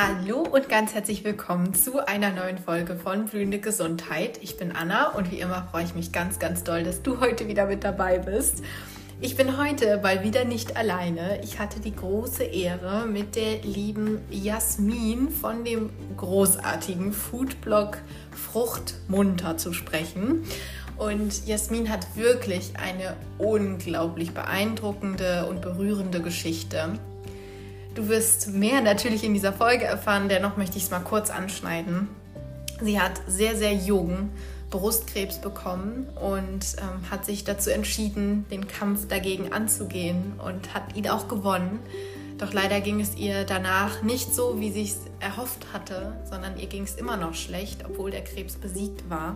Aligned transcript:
Hallo 0.00 0.42
und 0.42 0.68
ganz 0.68 0.94
herzlich 0.94 1.24
willkommen 1.24 1.74
zu 1.74 2.06
einer 2.06 2.30
neuen 2.30 2.56
Folge 2.56 2.94
von 2.94 3.24
Blühende 3.24 3.58
Gesundheit. 3.58 4.38
Ich 4.40 4.56
bin 4.56 4.70
Anna 4.70 5.08
und 5.08 5.32
wie 5.32 5.40
immer 5.40 5.66
freue 5.72 5.82
ich 5.82 5.96
mich 5.96 6.12
ganz, 6.12 6.38
ganz 6.38 6.62
doll, 6.62 6.84
dass 6.84 7.02
du 7.02 7.18
heute 7.18 7.48
wieder 7.48 7.66
mit 7.66 7.82
dabei 7.82 8.20
bist. 8.20 8.62
Ich 9.20 9.34
bin 9.34 9.58
heute 9.58 9.98
mal 10.00 10.22
wieder 10.22 10.44
nicht 10.44 10.76
alleine. 10.76 11.42
Ich 11.42 11.58
hatte 11.58 11.80
die 11.80 11.96
große 11.96 12.44
Ehre, 12.44 13.08
mit 13.08 13.34
der 13.34 13.60
lieben 13.62 14.20
Jasmin 14.30 15.30
von 15.30 15.64
dem 15.64 15.90
großartigen 16.16 17.12
Foodblog 17.12 17.98
Frucht 18.30 18.94
munter 19.08 19.56
zu 19.56 19.72
sprechen. 19.72 20.44
Und 20.96 21.44
Jasmin 21.44 21.90
hat 21.90 22.14
wirklich 22.14 22.74
eine 22.80 23.16
unglaublich 23.38 24.30
beeindruckende 24.30 25.46
und 25.46 25.60
berührende 25.60 26.22
Geschichte. 26.22 26.92
Du 27.98 28.08
wirst 28.08 28.50
mehr 28.50 28.80
natürlich 28.80 29.24
in 29.24 29.34
dieser 29.34 29.52
Folge 29.52 29.84
erfahren, 29.84 30.28
dennoch 30.28 30.56
möchte 30.56 30.76
ich 30.76 30.84
es 30.84 30.90
mal 30.92 31.00
kurz 31.00 31.30
anschneiden. 31.30 32.06
Sie 32.80 33.00
hat 33.00 33.20
sehr, 33.26 33.56
sehr 33.56 33.74
jung 33.74 34.30
Brustkrebs 34.70 35.40
bekommen 35.40 36.06
und 36.14 36.76
ähm, 36.78 37.10
hat 37.10 37.24
sich 37.24 37.42
dazu 37.42 37.70
entschieden, 37.70 38.46
den 38.52 38.68
Kampf 38.68 39.08
dagegen 39.08 39.52
anzugehen 39.52 40.34
und 40.38 40.74
hat 40.74 40.94
ihn 40.94 41.08
auch 41.08 41.26
gewonnen. 41.26 41.80
Doch 42.38 42.52
leider 42.52 42.80
ging 42.80 43.00
es 43.00 43.16
ihr 43.16 43.42
danach 43.42 44.00
nicht 44.04 44.32
so, 44.32 44.60
wie 44.60 44.70
sie 44.70 44.84
es 44.84 44.98
erhofft 45.18 45.72
hatte, 45.72 46.20
sondern 46.30 46.56
ihr 46.56 46.68
ging 46.68 46.84
es 46.84 46.94
immer 46.94 47.16
noch 47.16 47.34
schlecht, 47.34 47.84
obwohl 47.84 48.12
der 48.12 48.22
Krebs 48.22 48.54
besiegt 48.54 49.10
war. 49.10 49.34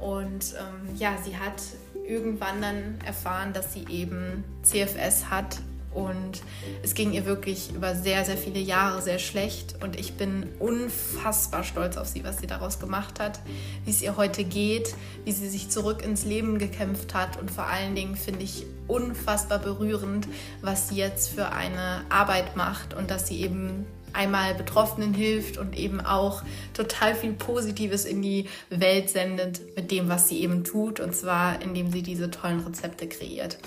Und 0.00 0.52
ähm, 0.58 0.96
ja, 0.96 1.16
sie 1.24 1.36
hat 1.36 1.62
irgendwann 2.08 2.60
dann 2.60 2.98
erfahren, 3.06 3.52
dass 3.52 3.72
sie 3.72 3.86
eben 3.88 4.42
CFS 4.64 5.30
hat 5.30 5.58
und 5.94 6.42
es 6.82 6.94
ging 6.94 7.12
ihr 7.12 7.24
wirklich 7.24 7.72
über 7.74 7.94
sehr, 7.94 8.24
sehr 8.24 8.36
viele 8.36 8.60
Jahre 8.60 9.00
sehr 9.02 9.18
schlecht. 9.18 9.76
Und 9.82 9.98
ich 9.98 10.14
bin 10.14 10.46
unfassbar 10.58 11.64
stolz 11.64 11.96
auf 11.96 12.06
sie, 12.06 12.24
was 12.24 12.38
sie 12.38 12.46
daraus 12.46 12.78
gemacht 12.78 13.20
hat, 13.20 13.40
wie 13.84 13.90
es 13.90 14.02
ihr 14.02 14.16
heute 14.16 14.44
geht, 14.44 14.94
wie 15.24 15.32
sie 15.32 15.48
sich 15.48 15.70
zurück 15.70 16.04
ins 16.04 16.24
Leben 16.24 16.58
gekämpft 16.58 17.14
hat. 17.14 17.38
Und 17.40 17.50
vor 17.50 17.64
allen 17.64 17.94
Dingen 17.94 18.16
finde 18.16 18.44
ich 18.44 18.66
unfassbar 18.86 19.58
berührend, 19.58 20.28
was 20.60 20.88
sie 20.88 20.96
jetzt 20.96 21.30
für 21.30 21.52
eine 21.52 22.02
Arbeit 22.10 22.56
macht 22.56 22.94
und 22.94 23.10
dass 23.10 23.26
sie 23.26 23.40
eben 23.40 23.86
einmal 24.12 24.54
Betroffenen 24.54 25.14
hilft 25.14 25.58
und 25.58 25.76
eben 25.76 26.00
auch 26.00 26.42
total 26.74 27.14
viel 27.14 27.32
Positives 27.32 28.04
in 28.04 28.22
die 28.22 28.46
Welt 28.70 29.10
sendet 29.10 29.76
mit 29.76 29.90
dem, 29.90 30.08
was 30.08 30.28
sie 30.28 30.40
eben 30.40 30.64
tut, 30.64 31.00
und 31.00 31.14
zwar 31.14 31.60
indem 31.62 31.92
sie 31.92 32.02
diese 32.02 32.30
tollen 32.30 32.60
Rezepte 32.60 33.06
kreiert. 33.06 33.58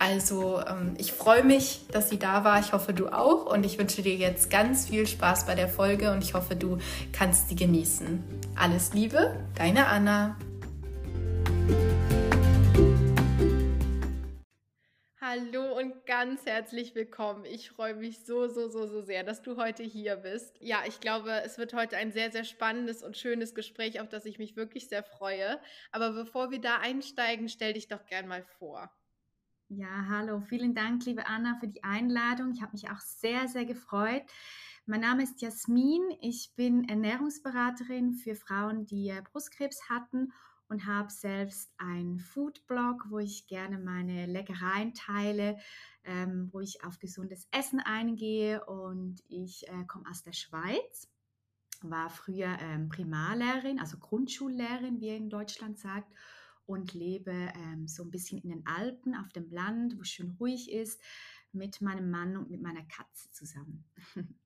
Also 0.00 0.62
ähm, 0.66 0.94
ich 0.96 1.12
freue 1.12 1.44
mich, 1.44 1.86
dass 1.92 2.08
sie 2.08 2.18
da 2.18 2.42
war. 2.42 2.58
Ich 2.58 2.72
hoffe, 2.72 2.94
du 2.94 3.08
auch. 3.08 3.44
Und 3.44 3.66
ich 3.66 3.78
wünsche 3.78 4.00
dir 4.00 4.14
jetzt 4.14 4.50
ganz 4.50 4.88
viel 4.88 5.06
Spaß 5.06 5.44
bei 5.44 5.54
der 5.54 5.68
Folge 5.68 6.10
und 6.10 6.24
ich 6.24 6.32
hoffe, 6.32 6.56
du 6.56 6.78
kannst 7.12 7.50
sie 7.50 7.54
genießen. 7.54 8.24
Alles 8.56 8.94
Liebe, 8.94 9.36
deine 9.56 9.88
Anna. 9.88 10.38
Hallo 15.20 15.76
und 15.78 16.06
ganz 16.06 16.46
herzlich 16.46 16.94
willkommen. 16.94 17.44
Ich 17.44 17.68
freue 17.68 17.94
mich 17.94 18.24
so, 18.24 18.48
so, 18.48 18.70
so, 18.70 18.86
so 18.86 19.02
sehr, 19.02 19.22
dass 19.22 19.42
du 19.42 19.58
heute 19.58 19.82
hier 19.82 20.16
bist. 20.16 20.56
Ja, 20.60 20.78
ich 20.88 21.00
glaube, 21.00 21.42
es 21.44 21.58
wird 21.58 21.74
heute 21.74 21.98
ein 21.98 22.10
sehr, 22.10 22.32
sehr 22.32 22.44
spannendes 22.44 23.02
und 23.02 23.18
schönes 23.18 23.54
Gespräch, 23.54 24.00
auf 24.00 24.08
das 24.08 24.24
ich 24.24 24.38
mich 24.38 24.56
wirklich 24.56 24.88
sehr 24.88 25.02
freue. 25.02 25.60
Aber 25.92 26.12
bevor 26.12 26.50
wir 26.50 26.60
da 26.62 26.78
einsteigen, 26.78 27.50
stell 27.50 27.74
dich 27.74 27.86
doch 27.86 28.06
gern 28.06 28.26
mal 28.26 28.42
vor. 28.58 28.90
Ja, 29.72 30.06
hallo. 30.08 30.40
Vielen 30.40 30.74
Dank, 30.74 31.04
liebe 31.04 31.28
Anna, 31.28 31.56
für 31.60 31.68
die 31.68 31.84
Einladung. 31.84 32.50
Ich 32.50 32.60
habe 32.60 32.72
mich 32.72 32.90
auch 32.90 32.98
sehr, 32.98 33.46
sehr 33.46 33.64
gefreut. 33.64 34.24
Mein 34.84 35.02
Name 35.02 35.22
ist 35.22 35.40
Jasmin. 35.42 36.02
Ich 36.20 36.52
bin 36.56 36.88
Ernährungsberaterin 36.88 38.14
für 38.14 38.34
Frauen, 38.34 38.86
die 38.86 39.16
Brustkrebs 39.30 39.88
hatten 39.88 40.32
und 40.68 40.86
habe 40.86 41.12
selbst 41.12 41.72
einen 41.78 42.18
Foodblog, 42.18 43.04
wo 43.10 43.20
ich 43.20 43.46
gerne 43.46 43.78
meine 43.78 44.26
Leckereien 44.26 44.92
teile, 44.92 45.56
ähm, 46.02 46.48
wo 46.50 46.58
ich 46.58 46.82
auf 46.82 46.98
gesundes 46.98 47.46
Essen 47.52 47.78
eingehe. 47.78 48.64
Und 48.64 49.22
ich 49.28 49.68
äh, 49.68 49.84
komme 49.86 50.10
aus 50.10 50.24
der 50.24 50.32
Schweiz, 50.32 51.08
war 51.80 52.10
früher 52.10 52.58
ähm, 52.58 52.88
Primarlehrerin, 52.88 53.78
also 53.78 53.98
Grundschullehrerin, 53.98 55.00
wie 55.00 55.10
ihr 55.10 55.16
in 55.16 55.30
Deutschland 55.30 55.78
sagt 55.78 56.12
und 56.70 56.94
lebe 56.94 57.32
ähm, 57.32 57.88
so 57.88 58.04
ein 58.04 58.10
bisschen 58.10 58.38
in 58.38 58.50
den 58.50 58.66
Alpen 58.66 59.14
auf 59.14 59.28
dem 59.30 59.50
Land, 59.50 59.96
wo 59.96 60.02
es 60.02 60.08
schön 60.08 60.30
ruhig 60.38 60.70
ist, 60.70 61.00
mit 61.52 61.80
meinem 61.80 62.10
Mann 62.10 62.36
und 62.36 62.50
mit 62.50 62.62
meiner 62.62 62.84
Katze 62.84 63.30
zusammen. 63.32 63.84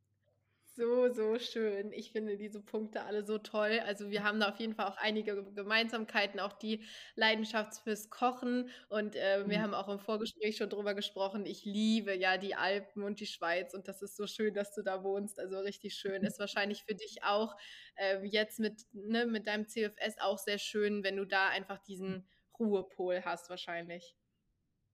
So, 0.77 1.13
so 1.13 1.39
schön. 1.39 1.93
Ich 1.93 2.11
finde 2.11 2.37
diese 2.37 2.61
Punkte 2.61 3.05
alle 3.05 3.25
so 3.25 3.39
toll. 3.39 3.81
Also 3.87 4.11
wir 4.11 4.25
haben 4.25 4.41
da 4.41 4.49
auf 4.49 4.59
jeden 4.59 4.75
Fall 4.75 4.87
auch 4.87 4.97
einige 4.97 5.45
Gemeinsamkeiten, 5.55 6.41
auch 6.41 6.53
die 6.53 6.83
Leidenschaft 7.15 7.85
fürs 7.85 8.11
Kochen. 8.11 8.69
Und 8.89 9.15
äh, 9.15 9.45
wir 9.47 9.59
mhm. 9.59 9.63
haben 9.63 9.75
auch 9.75 9.89
im 9.89 10.01
Vorgespräch 10.01 10.57
schon 10.57 10.71
drüber 10.71 10.95
gesprochen. 10.95 11.47
Ich 11.47 11.65
liebe 11.65 12.17
ja 12.17 12.39
die 12.39 12.57
Alpen 12.57 13.05
und 13.05 13.21
die 13.21 13.27
Schweiz 13.27 13.73
und 13.73 13.87
das 13.87 14.03
ist 14.03 14.17
so 14.17 14.27
schön, 14.27 14.53
dass 14.53 14.75
du 14.75 14.83
da 14.83 15.05
wohnst. 15.05 15.39
Also 15.39 15.61
richtig 15.61 15.95
schön. 15.95 16.25
Ist 16.25 16.41
wahrscheinlich 16.41 16.83
für 16.83 16.97
dich 16.97 17.23
auch 17.23 17.55
äh, 17.95 18.25
jetzt 18.25 18.59
mit, 18.59 18.83
ne, 18.93 19.27
mit 19.27 19.47
deinem 19.47 19.69
CFS 19.69 20.19
auch 20.19 20.39
sehr 20.39 20.59
schön, 20.59 21.05
wenn 21.05 21.17
du 21.17 21.25
da 21.25 21.51
einfach 21.51 21.79
diesen 21.79 22.27
Ruhepol 22.59 23.25
hast 23.25 23.49
wahrscheinlich. 23.49 24.17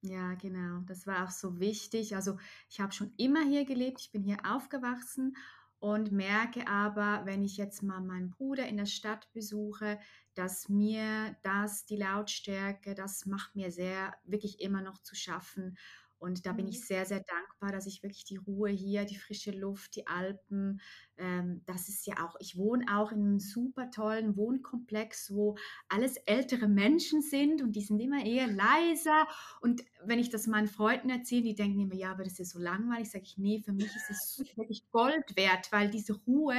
Ja, 0.02 0.34
genau. 0.34 0.80
Das 0.86 1.06
war 1.06 1.24
auch 1.24 1.30
so 1.30 1.58
wichtig. 1.58 2.14
Also 2.16 2.38
ich 2.68 2.80
habe 2.80 2.92
schon 2.92 3.14
immer 3.16 3.44
hier 3.46 3.64
gelebt. 3.64 4.00
Ich 4.00 4.10
bin 4.10 4.22
hier 4.22 4.38
aufgewachsen 4.44 5.36
und 5.80 6.12
merke 6.12 6.68
aber, 6.68 7.22
wenn 7.24 7.42
ich 7.42 7.56
jetzt 7.56 7.82
mal 7.82 8.00
meinen 8.00 8.30
Bruder 8.30 8.68
in 8.68 8.76
der 8.76 8.86
Stadt 8.86 9.32
besuche, 9.32 9.98
dass 10.34 10.68
mir 10.68 11.36
das, 11.42 11.86
die 11.86 11.96
Lautstärke, 11.96 12.94
das 12.94 13.24
macht 13.24 13.56
mir 13.56 13.72
sehr, 13.72 14.14
wirklich 14.24 14.60
immer 14.60 14.82
noch 14.82 14.98
zu 15.02 15.14
schaffen. 15.14 15.76
Und 16.18 16.44
da 16.44 16.52
bin 16.52 16.68
ich 16.68 16.80
mhm. 16.80 16.84
sehr, 16.84 17.06
sehr 17.06 17.20
dankbar, 17.20 17.72
dass 17.72 17.86
ich 17.86 18.02
wirklich 18.02 18.24
die 18.24 18.36
Ruhe 18.36 18.68
hier, 18.68 19.06
die 19.06 19.16
frische 19.16 19.52
Luft, 19.52 19.96
die 19.96 20.06
Alpen, 20.06 20.82
ähm, 21.20 21.62
das 21.66 21.88
ist 21.88 22.06
ja 22.06 22.26
auch, 22.26 22.34
ich 22.40 22.56
wohne 22.56 22.84
auch 22.92 23.12
in 23.12 23.20
einem 23.20 23.40
super 23.40 23.90
tollen 23.90 24.36
Wohnkomplex, 24.36 25.34
wo 25.34 25.56
alles 25.88 26.16
ältere 26.16 26.66
Menschen 26.66 27.22
sind 27.22 27.62
und 27.62 27.72
die 27.72 27.82
sind 27.82 28.00
immer 28.00 28.24
eher 28.24 28.46
leiser. 28.46 29.28
Und 29.60 29.82
wenn 30.04 30.18
ich 30.18 30.30
das 30.30 30.46
meinen 30.46 30.66
Freunden 30.66 31.10
erzähle, 31.10 31.42
die 31.42 31.54
denken 31.54 31.80
immer, 31.80 31.94
ja, 31.94 32.12
aber 32.12 32.24
das 32.24 32.38
ist 32.38 32.50
so 32.50 32.58
langweilig, 32.58 33.10
sage 33.10 33.24
ich, 33.24 33.38
nee, 33.38 33.60
für 33.60 33.72
mich 33.72 33.94
ist 33.94 34.10
es 34.10 34.42
wirklich 34.56 34.90
Gold 34.90 35.36
wert, 35.36 35.70
weil 35.70 35.90
diese 35.90 36.14
Ruhe 36.26 36.58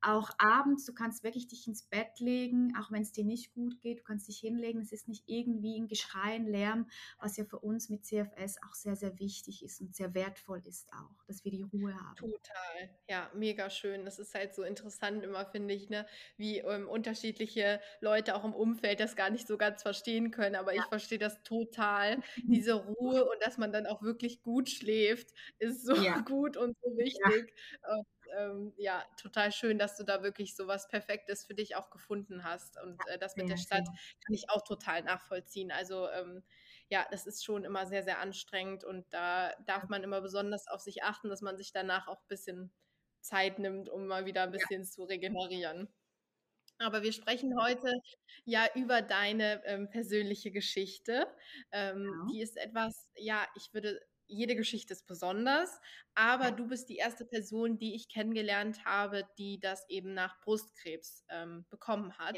auch 0.00 0.30
abends, 0.38 0.84
du 0.84 0.94
kannst 0.94 1.24
wirklich 1.24 1.48
dich 1.48 1.66
ins 1.66 1.82
Bett 1.82 2.20
legen, 2.20 2.72
auch 2.78 2.92
wenn 2.92 3.02
es 3.02 3.12
dir 3.12 3.24
nicht 3.24 3.52
gut 3.52 3.80
geht, 3.80 4.00
du 4.00 4.02
kannst 4.04 4.28
dich 4.28 4.38
hinlegen, 4.38 4.80
es 4.80 4.92
ist 4.92 5.08
nicht 5.08 5.24
irgendwie 5.26 5.78
ein 5.78 5.88
Geschrei, 5.88 6.34
ein 6.34 6.46
Lärm, 6.46 6.88
was 7.18 7.36
ja 7.36 7.44
für 7.44 7.58
uns 7.58 7.88
mit 7.88 8.04
CFS 8.04 8.58
auch 8.62 8.74
sehr, 8.74 8.94
sehr 8.94 9.18
wichtig 9.18 9.64
ist 9.64 9.80
und 9.80 9.94
sehr 9.94 10.14
wertvoll 10.14 10.62
ist 10.66 10.92
auch, 10.92 11.24
dass 11.26 11.44
wir 11.44 11.50
die 11.50 11.62
Ruhe 11.62 11.94
haben. 11.94 12.16
Total, 12.16 12.90
ja, 13.08 13.30
mega 13.34 13.68
schön. 13.70 13.87
Das 14.04 14.18
ist 14.18 14.34
halt 14.34 14.54
so 14.54 14.62
interessant 14.62 15.24
immer, 15.24 15.46
finde 15.46 15.74
ich, 15.74 15.88
ne? 15.88 16.06
wie 16.36 16.58
ähm, 16.58 16.88
unterschiedliche 16.88 17.80
Leute 18.00 18.34
auch 18.34 18.44
im 18.44 18.54
Umfeld 18.54 19.00
das 19.00 19.16
gar 19.16 19.30
nicht 19.30 19.46
so 19.46 19.56
ganz 19.58 19.82
verstehen 19.82 20.30
können, 20.30 20.56
aber 20.56 20.74
ja. 20.74 20.82
ich 20.82 20.88
verstehe 20.88 21.18
das 21.18 21.42
total. 21.42 22.18
Diese 22.44 22.74
Ruhe 22.74 23.24
und 23.24 23.42
dass 23.42 23.58
man 23.58 23.72
dann 23.72 23.86
auch 23.86 24.02
wirklich 24.02 24.42
gut 24.42 24.68
schläft, 24.68 25.32
ist 25.58 25.84
so 25.84 25.94
ja. 25.96 26.20
gut 26.26 26.56
und 26.56 26.76
so 26.82 26.96
wichtig. 26.96 27.54
Ja. 27.82 27.94
Und, 27.94 28.06
ähm, 28.36 28.72
ja, 28.76 29.04
total 29.20 29.52
schön, 29.52 29.78
dass 29.78 29.96
du 29.96 30.04
da 30.04 30.22
wirklich 30.22 30.54
so 30.54 30.66
was 30.66 30.88
Perfektes 30.88 31.44
für 31.44 31.54
dich 31.54 31.76
auch 31.76 31.90
gefunden 31.90 32.44
hast. 32.44 32.80
Und 32.82 32.98
äh, 33.08 33.18
das 33.18 33.36
mit 33.36 33.48
der 33.48 33.56
Stadt 33.56 33.86
kann 33.86 34.34
ich 34.34 34.50
auch 34.50 34.62
total 34.62 35.02
nachvollziehen. 35.02 35.72
Also 35.72 36.08
ähm, 36.10 36.42
ja, 36.90 37.06
das 37.10 37.26
ist 37.26 37.44
schon 37.44 37.64
immer 37.64 37.86
sehr, 37.86 38.02
sehr 38.02 38.18
anstrengend 38.18 38.84
und 38.84 39.04
da 39.10 39.52
darf 39.66 39.88
man 39.88 40.02
immer 40.02 40.20
besonders 40.20 40.68
auf 40.68 40.80
sich 40.80 41.02
achten, 41.02 41.28
dass 41.28 41.42
man 41.42 41.56
sich 41.56 41.72
danach 41.72 42.08
auch 42.08 42.20
ein 42.20 42.28
bisschen 42.28 42.72
Zeit 43.20 43.58
nimmt, 43.58 43.88
um 43.88 44.06
mal 44.06 44.26
wieder 44.26 44.42
ein 44.42 44.50
bisschen 44.52 44.82
ja. 44.82 44.88
zu 44.88 45.04
regenerieren. 45.04 45.88
Aber 46.78 47.02
wir 47.02 47.12
sprechen 47.12 47.60
heute 47.60 47.92
ja 48.44 48.66
über 48.74 49.02
deine 49.02 49.62
ähm, 49.64 49.90
persönliche 49.90 50.50
Geschichte. 50.52 51.26
Ähm, 51.72 52.04
ja. 52.04 52.26
Die 52.32 52.40
ist 52.40 52.56
etwas, 52.56 53.08
ja, 53.16 53.46
ich 53.56 53.72
würde 53.72 54.00
jede 54.28 54.54
Geschichte 54.54 54.92
ist 54.92 55.06
besonders, 55.06 55.80
aber 56.14 56.44
ja. 56.44 56.50
du 56.50 56.68
bist 56.68 56.88
die 56.88 56.96
erste 56.96 57.24
Person, 57.24 57.78
die 57.78 57.94
ich 57.94 58.08
kennengelernt 58.08 58.84
habe, 58.84 59.26
die 59.38 59.58
das 59.58 59.88
eben 59.88 60.14
nach 60.14 60.38
Brustkrebs 60.42 61.24
ähm, 61.30 61.66
bekommen 61.70 62.16
hat. 62.18 62.36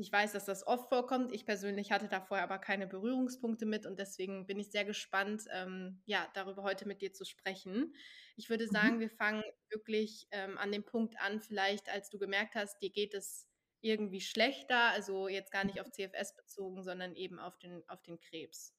Ich 0.00 0.12
weiß, 0.12 0.32
dass 0.32 0.44
das 0.44 0.64
oft 0.64 0.88
vorkommt. 0.88 1.32
Ich 1.32 1.44
persönlich 1.44 1.90
hatte 1.90 2.06
da 2.06 2.20
vorher 2.20 2.44
aber 2.44 2.58
keine 2.58 2.86
Berührungspunkte 2.86 3.66
mit 3.66 3.84
und 3.84 3.98
deswegen 3.98 4.46
bin 4.46 4.60
ich 4.60 4.70
sehr 4.70 4.84
gespannt, 4.84 5.44
ähm, 5.52 6.00
ja, 6.06 6.28
darüber 6.34 6.62
heute 6.62 6.86
mit 6.86 7.02
dir 7.02 7.12
zu 7.12 7.24
sprechen. 7.24 7.92
Ich 8.36 8.48
würde 8.48 8.68
sagen, 8.68 8.96
mhm. 8.96 9.00
wir 9.00 9.10
fangen 9.10 9.42
wirklich 9.70 10.28
ähm, 10.30 10.56
an 10.56 10.70
dem 10.70 10.84
Punkt 10.84 11.16
an, 11.20 11.40
vielleicht 11.40 11.88
als 11.88 12.10
du 12.10 12.18
gemerkt 12.18 12.54
hast, 12.54 12.80
dir 12.80 12.90
geht 12.90 13.12
es 13.12 13.48
irgendwie 13.80 14.20
schlechter, 14.20 14.90
also 14.90 15.26
jetzt 15.26 15.50
gar 15.50 15.64
nicht 15.64 15.80
auf 15.80 15.90
CFS 15.90 16.36
bezogen, 16.36 16.84
sondern 16.84 17.16
eben 17.16 17.40
auf 17.40 17.58
den, 17.58 17.82
auf 17.88 18.00
den 18.02 18.20
Krebs. 18.20 18.74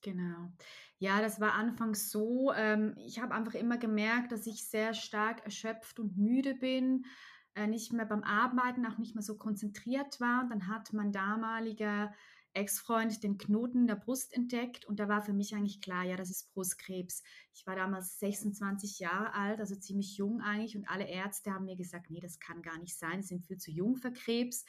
Genau. 0.00 0.50
Ja, 0.98 1.20
das 1.20 1.40
war 1.40 1.52
anfangs 1.52 2.10
so. 2.10 2.52
Ähm, 2.52 2.94
ich 2.96 3.20
habe 3.20 3.34
einfach 3.34 3.54
immer 3.54 3.76
gemerkt, 3.76 4.32
dass 4.32 4.46
ich 4.46 4.68
sehr 4.68 4.94
stark 4.94 5.44
erschöpft 5.44 6.00
und 6.00 6.16
müde 6.16 6.54
bin, 6.54 7.04
äh, 7.54 7.66
nicht 7.66 7.92
mehr 7.92 8.06
beim 8.06 8.22
Arbeiten, 8.22 8.86
auch 8.86 8.98
nicht 8.98 9.14
mehr 9.14 9.22
so 9.22 9.36
konzentriert 9.36 10.20
war. 10.20 10.42
Und 10.42 10.50
dann 10.50 10.68
hat 10.68 10.92
mein 10.92 11.12
damaliger 11.12 12.12
Ex-Freund 12.54 13.22
den 13.22 13.38
Knoten 13.38 13.82
in 13.82 13.86
der 13.86 13.96
Brust 13.96 14.34
entdeckt 14.34 14.84
und 14.84 15.00
da 15.00 15.08
war 15.08 15.22
für 15.22 15.32
mich 15.32 15.54
eigentlich 15.54 15.80
klar, 15.80 16.04
ja, 16.04 16.16
das 16.16 16.30
ist 16.30 16.52
Brustkrebs. 16.52 17.22
Ich 17.54 17.66
war 17.66 17.76
damals 17.76 18.18
26 18.18 18.98
Jahre 18.98 19.32
alt, 19.34 19.60
also 19.60 19.74
ziemlich 19.74 20.16
jung 20.16 20.40
eigentlich 20.40 20.76
und 20.76 20.88
alle 20.88 21.08
Ärzte 21.08 21.52
haben 21.52 21.64
mir 21.64 21.76
gesagt, 21.76 22.10
nee, 22.10 22.20
das 22.20 22.40
kann 22.40 22.62
gar 22.62 22.78
nicht 22.78 22.98
sein, 22.98 23.22
sie 23.22 23.28
sind 23.28 23.46
viel 23.46 23.58
zu 23.58 23.70
jung 23.70 23.96
für 23.96 24.12
Krebs. 24.12 24.64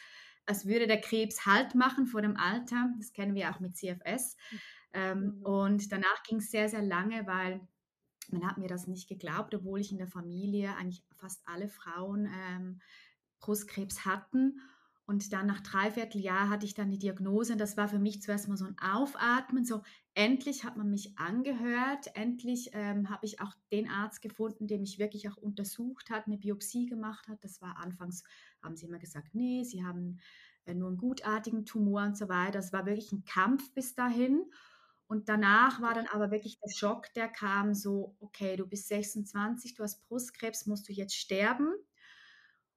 Als 0.45 0.65
würde 0.65 0.87
der 0.87 0.99
Krebs 0.99 1.45
Halt 1.45 1.73
machen 1.73 2.05
vor 2.05 2.21
dem 2.21 2.35
Alter. 2.35 2.89
Das 2.97 3.13
kennen 3.13 3.33
wir 3.33 3.49
auch 3.49 3.61
mit 3.61 3.77
CFS. 3.77 4.35
Ähm, 4.91 5.37
mhm. 5.37 5.45
Und 5.45 5.91
danach 5.91 6.23
ging 6.23 6.37
es 6.39 6.51
sehr, 6.51 6.67
sehr 6.67 6.81
lange, 6.81 7.25
weil 7.25 7.65
man 8.31 8.47
hat 8.47 8.57
mir 8.57 8.67
das 8.67 8.87
nicht 8.87 9.07
geglaubt, 9.07 9.53
obwohl 9.53 9.79
ich 9.79 9.91
in 9.91 9.97
der 9.97 10.07
Familie 10.07 10.75
eigentlich 10.75 11.03
fast 11.17 11.41
alle 11.45 11.67
Frauen 11.67 12.29
ähm, 12.33 12.81
Brustkrebs 13.39 14.05
hatten. 14.05 14.59
Und 15.05 15.33
dann 15.33 15.47
nach 15.47 15.59
dreiviertel 15.59 16.21
Jahr 16.21 16.49
hatte 16.49 16.65
ich 16.65 16.75
dann 16.75 16.89
die 16.89 16.97
Diagnose 16.97 17.53
und 17.53 17.59
das 17.59 17.75
war 17.75 17.89
für 17.89 17.99
mich 17.99 18.21
zuerst 18.21 18.47
mal 18.47 18.55
so 18.55 18.65
ein 18.65 18.77
Aufatmen, 18.79 19.65
so 19.65 19.81
endlich 20.13 20.63
hat 20.63 20.77
man 20.77 20.89
mich 20.89 21.17
angehört, 21.17 22.15
endlich 22.15 22.69
ähm, 22.71 23.09
habe 23.09 23.25
ich 23.25 23.41
auch 23.41 23.53
den 23.73 23.89
Arzt 23.89 24.21
gefunden, 24.21 24.67
der 24.67 24.79
mich 24.79 24.99
wirklich 24.99 25.27
auch 25.29 25.35
untersucht 25.35 26.09
hat, 26.09 26.27
eine 26.27 26.37
Biopsie 26.37 26.85
gemacht 26.85 27.27
hat. 27.27 27.43
Das 27.43 27.61
war 27.61 27.77
anfangs, 27.79 28.23
haben 28.61 28.77
sie 28.77 28.85
immer 28.85 28.99
gesagt, 28.99 29.35
nee, 29.35 29.65
sie 29.65 29.83
haben 29.83 30.19
äh, 30.63 30.73
nur 30.73 30.87
einen 30.87 30.97
gutartigen 30.97 31.65
Tumor 31.65 32.03
und 32.03 32.17
so 32.17 32.29
weiter. 32.29 32.51
Das 32.53 32.71
war 32.71 32.85
wirklich 32.85 33.11
ein 33.11 33.25
Kampf 33.25 33.73
bis 33.73 33.95
dahin. 33.95 34.45
Und 35.13 35.29
danach 35.29 35.79
war 35.79 35.93
dann 35.93 36.07
aber 36.07 36.31
wirklich 36.31 36.57
der 36.57 36.71
Schock, 36.71 37.13
der 37.13 37.27
kam 37.27 37.75
so, 37.75 38.15
okay, 38.19 38.55
du 38.55 38.65
bist 38.65 38.87
26, 38.87 39.75
du 39.75 39.83
hast 39.83 40.01
Brustkrebs, 40.07 40.65
musst 40.65 40.89
du 40.89 40.91
jetzt 40.91 41.13
sterben? 41.13 41.71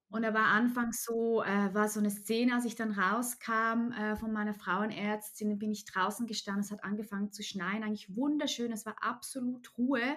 Und 0.09 0.23
er 0.23 0.35
war 0.35 0.45
anfangs 0.45 1.03
so, 1.03 1.41
äh, 1.41 1.73
war 1.73 1.89
so 1.89 1.99
eine 1.99 2.11
Szene, 2.11 2.53
als 2.53 2.65
ich 2.65 2.75
dann 2.75 2.91
rauskam 2.91 3.91
äh, 3.91 4.15
von 4.17 4.31
meiner 4.31 4.53
Frauenärztin, 4.53 5.57
bin 5.57 5.71
ich 5.71 5.85
draußen 5.85 6.27
gestanden, 6.27 6.63
es 6.63 6.69
hat 6.69 6.83
angefangen 6.83 7.31
zu 7.31 7.41
schneien, 7.41 7.81
eigentlich 7.81 8.15
wunderschön, 8.15 8.71
es 8.71 8.85
war 8.85 8.97
absolut 9.01 9.75
Ruhe. 9.75 10.15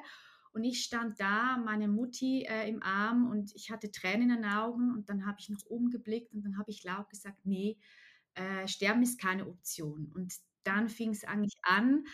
Und 0.52 0.62
ich 0.62 0.84
stand 0.84 1.18
da, 1.20 1.56
meine 1.56 1.88
Mutti 1.88 2.42
äh, 2.46 2.68
im 2.68 2.82
Arm 2.82 3.30
und 3.30 3.54
ich 3.54 3.70
hatte 3.70 3.90
Tränen 3.90 4.28
in 4.28 4.42
den 4.42 4.44
Augen 4.44 4.92
und 4.92 5.08
dann 5.08 5.24
habe 5.24 5.38
ich 5.40 5.48
nach 5.48 5.64
oben 5.70 5.88
geblickt 5.88 6.34
und 6.34 6.42
dann 6.42 6.58
habe 6.58 6.70
ich 6.70 6.84
laut 6.84 7.08
gesagt, 7.08 7.46
nee, 7.46 7.78
äh, 8.34 8.68
sterben 8.68 9.02
ist 9.02 9.18
keine 9.18 9.46
Option. 9.46 10.12
Und 10.14 10.34
dann 10.64 10.88
fing 10.88 11.10
es 11.10 11.24
eigentlich 11.24 11.58
an, 11.62 12.04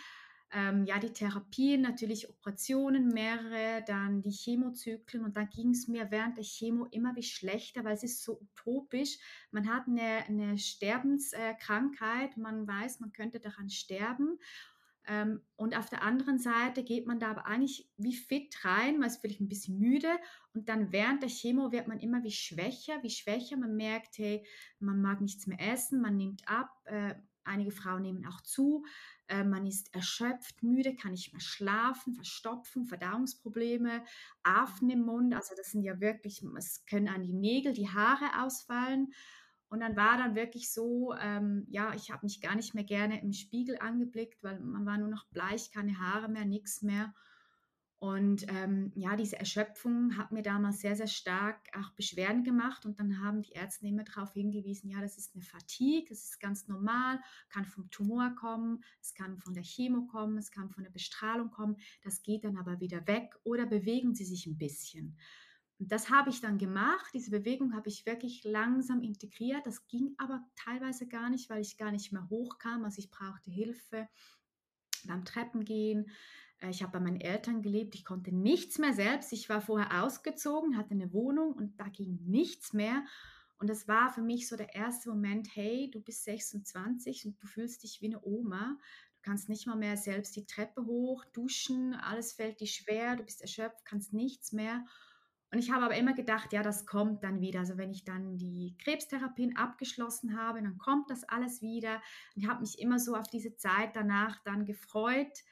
ähm, 0.53 0.85
ja, 0.85 0.99
die 0.99 1.13
Therapien, 1.13 1.83
natürlich 1.83 2.29
Operationen, 2.31 3.09
mehrere, 3.09 3.83
dann 3.87 4.23
die 4.23 4.31
Chemozyklen 4.31 5.25
und 5.25 5.37
dann 5.37 5.51
ging 5.51 5.71
es 5.71 5.89
mir 5.89 6.11
während 6.11 6.37
der 6.37 6.45
Chemo 6.45 6.87
immer 6.93 7.17
wie 7.17 7.25
schlechter, 7.25 7.85
weil 7.85 7.95
es 7.95 8.05
ist 8.05 8.23
so 8.23 8.41
utopisch. 8.41 9.19
Man 9.51 9.69
hat 9.69 9.89
eine, 9.89 10.25
eine 10.27 10.57
Sterbenskrankheit, 10.57 12.37
man 12.37 12.67
weiß, 12.67 13.01
man 13.01 13.13
könnte 13.13 13.41
daran 13.41 13.71
sterben. 13.71 14.39
Ähm, 15.09 15.43
und 15.57 15.77
auf 15.77 15.89
der 15.89 16.03
anderen 16.03 16.39
Seite 16.39 16.85
geht 16.85 17.07
man 17.07 17.19
da 17.19 17.31
aber 17.31 17.47
eigentlich 17.47 17.91
wie 17.97 18.15
fit 18.15 18.65
rein, 18.65 18.99
man 18.99 19.09
ist 19.09 19.19
vielleicht 19.21 19.41
ein 19.41 19.49
bisschen 19.49 19.79
müde 19.79 20.11
und 20.53 20.69
dann 20.69 20.91
während 20.91 21.23
der 21.23 21.29
Chemo 21.29 21.71
wird 21.71 21.87
man 21.87 22.01
immer 22.01 22.23
wie 22.25 22.33
schwächer, 22.33 23.03
wie 23.03 23.11
schwächer. 23.11 23.57
Man 23.57 23.77
merkt, 23.77 24.19
hey, 24.19 24.45
man 24.79 25.01
mag 25.03 25.21
nichts 25.21 25.47
mehr 25.47 25.61
essen, 25.61 26.01
man 26.01 26.17
nimmt 26.17 26.49
ab. 26.49 26.71
Einige 27.47 27.71
Frauen 27.71 28.03
nehmen 28.03 28.27
auch 28.27 28.41
zu. 28.43 28.85
Äh, 29.29 29.45
man 29.45 29.67
ist 29.67 29.95
erschöpft, 29.95 30.63
müde, 30.63 30.95
kann 30.95 31.13
nicht 31.13 31.33
mehr 31.33 31.41
schlafen, 31.41 32.15
Verstopfen, 32.15 32.87
Verdauungsprobleme, 32.87 34.05
Affen 34.43 34.91
im 34.91 35.03
Mund. 35.03 35.35
Also 35.35 35.55
das 35.57 35.71
sind 35.71 35.83
ja 35.83 36.01
wirklich, 36.01 36.43
es 36.57 36.85
können 36.87 37.09
an 37.09 37.23
die 37.23 37.33
Nägel, 37.33 37.73
die 37.73 37.89
Haare 37.89 38.45
ausfallen. 38.45 39.13
Und 39.69 39.81
dann 39.81 39.97
war 39.97 40.17
dann 40.17 40.37
wirklich 40.37 40.73
so, 40.73 41.13
ähm, 41.21 41.67
ja, 41.69 41.93
ich 41.95 42.11
habe 42.11 42.25
mich 42.25 42.41
gar 42.41 42.55
nicht 42.55 42.75
mehr 42.75 42.85
gerne 42.85 43.21
im 43.21 43.33
Spiegel 43.33 43.79
angeblickt, 43.81 44.43
weil 44.43 44.61
man 44.61 44.87
war 44.87 44.97
nur 44.97 45.09
noch 45.09 45.27
bleich, 45.27 45.73
keine 45.73 45.99
Haare 45.99 46.29
mehr, 46.29 46.45
nichts 46.45 46.83
mehr. 46.83 47.13
Und 47.99 48.45
ähm, 48.49 48.93
ja, 48.95 49.17
diese 49.17 49.39
Erschöpfung 49.39 50.19
hat 50.19 50.31
mir 50.31 50.43
damals 50.43 50.81
sehr, 50.81 50.97
sehr 50.97 51.07
stark 51.07 51.57
auch 51.75 51.91
Beschwerden 51.93 52.45
gemacht. 52.45 52.85
Und 52.85 53.01
dann 53.01 53.23
haben 53.23 53.41
die 53.41 53.53
Ärzte 53.53 53.87
immer 53.87 54.05
darauf 54.05 54.35
hingewiesen, 54.35 54.91
ja, 54.91 55.01
das 55.01 55.17
ist 55.17 55.35
eine 55.35 55.43
Fatigue, 55.43 56.07
das 56.09 56.25
ist 56.25 56.39
ganz 56.39 56.69
normal, 56.69 57.19
kann 57.49 57.65
vom 57.65 57.91
Tumor 57.91 58.35
kommen, 58.39 58.85
es 59.01 59.15
kann 59.15 59.39
von 59.39 59.55
der 59.55 59.63
Chemo 59.63 60.07
kommen, 60.09 60.37
es 60.37 60.51
kann 60.51 60.69
von 60.69 60.85
der 60.85 60.91
Bestrahlung 60.91 61.51
kommen, 61.51 61.77
das 62.03 62.23
geht 62.23 62.45
dann 62.45 62.59
aber 62.59 62.81
wieder 62.81 63.07
weg 63.07 63.35
oder 63.45 63.65
bewegen 63.65 64.15
Sie 64.15 64.27
sich 64.27 64.47
ein 64.47 64.59
bisschen. 64.59 65.17
Und 65.79 65.93
das 65.93 66.11
habe 66.11 66.31
ich 66.31 66.41
dann 66.41 66.59
gemacht. 66.59 67.11
Diese 67.13 67.31
Bewegung 67.31 67.75
habe 67.75 67.89
ich 67.89 68.07
wirklich 68.07 68.45
langsam 68.45 69.03
integriert. 69.03 69.67
Das 69.67 69.87
ging 69.89 70.15
aber 70.19 70.43
teilweise 70.55 71.07
gar 71.07 71.29
nicht, 71.29 71.51
weil 71.51 71.61
ich 71.61 71.77
gar 71.77 71.93
nicht 71.93 72.13
mehr 72.13 72.29
hochkam. 72.31 72.85
Also 72.85 72.99
ich 72.99 73.11
brauchte 73.11 73.51
Hilfe 73.51 74.09
beim 75.05 75.25
Treppengehen. 75.25 76.11
Äh, 76.61 76.71
ich 76.71 76.83
habe 76.83 76.93
bei 76.93 77.01
meinen 77.01 77.21
Eltern 77.21 77.63
gelebt, 77.63 77.95
ich 77.95 78.05
konnte 78.05 78.33
nichts 78.35 78.79
mehr 78.79 78.93
selbst. 78.93 79.33
Ich 79.33 79.49
war 79.49 79.61
vorher 79.61 80.03
ausgezogen, 80.05 80.77
hatte 80.77 80.93
eine 80.93 81.13
Wohnung 81.13 81.53
und 81.53 81.79
da 81.79 81.89
ging 81.89 82.19
nichts 82.25 82.73
mehr. 82.73 83.05
Und 83.59 83.71
das 83.71 83.89
war 83.89 84.11
für 84.13 84.23
mich 84.23 84.49
so 84.49 84.57
der 84.57 84.75
erste 84.75 85.09
Moment, 85.09 85.49
hey, 85.55 85.91
du 85.91 86.01
bist 86.01 86.25
26 86.25 87.27
und 87.27 87.43
du 87.43 87.47
fühlst 87.47 87.83
dich 87.83 88.01
wie 88.03 88.07
eine 88.07 88.23
Oma. 88.23 88.79
Du 89.17 89.23
kannst 89.23 89.49
nicht 89.49 89.67
mal 89.67 89.77
mehr 89.77 89.97
selbst 89.97 90.37
die 90.37 90.47
Treppe 90.47 90.85
hoch, 90.85 91.25
duschen, 91.33 91.95
alles 91.95 92.35
fällt 92.35 92.61
dir 92.61 92.67
schwer, 92.67 93.17
du 93.17 93.25
bist 93.25 93.41
erschöpft, 93.41 93.85
kannst 93.85 94.13
nichts 94.13 94.53
mehr. 94.53 94.85
Und 95.53 95.59
ich 95.61 95.71
habe 95.71 95.85
aber 95.85 95.97
immer 95.97 96.13
gedacht, 96.13 96.53
ja, 96.53 96.63
das 96.63 96.87
kommt 96.87 97.23
dann 97.25 97.41
wieder. 97.41 97.61
Also 97.61 97.79
wenn 97.79 97.91
ich 97.91 98.05
dann 98.05 98.37
die 98.37 98.77
Krebstherapien 98.83 99.57
abgeschlossen 99.57 100.39
habe, 100.39 100.61
dann 100.61 100.77
kommt 100.77 101.09
das 101.09 101.25
alles 101.25 101.63
wieder. 101.63 102.03
Und 102.35 102.43
ich 102.43 102.49
habe 102.49 102.61
mich 102.61 102.79
immer 102.79 102.99
so 102.99 103.15
auf 103.15 103.29
diese 103.29 103.57
Zeit 103.57 103.95
danach 103.95 104.43
dann 104.45 104.67
gefreut, 104.67 105.45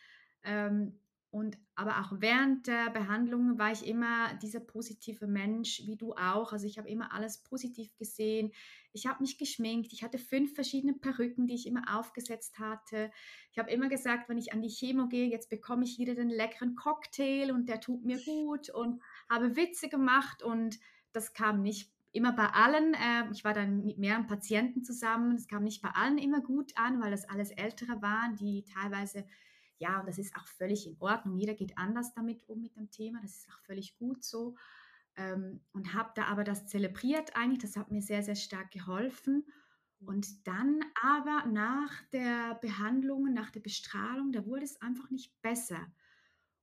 ähm, 0.44 0.98
und 1.34 1.58
aber 1.74 2.00
auch 2.00 2.12
während 2.20 2.68
der 2.68 2.90
Behandlung 2.90 3.58
war 3.58 3.72
ich 3.72 3.84
immer 3.84 4.32
dieser 4.34 4.60
positive 4.60 5.26
Mensch, 5.26 5.82
wie 5.84 5.96
du 5.96 6.12
auch. 6.12 6.52
Also 6.52 6.64
ich 6.68 6.78
habe 6.78 6.88
immer 6.88 7.12
alles 7.12 7.38
positiv 7.38 7.96
gesehen. 7.96 8.52
Ich 8.92 9.08
habe 9.08 9.20
mich 9.20 9.36
geschminkt. 9.36 9.92
Ich 9.92 10.04
hatte 10.04 10.18
fünf 10.18 10.54
verschiedene 10.54 10.92
Perücken, 10.92 11.48
die 11.48 11.56
ich 11.56 11.66
immer 11.66 11.98
aufgesetzt 11.98 12.60
hatte. 12.60 13.10
Ich 13.50 13.58
habe 13.58 13.72
immer 13.72 13.88
gesagt, 13.88 14.28
wenn 14.28 14.38
ich 14.38 14.52
an 14.52 14.62
die 14.62 14.68
Chemo 14.68 15.08
gehe, 15.08 15.26
jetzt 15.26 15.50
bekomme 15.50 15.82
ich 15.82 15.98
wieder 15.98 16.14
den 16.14 16.28
leckeren 16.28 16.76
Cocktail 16.76 17.50
und 17.50 17.68
der 17.68 17.80
tut 17.80 18.04
mir 18.04 18.20
gut 18.24 18.70
und 18.70 19.02
habe 19.28 19.56
Witze 19.56 19.88
gemacht 19.88 20.44
und 20.44 20.78
das 21.12 21.32
kam 21.32 21.62
nicht 21.62 21.90
immer 22.12 22.32
bei 22.32 22.46
allen, 22.46 22.94
äh, 22.94 23.28
ich 23.32 23.42
war 23.42 23.54
dann 23.54 23.84
mit 23.84 23.98
mehreren 23.98 24.28
Patienten 24.28 24.84
zusammen, 24.84 25.34
es 25.34 25.48
kam 25.48 25.64
nicht 25.64 25.82
bei 25.82 25.90
allen 25.90 26.18
immer 26.18 26.40
gut 26.40 26.76
an, 26.76 27.02
weil 27.02 27.10
das 27.10 27.28
alles 27.28 27.50
Ältere 27.50 28.00
waren, 28.02 28.36
die 28.36 28.64
teilweise 28.72 29.26
ja, 29.78 30.00
und 30.00 30.08
das 30.08 30.18
ist 30.18 30.34
auch 30.36 30.46
völlig 30.46 30.86
in 30.86 30.96
Ordnung. 31.00 31.36
Jeder 31.36 31.54
geht 31.54 31.76
anders 31.76 32.14
damit 32.14 32.48
um 32.48 32.60
mit 32.60 32.76
dem 32.76 32.90
Thema. 32.90 33.20
Das 33.22 33.36
ist 33.36 33.48
auch 33.50 33.60
völlig 33.60 33.96
gut 33.96 34.24
so. 34.24 34.56
Ähm, 35.16 35.60
und 35.72 35.94
habe 35.94 36.10
da 36.14 36.26
aber 36.26 36.44
das 36.44 36.66
zelebriert 36.66 37.36
eigentlich. 37.36 37.62
Das 37.62 37.76
hat 37.76 37.90
mir 37.90 38.02
sehr, 38.02 38.22
sehr 38.22 38.36
stark 38.36 38.70
geholfen. 38.70 39.44
Und 40.00 40.46
dann 40.46 40.80
aber 41.02 41.46
nach 41.46 42.02
der 42.12 42.56
Behandlung, 42.60 43.32
nach 43.32 43.50
der 43.50 43.60
Bestrahlung, 43.60 44.32
da 44.32 44.44
wurde 44.44 44.64
es 44.64 44.80
einfach 44.80 45.10
nicht 45.10 45.40
besser. 45.42 45.86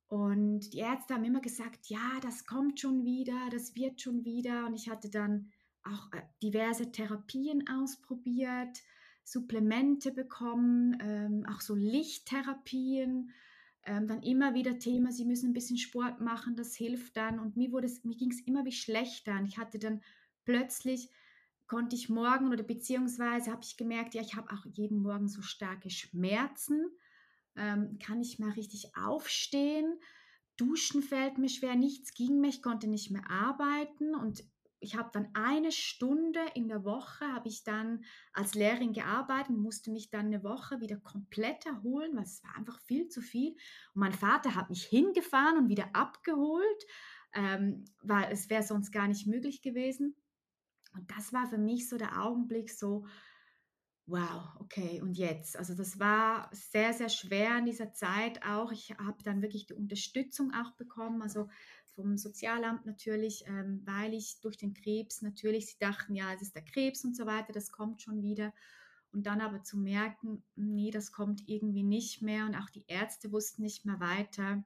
Und 0.07 0.73
die 0.73 0.79
Ärzte 0.79 1.13
haben 1.13 1.23
immer 1.23 1.41
gesagt, 1.41 1.87
ja, 1.87 2.19
das 2.21 2.45
kommt 2.45 2.79
schon 2.79 3.05
wieder, 3.05 3.49
das 3.49 3.75
wird 3.75 4.01
schon 4.01 4.25
wieder. 4.25 4.65
Und 4.65 4.75
ich 4.75 4.89
hatte 4.89 5.09
dann 5.09 5.51
auch 5.83 6.11
äh, 6.13 6.21
diverse 6.43 6.91
Therapien 6.91 7.67
ausprobiert 7.67 8.77
Supplemente 9.23 10.11
bekommen, 10.11 10.97
ähm, 11.01 11.45
auch 11.47 11.61
so 11.61 11.75
Lichttherapien. 11.75 13.31
Ähm, 13.83 14.07
dann 14.07 14.21
immer 14.21 14.53
wieder 14.53 14.77
Thema, 14.77 15.11
sie 15.11 15.25
müssen 15.25 15.49
ein 15.49 15.53
bisschen 15.53 15.77
Sport 15.77 16.21
machen, 16.21 16.55
das 16.55 16.75
hilft 16.75 17.17
dann. 17.17 17.39
Und 17.39 17.57
mir, 17.57 17.69
mir 17.69 18.15
ging 18.15 18.31
es 18.31 18.41
immer 18.41 18.65
wie 18.65 18.71
schlechter. 18.71 19.37
Und 19.39 19.45
ich 19.45 19.57
hatte 19.57 19.79
dann 19.79 20.01
plötzlich, 20.45 21.09
konnte 21.67 21.95
ich 21.95 22.09
morgen 22.09 22.49
oder 22.49 22.63
beziehungsweise 22.63 23.51
habe 23.51 23.63
ich 23.63 23.77
gemerkt, 23.77 24.13
ja, 24.13 24.21
ich 24.21 24.35
habe 24.35 24.51
auch 24.53 24.65
jeden 24.65 24.99
Morgen 24.99 25.27
so 25.27 25.41
starke 25.41 25.89
Schmerzen. 25.89 26.85
Ähm, 27.55 27.97
kann 27.99 28.21
ich 28.21 28.39
mal 28.39 28.51
richtig 28.51 28.95
aufstehen? 28.95 29.99
Duschen 30.57 31.01
fällt 31.01 31.37
mir 31.37 31.49
schwer, 31.49 31.75
nichts 31.75 32.13
ging 32.13 32.39
mir, 32.39 32.49
ich 32.49 32.61
konnte 32.61 32.87
nicht 32.87 33.09
mehr 33.09 33.27
arbeiten 33.29 34.13
und 34.13 34.43
ich 34.81 34.95
habe 34.97 35.11
dann 35.13 35.29
eine 35.33 35.71
Stunde 35.71 36.39
in 36.55 36.67
der 36.67 36.83
Woche, 36.83 37.25
habe 37.31 37.47
ich 37.47 37.63
dann 37.63 38.03
als 38.33 38.55
Lehrerin 38.55 38.93
gearbeitet, 38.93 39.55
musste 39.55 39.91
mich 39.91 40.09
dann 40.09 40.25
eine 40.25 40.43
Woche 40.43 40.81
wieder 40.81 40.97
komplett 40.97 41.65
erholen, 41.67 42.15
weil 42.15 42.23
es 42.23 42.43
war 42.43 42.55
einfach 42.57 42.79
viel 42.81 43.07
zu 43.07 43.21
viel. 43.21 43.51
Und 43.93 44.01
mein 44.01 44.13
Vater 44.13 44.55
hat 44.55 44.69
mich 44.69 44.83
hingefahren 44.83 45.57
und 45.57 45.69
wieder 45.69 45.95
abgeholt, 45.95 46.85
ähm, 47.33 47.85
weil 48.01 48.31
es 48.31 48.49
wäre 48.49 48.63
sonst 48.63 48.91
gar 48.91 49.07
nicht 49.07 49.27
möglich 49.27 49.61
gewesen. 49.61 50.15
Und 50.93 51.09
das 51.15 51.31
war 51.31 51.47
für 51.47 51.59
mich 51.59 51.87
so 51.87 51.97
der 51.97 52.19
Augenblick 52.21 52.71
so, 52.71 53.05
wow, 54.07 54.55
okay, 54.59 54.99
und 55.01 55.17
jetzt? 55.17 55.55
Also 55.57 55.75
das 55.75 55.99
war 55.99 56.49
sehr, 56.51 56.91
sehr 56.93 57.09
schwer 57.09 57.59
in 57.59 57.65
dieser 57.65 57.93
Zeit 57.93 58.43
auch. 58.45 58.71
Ich 58.71 58.91
habe 58.97 59.23
dann 59.23 59.41
wirklich 59.41 59.67
die 59.67 59.73
Unterstützung 59.73 60.51
auch 60.53 60.71
bekommen, 60.71 61.21
also 61.21 61.47
vom 61.95 62.17
Sozialamt 62.17 62.85
natürlich, 62.85 63.45
ähm, 63.47 63.81
weil 63.85 64.13
ich 64.13 64.39
durch 64.41 64.57
den 64.57 64.73
Krebs 64.73 65.21
natürlich, 65.21 65.67
sie 65.67 65.79
dachten, 65.79 66.15
ja, 66.15 66.33
es 66.33 66.41
ist 66.41 66.55
der 66.55 66.65
Krebs 66.65 67.03
und 67.03 67.15
so 67.15 67.25
weiter, 67.25 67.53
das 67.53 67.71
kommt 67.71 68.01
schon 68.01 68.21
wieder. 68.21 68.53
Und 69.11 69.25
dann 69.27 69.41
aber 69.41 69.63
zu 69.63 69.77
merken, 69.77 70.43
nee, 70.55 70.89
das 70.89 71.11
kommt 71.11 71.47
irgendwie 71.47 71.83
nicht 71.83 72.21
mehr 72.21 72.45
und 72.45 72.55
auch 72.55 72.69
die 72.69 72.85
Ärzte 72.87 73.31
wussten 73.31 73.61
nicht 73.61 73.85
mehr 73.85 73.99
weiter, 73.99 74.63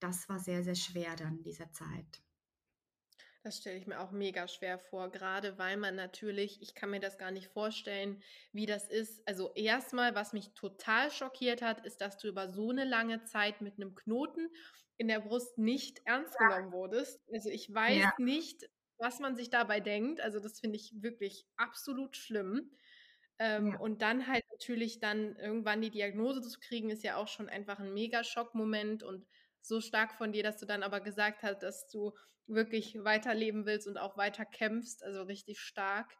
das 0.00 0.28
war 0.28 0.38
sehr, 0.38 0.62
sehr 0.62 0.74
schwer 0.74 1.16
dann 1.16 1.38
in 1.38 1.42
dieser 1.42 1.72
Zeit. 1.72 2.22
Das 3.46 3.58
stelle 3.58 3.78
ich 3.78 3.86
mir 3.86 4.00
auch 4.00 4.10
mega 4.10 4.48
schwer 4.48 4.76
vor, 4.76 5.08
gerade 5.08 5.56
weil 5.56 5.76
man 5.76 5.94
natürlich, 5.94 6.60
ich 6.62 6.74
kann 6.74 6.90
mir 6.90 6.98
das 6.98 7.16
gar 7.16 7.30
nicht 7.30 7.46
vorstellen, 7.46 8.20
wie 8.50 8.66
das 8.66 8.88
ist. 8.88 9.22
Also 9.28 9.54
erstmal, 9.54 10.16
was 10.16 10.32
mich 10.32 10.52
total 10.54 11.12
schockiert 11.12 11.62
hat, 11.62 11.86
ist, 11.86 12.00
dass 12.00 12.18
du 12.18 12.26
über 12.26 12.48
so 12.48 12.70
eine 12.70 12.84
lange 12.84 13.22
Zeit 13.22 13.60
mit 13.60 13.74
einem 13.76 13.94
Knoten 13.94 14.50
in 14.98 15.08
der 15.08 15.20
Brust 15.20 15.58
nicht 15.58 16.00
ernst 16.04 16.34
ja. 16.40 16.48
genommen 16.48 16.72
wurdest. 16.72 17.20
Also 17.32 17.50
ich 17.50 17.72
weiß 17.72 17.96
ja. 17.96 18.14
nicht, 18.18 18.68
was 18.98 19.20
man 19.20 19.36
sich 19.36 19.50
dabei 19.50 19.80
denkt. 19.80 20.20
Also 20.20 20.40
das 20.40 20.60
finde 20.60 20.76
ich 20.76 20.92
wirklich 21.02 21.46
absolut 21.56 22.16
schlimm. 22.16 22.70
Ähm, 23.38 23.72
ja. 23.72 23.78
Und 23.78 24.00
dann 24.00 24.26
halt 24.26 24.44
natürlich 24.50 24.98
dann 24.98 25.36
irgendwann 25.36 25.82
die 25.82 25.90
Diagnose 25.90 26.40
zu 26.40 26.58
kriegen, 26.58 26.90
ist 26.90 27.04
ja 27.04 27.16
auch 27.16 27.28
schon 27.28 27.48
einfach 27.48 27.78
ein 27.78 27.92
mega 27.92 28.24
Schockmoment 28.24 29.02
und 29.02 29.26
so 29.60 29.80
stark 29.80 30.14
von 30.14 30.32
dir, 30.32 30.42
dass 30.42 30.58
du 30.58 30.66
dann 30.66 30.82
aber 30.82 31.00
gesagt 31.00 31.42
hast, 31.42 31.62
dass 31.62 31.88
du 31.88 32.12
wirklich 32.46 32.96
weiterleben 33.02 33.66
willst 33.66 33.88
und 33.88 33.98
auch 33.98 34.16
weiter 34.16 34.44
kämpfst, 34.44 35.02
also 35.02 35.22
richtig 35.24 35.58
stark. 35.58 36.16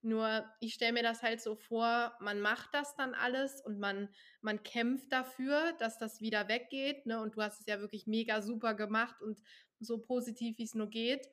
Nur 0.00 0.48
ich 0.60 0.74
stelle 0.74 0.92
mir 0.92 1.02
das 1.02 1.22
halt 1.22 1.40
so 1.40 1.56
vor, 1.56 2.16
man 2.20 2.40
macht 2.40 2.72
das 2.72 2.94
dann 2.94 3.14
alles 3.14 3.60
und 3.60 3.80
man, 3.80 4.08
man 4.40 4.62
kämpft 4.62 5.12
dafür, 5.12 5.72
dass 5.78 5.98
das 5.98 6.20
wieder 6.20 6.48
weggeht. 6.48 7.06
Ne? 7.06 7.20
Und 7.20 7.34
du 7.36 7.42
hast 7.42 7.60
es 7.60 7.66
ja 7.66 7.80
wirklich 7.80 8.06
mega 8.06 8.40
super 8.40 8.74
gemacht 8.74 9.20
und 9.22 9.40
so 9.80 9.98
positiv, 9.98 10.58
wie 10.58 10.64
es 10.64 10.74
nur 10.74 10.88
geht. 10.88 11.28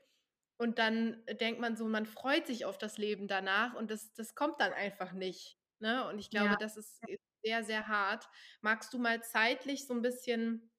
Und 0.57 0.79
dann 0.79 1.23
denkt 1.41 1.59
man 1.59 1.75
so, 1.75 1.85
man 1.85 2.05
freut 2.05 2.47
sich 2.47 2.65
auf 2.65 2.77
das 2.77 2.97
Leben 2.97 3.27
danach 3.27 3.75
und 3.75 3.91
das, 3.91 4.13
das 4.13 4.35
kommt 4.35 4.59
dann 4.61 4.73
einfach 4.73 5.11
nicht. 5.11 5.59
Ne? 5.79 6.07
Und 6.07 6.17
ich 6.17 6.29
glaube, 6.29 6.51
ja. 6.51 6.55
das 6.55 6.77
ist 6.77 7.01
sehr, 7.43 7.63
sehr 7.63 7.87
hart. 7.87 8.27
Magst 8.61 8.93
du 8.93 8.97
mal 8.97 9.21
zeitlich 9.21 9.85
so 9.85 9.93
ein 9.93 10.01
bisschen 10.01 10.71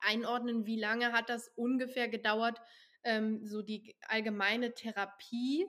einordnen, 0.00 0.66
wie 0.66 0.78
lange 0.78 1.12
hat 1.12 1.28
das 1.28 1.48
ungefähr 1.56 2.08
gedauert, 2.08 2.60
ähm, 3.04 3.46
so 3.46 3.62
die 3.62 3.96
allgemeine 4.02 4.74
Therapie 4.74 5.66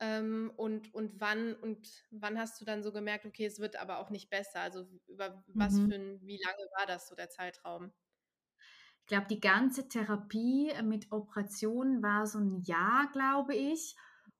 ähm, 0.00 0.52
und, 0.56 0.92
und 0.94 1.20
wann 1.20 1.54
und 1.54 1.88
wann 2.10 2.38
hast 2.38 2.60
du 2.60 2.64
dann 2.64 2.82
so 2.82 2.92
gemerkt, 2.92 3.26
okay, 3.26 3.46
es 3.46 3.60
wird 3.60 3.76
aber 3.76 3.98
auch 3.98 4.10
nicht 4.10 4.30
besser? 4.30 4.60
Also 4.60 4.86
über 5.06 5.44
was 5.48 5.74
mhm. 5.74 5.88
für 5.88 5.94
ein, 5.94 6.20
wie 6.22 6.40
lange 6.42 6.68
war 6.76 6.86
das 6.86 7.08
so 7.08 7.14
der 7.14 7.30
Zeitraum? 7.30 7.92
Ich 9.00 9.06
glaube, 9.06 9.26
die 9.28 9.40
ganze 9.40 9.86
Therapie 9.86 10.72
mit 10.82 11.12
Operationen 11.12 12.02
war 12.02 12.26
so 12.26 12.38
ein 12.38 12.62
Jahr, 12.62 13.10
glaube 13.12 13.54
ich. 13.54 13.96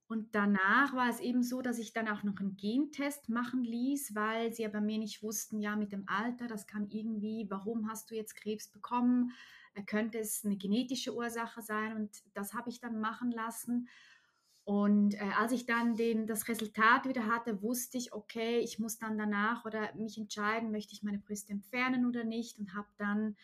Und 0.07 0.35
danach 0.35 0.95
war 0.95 1.09
es 1.09 1.21
eben 1.21 1.43
so, 1.43 1.63
dass 1.63 1.79
ich 1.79 1.93
dann 1.93 2.09
auch 2.09 2.23
noch 2.23 2.39
einen 2.39 2.57
Gentest 2.57 3.29
machen 3.29 3.63
ließ, 3.65 4.15
weil 4.15 4.53
sie 4.53 4.65
aber 4.65 4.81
mir 4.81 4.99
nicht 4.99 5.23
wussten, 5.23 5.61
ja, 5.61 5.77
mit 5.77 5.93
dem 5.93 6.09
Alter, 6.09 6.47
das 6.47 6.67
kann 6.67 6.89
irgendwie, 6.89 7.47
warum 7.51 7.91
hast 7.91 8.11
du 8.11 8.15
jetzt 8.15 8.37
Krebs 8.37 8.71
bekommen? 8.71 9.33
Äh, 9.75 9.83
könnte 9.83 10.19
es 10.19 10.45
eine 10.45 10.57
genetische 10.57 11.15
Ursache 11.15 11.63
sein? 11.63 11.97
Und 11.97 12.23
das 12.35 12.55
habe 12.55 12.71
ich 12.71 12.81
dann 12.81 13.01
machen 13.01 13.31
lassen. 13.31 13.89
Und 14.65 15.15
äh, 15.15 15.31
als 15.39 15.53
ich 15.53 15.67
dann 15.67 15.95
den, 15.95 16.27
das 16.27 16.49
Resultat 16.49 17.07
wieder 17.07 17.27
hatte, 17.27 17.63
wusste 17.63 17.99
ich, 17.99 18.15
okay, 18.15 18.59
ich 18.59 18.79
muss 18.79 18.99
dann 18.99 19.19
danach 19.19 19.65
oder 19.67 19.95
mich 19.95 20.17
entscheiden, 20.17 20.73
möchte 20.73 20.95
ich 20.95 21.03
meine 21.03 21.19
Brüste 21.19 21.53
entfernen 21.53 22.07
oder 22.07 22.25
nicht 22.25 22.59
und 22.59 22.75
habe 22.75 22.89
dann 22.97 23.37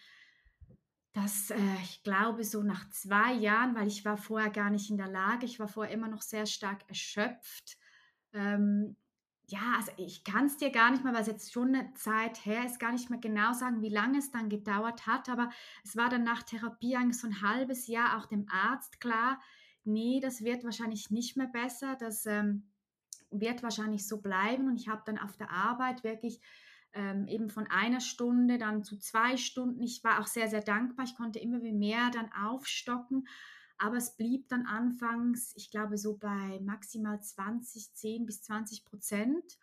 dass 1.13 1.51
äh, 1.51 1.59
ich 1.83 2.03
glaube, 2.03 2.45
so 2.45 2.63
nach 2.63 2.89
zwei 2.91 3.33
Jahren, 3.33 3.75
weil 3.75 3.89
ich 3.89 4.05
war 4.05 4.17
vorher 4.17 4.51
gar 4.51 4.71
nicht 4.71 4.91
in 4.91 4.97
der 4.97 5.09
Lage, 5.09 5.45
ich 5.45 5.59
war 5.59 5.69
vorher 5.69 5.93
immer 5.93 6.09
noch 6.09 6.23
sehr 6.23 6.47
stark 6.47 6.89
erschöpft. 6.89 7.77
Ähm, 8.33 8.97
ja, 9.49 9.75
also 9.77 9.91
ich 9.97 10.23
kann 10.23 10.47
es 10.47 10.57
dir 10.57 10.71
gar 10.71 10.93
nicht 10.93 11.03
mehr, 11.03 11.13
weil 11.13 11.23
es 11.23 11.27
jetzt 11.27 11.53
schon 11.53 11.75
eine 11.75 11.93
Zeit 11.95 12.47
her 12.47 12.65
ist, 12.65 12.79
gar 12.79 12.93
nicht 12.93 13.11
mehr 13.11 13.19
genau 13.19 13.53
sagen, 13.53 13.83
wie 13.83 13.89
lange 13.89 14.19
es 14.19 14.31
dann 14.31 14.49
gedauert 14.49 15.09
hat, 15.09 15.29
aber 15.29 15.51
es 15.83 15.97
war 15.97 16.09
dann 16.09 16.23
nach 16.23 16.45
Therapie 16.45 16.95
eigentlich 16.95 17.19
so 17.19 17.27
ein 17.27 17.43
halbes 17.43 17.89
Jahr 17.89 18.17
auch 18.17 18.27
dem 18.27 18.47
Arzt 18.49 19.01
klar, 19.01 19.41
nee, 19.85 20.21
das 20.21 20.43
wird 20.43 20.65
wahrscheinlich 20.65 21.11
nicht 21.11 21.37
mehr 21.37 21.49
besser, 21.49 21.97
das 21.99 22.27
ähm, 22.27 22.71
wird 23.31 23.63
wahrscheinlich 23.63 24.07
so 24.07 24.21
bleiben 24.21 24.69
und 24.69 24.77
ich 24.77 24.89
habe 24.89 25.03
dann 25.05 25.19
auf 25.19 25.37
der 25.37 25.51
Arbeit 25.51 26.05
wirklich 26.05 26.41
ähm, 26.93 27.29
eben 27.29 27.51
von 27.51 27.67
einer 27.69 28.01
Stunde 28.01 28.59
dann 28.59 28.83
zu 28.83 28.99
zwei 28.99 29.37
Stunden. 29.37 29.83
Ich 29.83 30.03
war 30.03 30.21
auch 30.21 30.27
sehr, 30.27 30.49
sehr 30.49 30.63
dankbar. 30.63 31.05
Ich 31.05 31.17
konnte 31.17 31.39
immer 31.39 31.59
mehr 31.59 32.11
dann 32.11 32.33
aufstocken. 32.33 33.29
Aber 33.79 33.97
es 33.97 34.17
blieb 34.17 34.49
dann 34.49 34.67
anfangs, 34.67 35.55
ich 35.57 35.71
glaube, 35.71 35.97
so 35.97 36.17
bei 36.17 36.61
maximal 36.63 37.23
20, 37.23 37.95
10 37.95 38.27
bis 38.27 38.43
20 38.43 38.85
Prozent. 38.85 39.59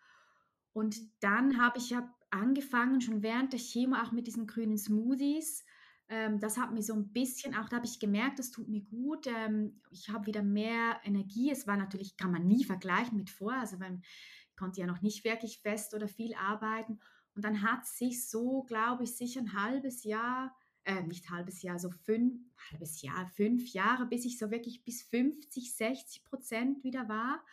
Und 0.72 0.96
dann 1.20 1.62
habe 1.62 1.78
ich 1.78 1.94
hab 1.94 2.08
angefangen, 2.30 3.00
schon 3.00 3.22
während 3.22 3.52
der 3.52 3.60
Chemo, 3.60 3.96
auch 3.96 4.10
mit 4.10 4.26
diesen 4.26 4.46
grünen 4.46 4.76
Smoothies. 4.76 5.64
Ähm, 6.08 6.40
das 6.40 6.56
hat 6.56 6.72
mir 6.72 6.82
so 6.82 6.94
ein 6.94 7.12
bisschen, 7.12 7.54
auch 7.54 7.68
da 7.68 7.76
habe 7.76 7.86
ich 7.86 8.00
gemerkt, 8.00 8.38
das 8.38 8.50
tut 8.50 8.68
mir 8.68 8.82
gut. 8.82 9.26
Ähm, 9.26 9.80
ich 9.90 10.08
habe 10.08 10.26
wieder 10.26 10.42
mehr 10.42 11.00
Energie. 11.04 11.50
Es 11.50 11.66
war 11.66 11.76
natürlich, 11.76 12.16
kann 12.16 12.32
man 12.32 12.46
nie 12.46 12.64
vergleichen 12.64 13.18
mit 13.18 13.30
vorher, 13.30 13.60
also 13.60 13.76
ich 13.76 14.56
konnte 14.56 14.80
ja 14.80 14.86
noch 14.86 15.02
nicht 15.02 15.24
wirklich 15.24 15.60
fest 15.60 15.94
oder 15.94 16.08
viel 16.08 16.34
arbeiten. 16.34 16.98
Und 17.34 17.44
dann 17.44 17.62
hat 17.62 17.86
sich 17.86 18.28
so, 18.28 18.62
glaube 18.62 19.04
ich, 19.04 19.16
sicher 19.16 19.40
ein 19.40 19.52
halbes 19.52 20.02
Jahr, 20.04 20.56
äh, 20.84 21.02
nicht 21.02 21.30
halbes 21.30 21.62
Jahr, 21.62 21.78
so 21.78 21.90
fünf, 21.90 22.40
halbes 22.72 23.02
Jahr, 23.02 23.26
fünf 23.26 23.68
Jahre, 23.68 24.06
bis 24.06 24.24
ich 24.24 24.38
so 24.38 24.50
wirklich 24.50 24.84
bis 24.84 25.02
50, 25.02 25.76
60 25.76 26.24
Prozent 26.24 26.82
wieder 26.82 27.08
war. 27.08 27.44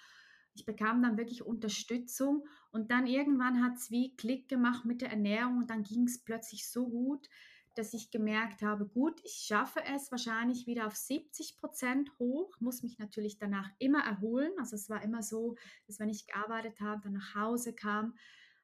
Ich 0.54 0.66
bekam 0.66 1.04
dann 1.04 1.18
wirklich 1.18 1.44
Unterstützung 1.44 2.48
und 2.72 2.90
dann 2.90 3.06
irgendwann 3.06 3.62
hat 3.62 3.76
es 3.76 3.92
wie 3.92 4.16
Klick 4.16 4.48
gemacht 4.48 4.86
mit 4.86 5.02
der 5.02 5.12
Ernährung 5.12 5.58
und 5.58 5.70
dann 5.70 5.84
ging 5.84 6.06
es 6.06 6.24
plötzlich 6.24 6.70
so 6.70 6.88
gut, 6.88 7.30
dass 7.78 7.94
ich 7.94 8.12
gemerkt 8.12 8.62
habe, 8.62 8.86
gut, 8.86 9.20
ich 9.24 9.46
schaffe 9.48 9.82
es 9.94 10.12
wahrscheinlich 10.12 10.66
wieder 10.68 10.88
auf 10.88 10.96
70 10.96 11.58
Prozent 11.58 12.12
hoch, 12.20 12.60
muss 12.60 12.84
mich 12.84 12.98
natürlich 12.98 13.38
danach 13.38 13.70
immer 13.80 14.04
erholen. 14.04 14.52
Also 14.58 14.76
es 14.76 14.90
war 14.90 15.04
immer 15.04 15.22
so, 15.22 15.56
dass 15.88 16.00
wenn 16.00 16.10
ich 16.10 16.28
gearbeitet 16.28 16.80
habe, 16.80 17.02
dann 17.04 17.14
nach 17.14 17.36
Hause 17.36 17.74
kam, 17.74 18.16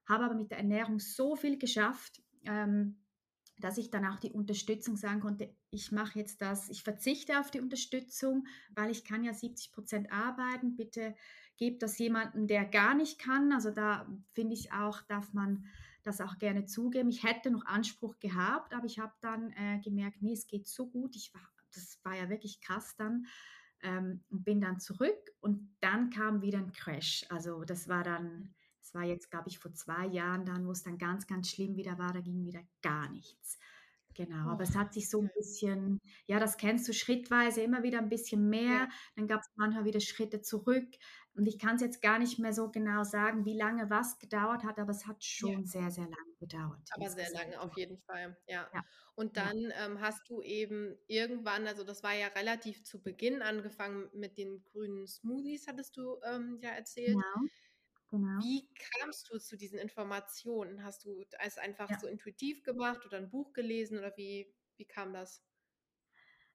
habe 0.07 0.25
aber 0.25 0.35
mit 0.35 0.51
der 0.51 0.57
Ernährung 0.57 0.99
so 0.99 1.35
viel 1.35 1.57
geschafft, 1.57 2.21
ähm, 2.45 2.97
dass 3.57 3.77
ich 3.77 3.91
dann 3.91 4.05
auch 4.05 4.19
die 4.19 4.31
Unterstützung 4.31 4.97
sagen 4.97 5.21
konnte, 5.21 5.53
ich 5.69 5.91
mache 5.91 6.19
jetzt 6.19 6.41
das, 6.41 6.69
ich 6.69 6.83
verzichte 6.83 7.39
auf 7.39 7.51
die 7.51 7.61
Unterstützung, 7.61 8.47
weil 8.75 8.89
ich 8.91 9.03
kann 9.03 9.23
ja 9.23 9.33
70 9.33 9.71
Prozent 9.71 10.11
arbeiten. 10.11 10.75
Bitte 10.75 11.15
gebt 11.57 11.83
das 11.83 11.97
jemandem, 11.99 12.47
der 12.47 12.65
gar 12.65 12.95
nicht 12.95 13.19
kann. 13.19 13.51
Also 13.51 13.69
da 13.69 14.07
finde 14.33 14.55
ich 14.55 14.73
auch, 14.73 15.01
darf 15.03 15.31
man 15.33 15.65
das 16.03 16.21
auch 16.21 16.37
gerne 16.37 16.65
zugeben. 16.65 17.09
Ich 17.09 17.23
hätte 17.23 17.51
noch 17.51 17.65
Anspruch 17.65 18.19
gehabt, 18.19 18.73
aber 18.73 18.85
ich 18.85 18.99
habe 18.99 19.13
dann 19.21 19.51
äh, 19.51 19.79
gemerkt, 19.83 20.21
nee, 20.21 20.33
es 20.33 20.47
geht 20.47 20.67
so 20.67 20.87
gut. 20.87 21.15
Ich 21.15 21.33
war, 21.33 21.41
das 21.73 21.99
war 22.03 22.15
ja 22.15 22.29
wirklich 22.29 22.61
krass 22.61 22.95
dann 22.97 23.25
ähm, 23.81 24.23
und 24.29 24.43
bin 24.43 24.61
dann 24.61 24.79
zurück 24.79 25.31
und 25.39 25.75
dann 25.79 26.09
kam 26.09 26.41
wieder 26.41 26.59
ein 26.59 26.71
Crash. 26.71 27.25
Also 27.29 27.63
das 27.63 27.87
war 27.87 28.03
dann 28.03 28.53
das 28.81 28.95
war 28.95 29.03
jetzt, 29.03 29.29
glaube 29.29 29.47
ich, 29.47 29.59
vor 29.59 29.73
zwei 29.73 30.07
Jahren 30.07 30.45
dann, 30.45 30.65
wo 30.67 30.71
es 30.71 30.83
dann 30.83 30.97
ganz, 30.97 31.27
ganz 31.27 31.49
schlimm 31.49 31.77
wieder 31.77 31.97
war, 31.97 32.13
da 32.13 32.19
ging 32.19 32.43
wieder 32.45 32.61
gar 32.81 33.09
nichts. 33.09 33.57
Genau, 34.15 34.49
aber 34.49 34.63
es 34.63 34.75
hat 34.75 34.93
sich 34.93 35.09
so 35.09 35.21
ein 35.21 35.29
bisschen, 35.35 35.99
ja, 36.27 36.39
das 36.39 36.57
kennst 36.57 36.87
du 36.87 36.93
schrittweise 36.93 37.61
immer 37.61 37.83
wieder 37.83 37.99
ein 37.99 38.09
bisschen 38.09 38.49
mehr. 38.49 38.71
Ja. 38.71 38.89
Dann 39.15 39.27
gab 39.27 39.41
es 39.41 39.47
manchmal 39.55 39.85
wieder 39.85 39.99
Schritte 39.99 40.41
zurück. 40.41 40.87
Und 41.33 41.47
ich 41.47 41.59
kann 41.59 41.75
es 41.75 41.81
jetzt 41.81 42.01
gar 42.01 42.19
nicht 42.19 42.39
mehr 42.39 42.51
so 42.51 42.69
genau 42.69 43.03
sagen, 43.03 43.45
wie 43.45 43.57
lange 43.57 43.89
was 43.89 44.19
gedauert 44.19 44.63
hat, 44.65 44.79
aber 44.79 44.91
es 44.91 45.07
hat 45.07 45.23
schon 45.23 45.61
ja. 45.61 45.63
sehr, 45.63 45.89
sehr 45.89 46.03
lange 46.03 46.35
gedauert. 46.39 46.81
Aber 46.91 47.09
sehr 47.09 47.31
lange, 47.31 47.59
auf 47.61 47.77
jeden 47.77 47.97
Fall, 47.99 48.37
ja. 48.47 48.69
ja. 48.73 48.83
Und 49.15 49.37
dann 49.37 49.71
ähm, 49.81 50.01
hast 50.01 50.27
du 50.29 50.41
eben 50.41 50.97
irgendwann, 51.07 51.67
also 51.67 51.85
das 51.85 52.03
war 52.03 52.13
ja 52.13 52.27
relativ 52.27 52.83
zu 52.83 53.01
Beginn 53.01 53.41
angefangen 53.41 54.09
mit 54.13 54.37
den 54.37 54.61
grünen 54.63 55.07
Smoothies, 55.07 55.67
hattest 55.67 55.95
du 55.95 56.19
ähm, 56.25 56.59
ja 56.61 56.71
erzählt. 56.71 57.15
Genau. 57.15 57.47
Genau. 58.11 58.39
Wie 58.43 58.67
kamst 58.99 59.31
du 59.31 59.39
zu 59.39 59.55
diesen 59.55 59.79
Informationen? 59.79 60.83
Hast 60.83 61.05
du 61.05 61.23
es 61.39 61.57
einfach 61.57 61.89
ja. 61.89 61.97
so 61.97 62.07
intuitiv 62.07 62.61
gemacht 62.61 63.05
oder 63.05 63.17
ein 63.17 63.29
Buch 63.29 63.53
gelesen 63.53 63.97
oder 63.97 64.15
wie, 64.17 64.53
wie 64.75 64.85
kam 64.85 65.13
das? 65.13 65.41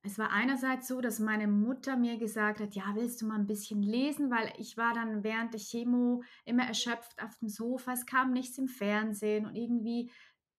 Es 0.02 0.18
war 0.18 0.30
einerseits 0.30 0.86
so, 0.86 1.00
dass 1.00 1.18
meine 1.18 1.48
Mutter 1.48 1.96
mir 1.96 2.18
gesagt 2.18 2.60
hat, 2.60 2.74
ja, 2.74 2.94
willst 2.94 3.22
du 3.22 3.26
mal 3.26 3.38
ein 3.38 3.46
bisschen 3.46 3.82
lesen, 3.82 4.30
weil 4.30 4.52
ich 4.58 4.76
war 4.76 4.92
dann 4.92 5.24
während 5.24 5.54
der 5.54 5.60
Chemo 5.60 6.22
immer 6.44 6.64
erschöpft 6.64 7.20
auf 7.22 7.36
dem 7.38 7.48
Sofa, 7.48 7.94
es 7.94 8.06
kam 8.06 8.32
nichts 8.32 8.58
im 8.58 8.68
Fernsehen 8.68 9.46
und 9.46 9.56
irgendwie 9.56 10.12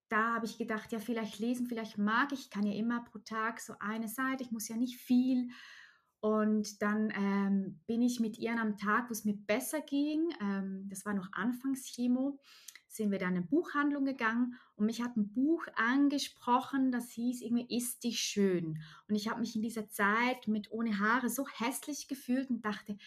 da 0.10 0.36
habe 0.36 0.46
ich 0.46 0.58
gedacht, 0.58 0.92
ja, 0.92 1.00
vielleicht 1.00 1.40
lesen, 1.40 1.68
vielleicht 1.68 1.98
mag 1.98 2.32
ich, 2.32 2.42
ich 2.42 2.50
kann 2.50 2.66
ja 2.66 2.74
immer 2.74 3.04
pro 3.04 3.20
Tag 3.20 3.60
so 3.60 3.76
eine 3.80 4.08
Seite, 4.08 4.44
ich 4.44 4.52
muss 4.52 4.68
ja 4.68 4.78
nicht 4.78 4.98
viel 5.00 5.50
Und 6.20 6.82
dann 6.82 7.12
ähm, 7.16 7.80
bin 7.86 8.02
ich 8.02 8.20
mit 8.20 8.38
ihr 8.40 8.52
einem 8.52 8.78
Tag, 8.78 9.10
wo 9.10 9.12
es 9.12 9.26
mir 9.26 9.36
besser 9.36 9.82
ging, 9.82 10.34
ähm, 10.42 10.88
das 10.90 11.06
war 11.06 11.14
noch 11.14 11.32
Anfangschemo, 11.34 12.40
sind 12.88 13.12
wir 13.12 13.20
dann 13.20 13.34
in 13.34 13.38
eine 13.38 13.46
Buchhandlung 13.46 14.06
gegangen 14.06 14.56
und 14.76 14.88
mich 14.88 15.04
hat 15.04 15.16
ein 15.16 15.32
Buch 15.32 15.68
angesprochen, 15.76 16.92
das 16.92 17.12
hieß 17.12 17.42
irgendwie 17.42 17.78
Ist 17.78 18.04
dich 18.04 18.20
schön. 18.20 18.82
Und 19.08 19.16
ich 19.16 19.30
habe 19.30 19.40
mich 19.40 19.56
in 19.56 19.62
dieser 19.62 19.90
Zeit 19.90 20.48
mit 20.48 20.72
ohne 20.72 20.98
Haare 21.00 21.30
so 21.30 21.48
hässlich 21.48 22.08
gefühlt 22.08 22.50
und 22.50 22.66
dachte, 22.66 22.98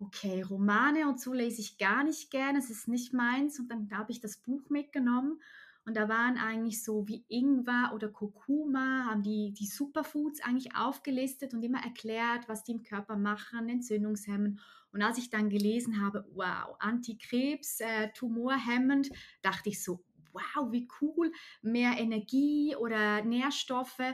okay, 0.00 0.42
Romane 0.42 1.08
und 1.08 1.20
so 1.20 1.32
lese 1.32 1.60
ich 1.60 1.78
gar 1.78 2.02
nicht 2.02 2.30
gerne, 2.30 2.58
es 2.58 2.70
ist 2.70 2.88
nicht 2.88 3.12
meins. 3.12 3.58
Und 3.60 3.68
dann 3.70 3.88
habe 3.92 4.10
ich 4.10 4.20
das 4.20 4.38
Buch 4.38 4.68
mitgenommen 4.70 5.40
und 5.88 5.94
da 5.94 6.06
waren 6.06 6.36
eigentlich 6.36 6.84
so 6.84 7.08
wie 7.08 7.24
Ingwer 7.28 7.92
oder 7.94 8.10
Kurkuma, 8.10 9.06
haben 9.06 9.22
die, 9.22 9.54
die 9.54 9.66
Superfoods 9.66 10.42
eigentlich 10.42 10.76
aufgelistet 10.76 11.54
und 11.54 11.62
immer 11.62 11.82
erklärt, 11.82 12.46
was 12.46 12.62
die 12.62 12.72
im 12.72 12.82
Körper 12.82 13.16
machen, 13.16 13.70
Entzündungshemmen. 13.70 14.60
Und 14.92 15.00
als 15.00 15.16
ich 15.16 15.30
dann 15.30 15.48
gelesen 15.48 16.02
habe, 16.02 16.28
wow, 16.34 16.76
Antikrebs, 16.78 17.80
äh, 17.80 18.12
Tumorhemmend, 18.12 19.08
dachte 19.40 19.70
ich 19.70 19.82
so, 19.82 20.04
wow, 20.32 20.70
wie 20.70 20.86
cool, 21.00 21.32
mehr 21.62 21.96
Energie 21.96 22.76
oder 22.76 23.24
Nährstoffe. 23.24 24.12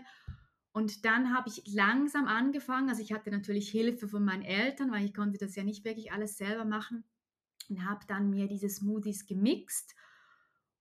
Und 0.71 1.04
dann 1.04 1.35
habe 1.35 1.49
ich 1.49 1.64
langsam 1.66 2.28
angefangen, 2.28 2.88
also 2.88 3.02
ich 3.02 3.12
hatte 3.12 3.33
natürlich 3.33 3.69
Hilfe 3.69 4.07
von 4.07 4.25
meinen 4.25 4.45
Eltern, 4.45 4.93
weil 4.93 5.07
ich 5.07 5.12
konnte 5.12 5.38
das 5.38 5.57
ja 5.57 5.64
nicht 5.64 5.85
wirklich 5.85 6.12
alles 6.12 6.37
selber 6.37 6.64
machen 6.64 7.02
und 7.69 7.85
habe 7.85 8.07
dann 8.07 8.31
mir 8.31 8.47
diese 8.47 8.69
Smoothies 8.69 9.26
gemixt 9.26 9.97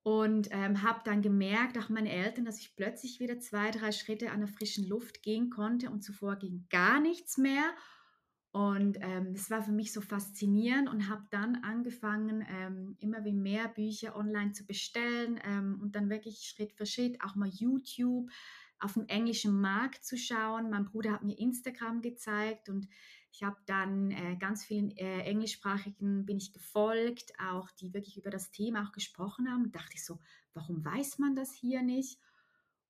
und 0.03 0.49
ähm, 0.51 0.83
habe 0.83 0.99
dann 1.05 1.21
gemerkt, 1.21 1.77
auch 1.77 1.89
meine 1.89 2.11
Eltern, 2.11 2.43
dass 2.43 2.59
ich 2.59 2.75
plötzlich 2.75 3.21
wieder 3.21 3.39
zwei, 3.39 3.71
drei 3.71 3.91
Schritte 3.93 4.31
an 4.31 4.41
der 4.41 4.49
frischen 4.49 4.87
Luft 4.87 5.23
gehen 5.23 5.49
konnte 5.49 5.89
und 5.89 6.03
zuvor 6.03 6.35
ging 6.35 6.67
gar 6.69 6.99
nichts 6.99 7.37
mehr. 7.37 7.73
Und 8.51 8.99
ähm, 9.01 9.31
es 9.33 9.49
war 9.49 9.63
für 9.63 9.71
mich 9.71 9.93
so 9.93 10.01
faszinierend 10.01 10.87
und 10.87 11.09
habe 11.09 11.23
dann 11.31 11.55
angefangen, 11.63 12.45
ähm, 12.47 12.97
immer 12.99 13.23
wie 13.25 13.33
mehr 13.33 13.67
Bücher 13.69 14.15
online 14.15 14.51
zu 14.51 14.65
bestellen 14.67 15.39
ähm, 15.43 15.79
und 15.81 15.95
dann 15.95 16.09
wirklich 16.09 16.43
Schritt 16.43 16.73
für 16.73 16.85
Schritt 16.85 17.19
auch 17.23 17.35
mal 17.35 17.49
YouTube 17.49 18.29
auf 18.79 18.93
dem 18.93 19.07
englischen 19.07 19.59
Markt 19.59 20.05
zu 20.05 20.17
schauen. 20.17 20.69
Mein 20.69 20.85
Bruder 20.85 21.13
hat 21.13 21.23
mir 21.23 21.39
Instagram 21.39 22.01
gezeigt 22.01 22.69
und 22.69 22.87
ich 23.33 23.41
habe 23.41 23.57
dann 23.65 24.11
äh, 24.11 24.37
ganz 24.37 24.63
vielen 24.63 24.95
äh, 24.95 25.21
englischsprachigen 25.21 26.23
bin 26.23 26.37
ich 26.37 26.53
gefolgt, 26.53 27.33
auch 27.39 27.71
die 27.71 27.91
wirklich 27.91 28.17
über 28.17 28.29
das 28.29 28.51
Thema 28.51 28.85
auch 28.85 28.91
gesprochen 28.91 29.49
haben. 29.49 29.63
Und 29.63 29.75
dachte 29.75 29.95
ich 29.95 30.05
so, 30.05 30.19
warum 30.53 30.85
weiß 30.85 31.17
man 31.17 31.35
das 31.35 31.51
hier 31.51 31.81
nicht? 31.81 32.19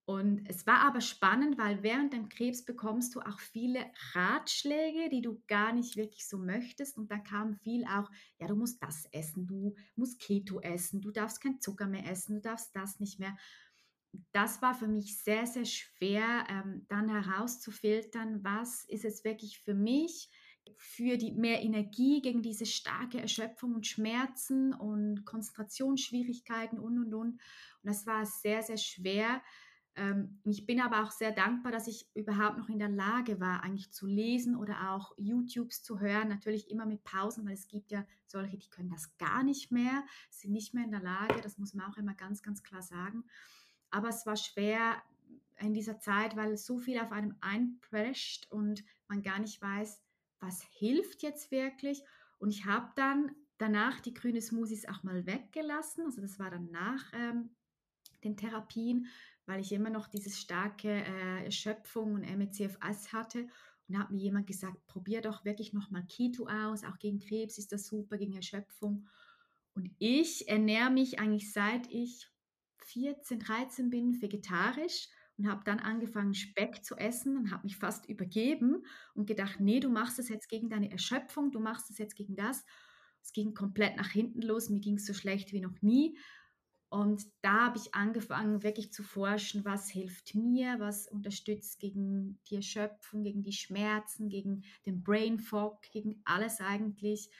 Und 0.05 0.45
es 0.49 0.67
war 0.67 0.81
aber 0.81 0.99
spannend, 0.99 1.57
weil 1.57 1.81
während 1.81 2.11
dem 2.11 2.27
Krebs 2.27 2.65
bekommst 2.65 3.15
du 3.15 3.21
auch 3.21 3.39
viele 3.39 3.89
Ratschläge, 4.11 5.09
die 5.09 5.21
du 5.21 5.41
gar 5.47 5.71
nicht 5.71 5.95
wirklich 5.95 6.27
so 6.27 6.37
möchtest. 6.37 6.97
Und 6.97 7.09
da 7.09 7.19
kam 7.19 7.55
viel 7.55 7.85
auch, 7.85 8.11
ja, 8.37 8.47
du 8.47 8.57
musst 8.57 8.83
das 8.83 9.05
essen, 9.13 9.47
du 9.47 9.75
musst 9.95 10.19
Keto 10.19 10.59
essen, 10.59 10.99
du 10.99 11.11
darfst 11.11 11.39
kein 11.41 11.61
Zucker 11.61 11.87
mehr 11.87 12.05
essen, 12.05 12.35
du 12.35 12.41
darfst 12.41 12.75
das 12.75 12.99
nicht 12.99 13.17
mehr. 13.17 13.37
Das 14.31 14.61
war 14.61 14.75
für 14.75 14.87
mich 14.87 15.17
sehr, 15.23 15.47
sehr 15.47 15.65
schwer, 15.65 16.45
ähm, 16.49 16.85
dann 16.87 17.09
herauszufiltern, 17.09 18.43
was 18.43 18.85
ist 18.85 19.05
es 19.05 19.23
wirklich 19.23 19.59
für 19.59 19.73
mich, 19.73 20.29
für 20.77 21.17
die 21.17 21.31
mehr 21.31 21.61
Energie 21.61 22.21
gegen 22.21 22.41
diese 22.41 22.65
starke 22.65 23.19
Erschöpfung 23.19 23.75
und 23.75 23.87
Schmerzen 23.87 24.73
und 24.73 25.25
Konzentrationsschwierigkeiten 25.25 26.79
und 26.79 26.97
und 26.97 27.13
und. 27.13 27.29
Und 27.31 27.39
das 27.83 28.05
war 28.05 28.25
sehr, 28.25 28.61
sehr 28.61 28.77
schwer. 28.77 29.41
Ähm, 29.95 30.39
ich 30.45 30.65
bin 30.65 30.81
aber 30.81 31.03
auch 31.03 31.11
sehr 31.11 31.31
dankbar, 31.31 31.71
dass 31.71 31.87
ich 31.87 32.07
überhaupt 32.15 32.57
noch 32.57 32.69
in 32.69 32.79
der 32.79 32.89
Lage 32.89 33.39
war, 33.39 33.63
eigentlich 33.63 33.91
zu 33.91 34.07
lesen 34.07 34.55
oder 34.55 34.91
auch 34.91 35.13
YouTubes 35.17 35.83
zu 35.83 35.99
hören. 35.99 36.29
Natürlich 36.29 36.69
immer 36.69 36.85
mit 36.85 37.03
Pausen, 37.03 37.45
weil 37.45 37.53
es 37.53 37.67
gibt 37.67 37.91
ja 37.91 38.05
solche, 38.25 38.57
die 38.57 38.69
können 38.69 38.89
das 38.89 39.15
gar 39.17 39.43
nicht 39.43 39.71
mehr, 39.71 40.03
sind 40.29 40.53
nicht 40.53 40.73
mehr 40.73 40.85
in 40.85 40.91
der 40.91 41.01
Lage. 41.01 41.41
Das 41.41 41.57
muss 41.57 41.73
man 41.73 41.91
auch 41.91 41.97
immer 41.97 42.15
ganz, 42.15 42.41
ganz 42.41 42.63
klar 42.63 42.81
sagen. 42.81 43.23
Aber 43.93 44.09
es 44.09 44.25
war 44.25 44.35
schwer 44.35 45.03
in 45.59 45.75
dieser 45.75 45.99
Zeit, 45.99 46.35
weil 46.35 46.57
so 46.57 46.79
viel 46.79 46.99
auf 46.99 47.11
einem 47.11 47.35
einprescht 47.41 48.51
und 48.51 48.83
man 49.07 49.21
gar 49.21 49.37
nicht 49.37 49.61
weiß, 49.61 50.01
was 50.39 50.63
hilft 50.63 51.21
jetzt 51.21 51.51
wirklich? 51.51 52.01
Und 52.39 52.49
ich 52.49 52.65
habe 52.65 52.91
dann 52.95 53.35
danach 53.59 53.99
die 53.99 54.15
grüne 54.15 54.41
Smoothies 54.41 54.87
auch 54.87 55.03
mal 55.03 55.27
weggelassen. 55.27 56.05
Also 56.05 56.21
das 56.21 56.39
war 56.39 56.49
dann 56.49 56.71
nach 56.71 57.05
ähm, 57.13 57.51
den 58.23 58.35
Therapien, 58.35 59.05
weil 59.45 59.61
ich 59.61 59.71
immer 59.71 59.91
noch 59.91 60.07
diese 60.07 60.31
starke 60.31 60.89
äh, 60.89 61.45
Erschöpfung 61.45 62.15
und 62.15 62.21
MECFS 62.21 63.13
hatte. 63.13 63.47
Und 63.87 63.99
hat 63.99 64.09
mir 64.09 64.21
jemand 64.21 64.47
gesagt, 64.47 64.83
probier 64.87 65.21
doch 65.21 65.45
wirklich 65.45 65.71
nochmal 65.71 66.05
Keto 66.07 66.47
aus. 66.47 66.83
Auch 66.83 66.97
gegen 66.97 67.19
Krebs 67.19 67.59
ist 67.59 67.71
das 67.71 67.85
super, 67.85 68.17
gegen 68.17 68.33
Erschöpfung. 68.33 69.07
Und 69.75 69.91
ich 69.99 70.47
ernähre 70.47 70.89
mich 70.89 71.19
eigentlich 71.19 71.53
seit 71.53 71.91
ich 71.91 72.32
14, 72.85 73.39
13 73.39 73.89
bin 73.89 74.21
vegetarisch 74.21 75.07
und 75.37 75.47
habe 75.47 75.63
dann 75.65 75.79
angefangen, 75.79 76.33
Speck 76.33 76.83
zu 76.83 76.95
essen 76.95 77.37
und 77.37 77.51
habe 77.51 77.63
mich 77.63 77.77
fast 77.77 78.07
übergeben 78.07 78.85
und 79.15 79.25
gedacht, 79.25 79.59
nee, 79.59 79.79
du 79.79 79.89
machst 79.89 80.19
es 80.19 80.29
jetzt 80.29 80.47
gegen 80.47 80.69
deine 80.69 80.91
Erschöpfung, 80.91 81.51
du 81.51 81.59
machst 81.59 81.89
es 81.89 81.97
jetzt 81.97 82.15
gegen 82.15 82.35
das. 82.35 82.63
Es 83.21 83.31
ging 83.31 83.53
komplett 83.53 83.95
nach 83.97 84.09
hinten 84.09 84.41
los, 84.41 84.69
mir 84.69 84.79
ging 84.79 84.95
es 84.95 85.05
so 85.05 85.13
schlecht 85.13 85.53
wie 85.53 85.61
noch 85.61 85.81
nie. 85.81 86.17
Und 86.89 87.25
da 87.41 87.65
habe 87.65 87.79
ich 87.79 87.95
angefangen, 87.95 88.61
wirklich 88.61 88.93
zu 88.93 89.01
forschen, 89.01 89.65
was 89.65 89.89
hilft 89.89 90.35
mir, 90.35 90.75
was 90.79 91.07
unterstützt 91.07 91.79
gegen 91.79 92.39
die 92.47 92.57
Erschöpfung, 92.57 93.23
gegen 93.23 93.41
die 93.41 93.51
Schmerzen, 93.51 94.29
gegen 94.29 94.63
den 94.85 95.01
Brain 95.01 95.39
Fog, 95.39 95.81
gegen 95.91 96.21
alles 96.23 96.59
eigentlich, 96.59 97.31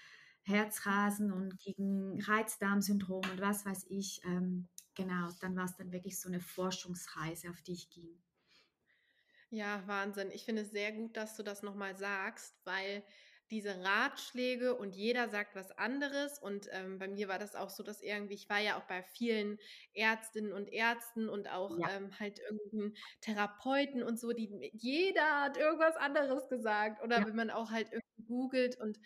Herzrasen 0.42 1.32
und 1.32 1.60
gegen 1.60 2.20
Reizdarmsyndrom 2.20 3.22
und 3.32 3.42
was 3.42 3.64
weiß 3.64 3.86
ich. 3.90 4.22
Ähm, 4.26 4.70
genau, 4.96 5.30
dann 5.42 5.56
war 5.56 5.66
es 5.66 5.76
dann 5.76 5.92
wirklich 5.92 6.20
so 6.20 6.30
eine 6.30 6.40
Forschungsreise, 6.40 7.50
auf 7.50 7.62
die 7.62 7.74
ich 7.74 7.90
ging. 7.90 8.22
Ja, 9.50 9.84
Wahnsinn. 9.86 10.32
Ich 10.32 10.46
finde 10.46 10.64
es 10.64 10.72
sehr 10.72 10.92
gut, 10.92 11.16
dass 11.16 11.36
du 11.36 11.44
das 11.44 11.62
nochmal 11.62 11.96
sagst, 11.96 12.56
weil 12.64 13.04
diese 13.52 13.84
Ratschläge 13.84 14.74
und 14.74 14.96
jeder 14.96 15.30
sagt 15.30 15.56
was 15.56 15.72
anderes. 15.78 16.40
Und 16.40 16.68
ähm, 16.72 16.98
bei 16.98 17.08
mir 17.08 17.28
war 17.28 17.38
das 17.38 17.56
auch 17.56 17.70
so, 17.70 17.84
dass 17.84 18.02
irgendwie, 18.02 18.34
ich 18.34 18.50
war 18.50 18.60
ja 18.60 18.80
auch 18.80 18.86
bei 18.86 19.04
vielen 19.04 19.60
Ärztinnen 19.94 20.54
und 20.54 20.74
Ärzten 20.74 21.30
und 21.30 21.52
auch 21.52 21.78
ja. 21.78 21.88
ähm, 21.92 22.20
halt 22.20 22.40
irgendeinen 22.40 22.96
Therapeuten 23.22 24.02
und 24.02 24.20
so, 24.20 24.32
die 24.32 24.72
jeder 24.74 25.42
hat 25.42 25.58
irgendwas 25.58 25.98
anderes 25.98 26.50
gesagt. 26.50 27.04
Oder 27.04 27.20
ja. 27.20 27.28
wenn 27.28 27.36
man 27.36 27.52
auch 27.52 27.70
halt 27.70 27.92
irgendwie 27.92 28.24
googelt 28.26 28.80
und 28.80 28.98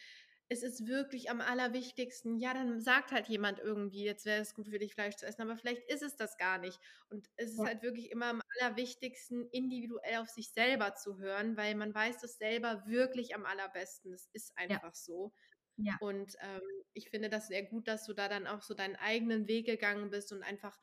es 0.50 0.64
ist 0.64 0.88
wirklich 0.88 1.30
am 1.30 1.42
allerwichtigsten, 1.42 2.40
ja, 2.40 2.54
dann 2.54 2.80
sagt 2.80 3.12
halt 3.12 3.28
jemand 3.28 3.60
irgendwie, 3.60 4.06
jetzt 4.06 4.26
wäre 4.26 4.42
es 4.42 4.54
gut 4.54 4.68
für 4.68 4.80
dich, 4.80 4.94
Fleisch 4.94 5.16
zu 5.16 5.26
essen, 5.26 5.42
aber 5.42 5.58
vielleicht 5.58 5.84
ist 5.92 6.02
es 6.02 6.16
das 6.16 6.38
gar 6.38 6.58
nicht. 6.58 6.80
Und 7.10 7.30
es 7.36 7.52
ist 7.52 7.60
ja. 7.60 7.66
halt 7.66 7.84
wirklich 7.84 8.12
immer 8.12 8.28
am 8.28 8.42
allerwichtigsten, 8.58 9.48
individuell 9.52 10.18
auf 10.18 10.30
sich 10.30 10.52
selber 10.52 10.96
zu 10.96 11.18
hören, 11.18 11.58
weil 11.58 11.76
man 11.76 11.94
weiß 11.94 12.20
das 12.22 12.38
selber 12.38 12.84
wirklich 12.88 13.36
am 13.36 13.46
allerbesten. 13.46 14.14
Es 14.14 14.30
ist 14.32 14.58
einfach 14.58 14.84
ja. 14.84 14.94
so. 14.94 15.34
Ja. 15.76 15.98
Und 16.00 16.36
ähm, 16.40 16.62
ich 16.94 17.10
finde 17.10 17.30
das 17.30 17.48
sehr 17.48 17.64
gut, 17.64 17.88
dass 17.88 18.06
du 18.06 18.14
da 18.14 18.30
dann 18.30 18.48
auch 18.48 18.62
so 18.62 18.74
deinen 18.74 18.96
eigenen 18.96 19.48
Weg 19.48 19.66
gegangen 19.66 20.10
bist 20.10 20.32
und 20.32 20.44
einfach 20.44 20.80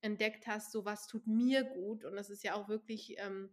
entdeckt 0.00 0.46
hast, 0.46 0.70
so 0.70 0.84
was 0.84 1.08
tut 1.08 1.26
mir 1.26 1.64
gut. 1.64 2.04
Und 2.04 2.14
das 2.14 2.30
ist 2.30 2.44
ja 2.44 2.54
auch 2.54 2.68
wirklich 2.68 3.18
ähm, 3.18 3.52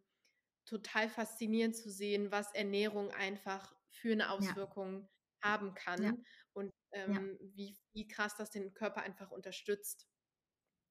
total 0.65 1.10
faszinierend 1.10 1.75
zu 1.75 1.89
sehen, 1.89 2.32
was 2.32 2.54
Ernährung 2.54 3.10
einfach 3.12 3.75
für 3.89 4.12
eine 4.12 4.30
Auswirkung 4.30 5.01
ja 5.01 5.14
haben 5.45 5.73
kann 5.73 6.03
ja. 6.03 6.13
und 6.53 6.73
ähm, 6.91 7.13
ja. 7.13 7.47
wie, 7.55 7.77
wie 7.93 8.08
krass 8.08 8.36
das 8.36 8.49
den 8.51 8.73
Körper 8.73 9.01
einfach 9.01 9.31
unterstützt. 9.31 10.08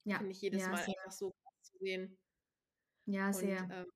Ja. 0.04 0.18
Finde 0.18 0.32
ich 0.32 0.40
jedes 0.40 0.62
ja, 0.62 0.68
Mal 0.68 0.76
sehr. 0.78 0.94
einfach 0.98 1.12
so 1.12 1.34
zu 1.60 1.78
sehen. 1.78 2.18
Ja, 3.06 3.28
und, 3.28 3.34
sehr. 3.34 3.68
Ähm, 3.70 3.86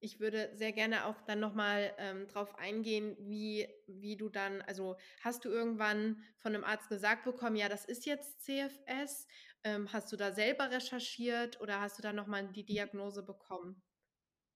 ich 0.00 0.20
würde 0.20 0.50
sehr 0.54 0.72
gerne 0.72 1.06
auch 1.06 1.20
dann 1.22 1.40
nochmal 1.40 1.92
ähm, 1.98 2.28
drauf 2.28 2.56
eingehen, 2.56 3.16
wie, 3.18 3.68
wie 3.86 4.16
du 4.16 4.28
dann, 4.28 4.62
also 4.62 4.96
hast 5.20 5.44
du 5.44 5.48
irgendwann 5.48 6.22
von 6.38 6.54
einem 6.54 6.64
Arzt 6.64 6.88
gesagt 6.88 7.24
bekommen, 7.24 7.56
ja, 7.56 7.68
das 7.68 7.84
ist 7.84 8.06
jetzt 8.06 8.42
CFS? 8.42 9.26
Ähm, 9.64 9.92
hast 9.92 10.12
du 10.12 10.16
da 10.16 10.32
selber 10.32 10.70
recherchiert 10.70 11.60
oder 11.60 11.80
hast 11.80 11.98
du 11.98 12.02
da 12.02 12.12
nochmal 12.12 12.46
die 12.52 12.64
Diagnose 12.64 13.24
bekommen? 13.24 13.82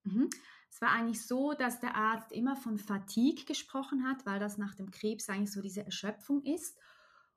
Mhm. 0.04 0.28
Es 0.70 0.80
war 0.80 0.90
eigentlich 0.90 1.26
so, 1.26 1.52
dass 1.52 1.80
der 1.80 1.96
Arzt 1.96 2.32
immer 2.32 2.56
von 2.56 2.78
Fatigue 2.78 3.44
gesprochen 3.44 4.04
hat, 4.06 4.24
weil 4.24 4.40
das 4.40 4.58
nach 4.58 4.74
dem 4.74 4.90
Krebs 4.90 5.28
eigentlich 5.28 5.52
so 5.52 5.60
diese 5.60 5.84
Erschöpfung 5.84 6.42
ist. 6.44 6.78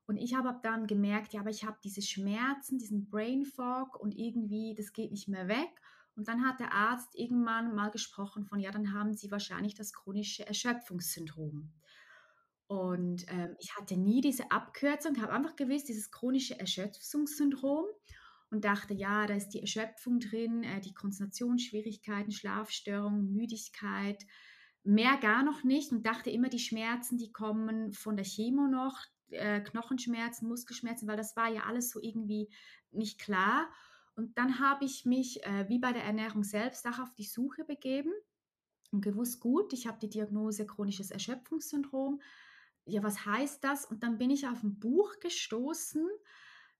Und 0.06 0.16
ich 0.16 0.34
habe 0.34 0.58
dann 0.62 0.86
gemerkt, 0.86 1.32
ja, 1.32 1.40
aber 1.40 1.50
ich 1.50 1.64
habe 1.64 1.76
diese 1.82 2.00
Schmerzen, 2.00 2.78
diesen 2.78 3.08
Brain 3.08 3.44
Fog 3.44 3.96
und 4.00 4.12
irgendwie, 4.12 4.74
das 4.74 4.92
geht 4.92 5.10
nicht 5.10 5.28
mehr 5.28 5.48
weg. 5.48 5.68
Und 6.14 6.28
dann 6.28 6.46
hat 6.46 6.60
der 6.60 6.72
Arzt 6.72 7.14
irgendwann 7.14 7.74
mal 7.74 7.90
gesprochen 7.90 8.46
von, 8.46 8.58
ja, 8.58 8.70
dann 8.70 8.94
haben 8.94 9.12
Sie 9.14 9.30
wahrscheinlich 9.30 9.74
das 9.74 9.92
chronische 9.92 10.46
Erschöpfungssyndrom. 10.46 11.72
Und 12.68 13.26
ähm, 13.28 13.54
ich 13.60 13.76
hatte 13.76 13.96
nie 13.96 14.20
diese 14.22 14.50
Abkürzung, 14.50 15.20
habe 15.20 15.32
einfach 15.32 15.56
gewusst, 15.56 15.88
dieses 15.88 16.10
chronische 16.10 16.58
Erschöpfungssyndrom 16.58 17.84
und 18.50 18.64
dachte, 18.64 18.94
ja, 18.94 19.26
da 19.26 19.34
ist 19.34 19.50
die 19.50 19.60
Erschöpfung 19.60 20.20
drin, 20.20 20.62
äh, 20.62 20.80
die 20.80 20.94
Konzentrationsschwierigkeiten, 20.94 22.32
Schlafstörungen, 22.32 23.32
Müdigkeit, 23.32 24.24
mehr 24.84 25.16
gar 25.16 25.42
noch 25.42 25.64
nicht 25.64 25.90
und 25.90 26.06
dachte 26.06 26.30
immer, 26.30 26.48
die 26.48 26.60
Schmerzen, 26.60 27.18
die 27.18 27.32
kommen 27.32 27.92
von 27.92 28.16
der 28.16 28.24
Chemo 28.24 28.68
noch, 28.68 28.96
äh, 29.30 29.60
Knochenschmerzen, 29.60 30.46
Muskelschmerzen, 30.46 31.08
weil 31.08 31.16
das 31.16 31.36
war 31.36 31.48
ja 31.48 31.62
alles 31.64 31.90
so 31.90 32.00
irgendwie 32.00 32.48
nicht 32.92 33.18
klar. 33.20 33.68
Und 34.14 34.38
dann 34.38 34.60
habe 34.60 34.84
ich 34.84 35.04
mich, 35.04 35.44
äh, 35.44 35.68
wie 35.68 35.78
bei 35.78 35.92
der 35.92 36.04
Ernährung 36.04 36.44
selbst, 36.44 36.86
auch 36.86 37.00
auf 37.00 37.14
die 37.14 37.24
Suche 37.24 37.64
begeben 37.64 38.12
und 38.92 39.02
gewusst, 39.02 39.40
gut, 39.40 39.72
ich 39.72 39.86
habe 39.86 39.98
die 40.00 40.08
Diagnose 40.08 40.66
chronisches 40.66 41.10
Erschöpfungssyndrom. 41.10 42.20
Ja, 42.84 43.02
was 43.02 43.26
heißt 43.26 43.64
das? 43.64 43.84
Und 43.84 44.04
dann 44.04 44.18
bin 44.18 44.30
ich 44.30 44.46
auf 44.46 44.62
ein 44.62 44.78
Buch 44.78 45.18
gestoßen. 45.20 46.08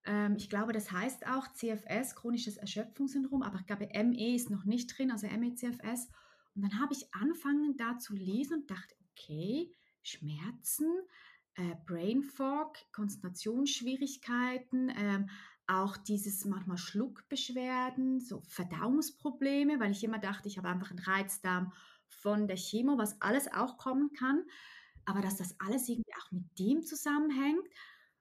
Ähm, 0.07 0.37
ich 0.37 0.49
glaube, 0.49 0.73
das 0.73 0.91
heißt 0.91 1.27
auch 1.27 1.53
CFS, 1.53 2.15
chronisches 2.15 2.57
Erschöpfungssyndrom, 2.57 3.43
aber 3.43 3.59
ich 3.61 3.67
glaube, 3.67 3.91
ME 3.93 4.35
ist 4.35 4.49
noch 4.51 4.65
nicht 4.65 4.97
drin, 4.97 5.11
also 5.11 5.27
ME-CFS. 5.27 6.09
Und 6.55 6.63
dann 6.63 6.81
habe 6.81 6.95
ich 6.95 7.13
angefangen, 7.13 7.77
da 7.77 7.99
zu 7.99 8.15
lesen 8.15 8.61
und 8.61 8.71
dachte, 8.71 8.95
okay, 9.11 9.71
Schmerzen, 10.03 10.87
äh, 11.55 11.75
Brain 11.87 12.23
Fog, 12.23 12.77
Konzentrationsschwierigkeiten, 12.93 14.93
ähm, 14.97 15.29
auch 15.67 15.97
dieses 15.97 16.45
manchmal 16.45 16.79
Schluckbeschwerden, 16.79 18.21
so 18.21 18.41
Verdauungsprobleme, 18.49 19.81
weil 19.81 19.91
ich 19.91 20.05
immer 20.05 20.21
dachte, 20.21 20.47
ich 20.49 20.59
habe 20.59 20.69
einfach 20.69 20.91
einen 20.91 21.01
Reizdarm 21.01 21.73
von 22.09 22.47
der 22.47 22.57
Chemo, 22.57 22.99
was 22.99 23.21
alles 23.21 23.53
auch 23.53 23.77
kommen 23.77 24.13
kann, 24.13 24.45
aber 25.05 25.21
dass 25.21 25.37
das 25.37 25.59
alles 25.59 25.89
irgendwie 25.89 26.15
auch 26.21 26.31
mit 26.31 26.45
dem 26.59 26.85
zusammenhängt 26.85 27.67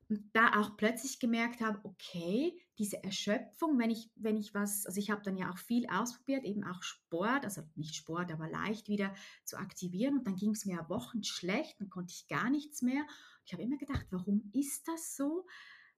und 0.08 0.36
da 0.36 0.60
auch 0.60 0.78
plötzlich 0.78 1.20
gemerkt 1.20 1.62
habe, 1.62 1.80
okay, 1.84 2.54
diese 2.78 3.04
Erschöpfung, 3.04 3.80
wenn 3.80 3.90
ich, 3.90 4.12
wenn 4.16 4.38
ich 4.38 4.54
was, 4.54 4.86
also 4.86 5.00
ich 5.00 5.10
habe 5.10 5.24
dann 5.24 5.38
ja 5.38 5.52
auch 5.52 5.58
viel 5.58 5.88
ausprobiert, 5.88 6.44
eben 6.44 6.64
auch 6.64 6.84
Sport, 6.84 7.44
also 7.44 7.62
nicht 7.76 7.96
Sport, 7.96 8.32
aber 8.32 8.50
leicht 8.50 8.88
wieder 8.88 9.16
zu 9.46 9.58
aktivieren 9.58 10.18
und 10.18 10.28
dann 10.28 10.36
ging 10.36 10.52
es 10.52 10.66
mir 10.66 10.76
ja 10.76 10.90
Wochen 10.90 11.24
schlecht, 11.24 11.80
dann 11.80 11.90
konnte 11.90 12.14
ich 12.16 12.28
gar 12.28 12.50
nichts 12.50 12.82
mehr. 12.82 13.06
Ich 13.46 13.54
habe 13.54 13.64
immer 13.64 13.78
gedacht, 13.78 14.06
warum 14.12 14.50
ist 14.54 14.88
das 14.88 15.16
so? 15.16 15.46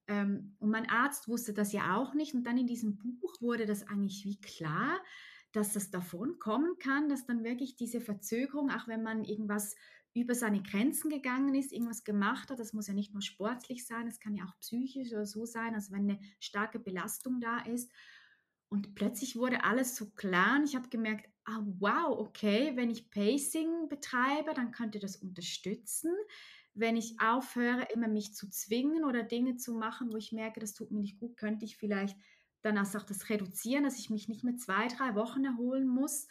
Ähm, 0.08 0.56
und 0.60 0.70
mein 0.70 0.90
Arzt 0.90 1.28
wusste 1.28 1.54
das 1.54 1.74
ja 1.74 1.98
auch 1.98 2.14
nicht 2.14 2.34
und 2.34 2.44
dann 2.44 2.58
in 2.58 2.68
diesem 2.68 2.98
Buch 2.98 3.42
wurde 3.42 3.66
das 3.66 3.88
eigentlich 3.88 4.24
wie 4.24 4.40
klar, 4.40 4.98
dass 5.58 5.74
das 5.74 5.90
davon 5.90 6.38
kommen 6.40 6.78
kann, 6.80 7.10
dass 7.10 7.26
dann 7.26 7.44
wirklich 7.44 7.76
diese 7.76 8.00
Verzögerung, 8.00 8.70
auch 8.70 8.88
wenn 8.88 9.02
man 9.02 9.24
irgendwas 9.24 9.76
über 10.14 10.36
seine 10.36 10.62
Grenzen 10.62 11.10
gegangen 11.10 11.56
ist, 11.56 11.72
irgendwas 11.72 12.04
gemacht 12.04 12.50
hat. 12.50 12.60
Das 12.60 12.74
muss 12.74 12.88
ja 12.88 12.94
nicht 12.94 13.14
nur 13.14 13.22
sportlich 13.22 13.86
sein, 13.86 14.08
es 14.08 14.20
kann 14.20 14.36
ja 14.36 14.46
auch 14.46 14.58
psychisch 14.60 15.12
oder 15.12 15.26
so 15.26 15.46
sein, 15.46 15.74
also 15.74 15.92
wenn 15.92 16.10
eine 16.10 16.20
starke 16.40 16.80
Belastung 16.80 17.42
da 17.42 17.60
ist. 17.62 17.92
Und 18.70 18.96
plötzlich 18.96 19.36
wurde 19.36 19.64
alles 19.64 19.96
so 19.96 20.12
klar 20.12 20.58
und 20.58 20.66
ich 20.66 20.76
habe 20.76 20.90
gemerkt, 20.90 21.28
ah, 21.46 21.64
wow, 21.80 22.20
okay, 22.20 22.74
wenn 22.76 22.92
ich 22.92 23.10
Pacing 23.10 23.90
betreibe, 23.90 24.54
dann 24.54 24.72
könnte 24.72 25.00
das 25.00 25.16
unterstützen. 25.16 26.12
Wenn 26.74 26.98
ich 26.98 27.20
aufhöre, 27.20 27.88
immer 27.94 28.08
mich 28.08 28.36
zu 28.36 28.50
zwingen 28.50 29.06
oder 29.06 29.24
Dinge 29.24 29.56
zu 29.56 29.74
machen, 29.74 30.12
wo 30.12 30.18
ich 30.18 30.32
merke, 30.32 30.60
das 30.60 30.74
tut 30.74 30.92
mir 30.92 31.00
nicht 31.00 31.20
gut, 31.20 31.38
könnte 31.38 31.66
ich 31.66 31.78
vielleicht 31.78 32.16
dann 32.62 32.78
auch 32.78 33.04
das 33.04 33.30
reduzieren, 33.30 33.84
dass 33.84 34.00
ich 34.00 34.10
mich 34.10 34.28
nicht 34.28 34.44
mehr 34.44 34.58
zwei, 34.58 34.88
drei 34.88 35.16
Wochen 35.16 35.46
erholen 35.46 35.88
muss, 35.88 36.28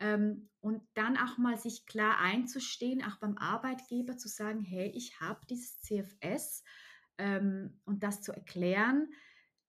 ähm, 0.00 0.48
und 0.60 0.82
dann 0.94 1.16
auch 1.16 1.38
mal 1.38 1.58
sich 1.58 1.86
klar 1.86 2.18
einzustehen, 2.18 3.04
auch 3.04 3.16
beim 3.16 3.36
Arbeitgeber 3.36 4.16
zu 4.16 4.28
sagen, 4.28 4.62
hey, 4.62 4.90
ich 4.94 5.20
habe 5.20 5.40
dieses 5.48 5.80
CFS 5.80 6.64
ähm, 7.18 7.78
und 7.84 8.02
das 8.02 8.22
zu 8.22 8.32
erklären. 8.32 9.12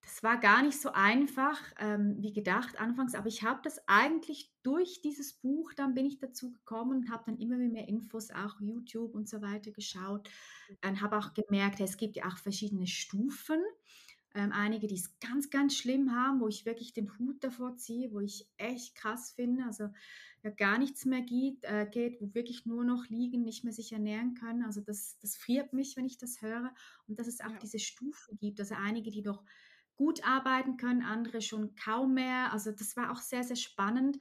Das 0.01 0.23
war 0.23 0.39
gar 0.39 0.63
nicht 0.63 0.81
so 0.81 0.93
einfach 0.93 1.59
ähm, 1.79 2.15
wie 2.19 2.33
gedacht 2.33 2.79
anfangs, 2.79 3.13
aber 3.13 3.27
ich 3.27 3.43
habe 3.43 3.59
das 3.63 3.87
eigentlich 3.87 4.51
durch 4.63 5.01
dieses 5.01 5.33
Buch, 5.33 5.73
dann 5.73 5.93
bin 5.93 6.05
ich 6.05 6.17
dazu 6.17 6.51
gekommen 6.53 7.03
und 7.03 7.11
habe 7.11 7.23
dann 7.27 7.37
immer 7.37 7.57
mehr 7.57 7.87
Infos, 7.87 8.31
auch 8.31 8.59
YouTube 8.59 9.13
und 9.13 9.29
so 9.29 9.41
weiter 9.41 9.71
geschaut 9.71 10.27
und 10.83 11.01
habe 11.01 11.17
auch 11.17 11.33
gemerkt, 11.33 11.81
es 11.81 11.97
gibt 11.97 12.15
ja 12.15 12.25
auch 12.25 12.37
verschiedene 12.37 12.87
Stufen 12.87 13.61
ähm, 14.33 14.51
einige, 14.51 14.87
die 14.87 14.95
es 14.95 15.19
ganz, 15.19 15.49
ganz 15.49 15.75
schlimm 15.75 16.13
haben, 16.13 16.39
wo 16.39 16.47
ich 16.47 16.65
wirklich 16.65 16.93
den 16.93 17.17
Hut 17.19 17.43
davor 17.43 17.75
ziehe, 17.77 18.11
wo 18.11 18.19
ich 18.19 18.47
echt 18.57 18.95
krass 18.95 19.31
finde, 19.31 19.65
also 19.65 19.89
ja 20.43 20.49
gar 20.49 20.77
nichts 20.77 21.05
mehr 21.05 21.21
geht, 21.21 21.63
äh, 21.63 21.87
geht, 21.89 22.19
wo 22.21 22.33
wirklich 22.33 22.65
nur 22.65 22.83
noch 22.83 23.07
liegen, 23.09 23.43
nicht 23.43 23.63
mehr 23.63 23.73
sich 23.73 23.91
ernähren 23.91 24.33
können. 24.33 24.63
Also 24.63 24.81
das, 24.81 25.17
das 25.19 25.35
friert 25.35 25.73
mich, 25.73 25.95
wenn 25.97 26.05
ich 26.05 26.17
das 26.17 26.41
höre. 26.41 26.73
Und 27.07 27.19
dass 27.19 27.27
es 27.27 27.41
auch 27.41 27.51
ja. 27.51 27.59
diese 27.59 27.79
Stufen 27.79 28.37
gibt. 28.39 28.59
Also 28.59 28.75
einige, 28.75 29.11
die 29.11 29.21
noch 29.21 29.43
gut 29.95 30.25
arbeiten 30.25 30.77
können, 30.77 31.03
andere 31.03 31.41
schon 31.41 31.75
kaum 31.75 32.15
mehr. 32.15 32.51
Also 32.51 32.71
das 32.71 32.97
war 32.97 33.11
auch 33.11 33.19
sehr, 33.19 33.43
sehr 33.43 33.55
spannend. 33.55 34.19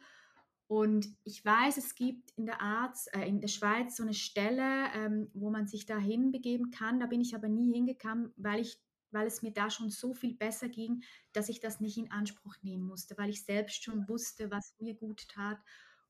Und 0.67 1.09
ich 1.25 1.45
weiß, 1.45 1.79
es 1.79 1.95
gibt 1.95 2.31
in 2.37 2.47
der 2.47 2.61
Arzt, 2.61 3.13
äh, 3.15 3.27
in 3.27 3.41
der 3.41 3.49
Schweiz 3.49 3.97
so 3.97 4.03
eine 4.03 4.15
Stelle, 4.15 4.93
ähm, 4.95 5.31
wo 5.33 5.51
man 5.51 5.67
sich 5.67 5.87
dahin 5.87 6.33
begeben 6.33 6.71
kann. 6.71 7.01
Da 7.01 7.07
bin 7.07 7.21
ich 7.21 7.35
aber 7.35 7.49
nie 7.49 7.73
hingekommen, 7.73 8.33
weil 8.37 8.61
ich 8.61 8.79
weil 9.13 9.27
es 9.27 9.43
mir 9.43 9.53
da 9.53 9.71
schon 9.71 9.91
so 9.91 10.15
viel 10.15 10.35
besser 10.35 10.69
ging, 10.69 11.03
dass 11.33 11.49
ich 11.49 11.61
das 11.61 11.81
nicht 11.81 11.99
in 11.99 12.11
Anspruch 12.11 12.57
nehmen 12.63 12.85
musste, 12.85 13.17
weil 13.19 13.31
ich 13.31 13.45
selbst 13.45 13.83
schon 13.83 14.09
wusste, 14.09 14.51
was 14.51 14.75
mir 14.79 14.95
gut 14.95 15.29
tat 15.29 15.59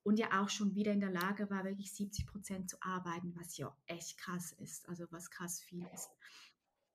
und 0.03 0.19
ja 0.19 0.43
auch 0.43 0.49
schon 0.49 0.75
wieder 0.75 0.93
in 0.93 1.01
der 1.01 1.11
Lage 1.11 1.51
war, 1.51 1.65
wirklich 1.65 1.95
70 1.95 2.27
Prozent 2.27 2.71
zu 2.71 2.77
arbeiten, 2.81 3.35
was 3.37 3.57
ja 3.57 3.77
echt 3.87 4.19
krass 4.19 4.53
ist, 4.53 4.89
also 4.89 5.07
was 5.11 5.31
krass 5.31 5.61
viel 5.61 5.87
ist. 5.93 6.11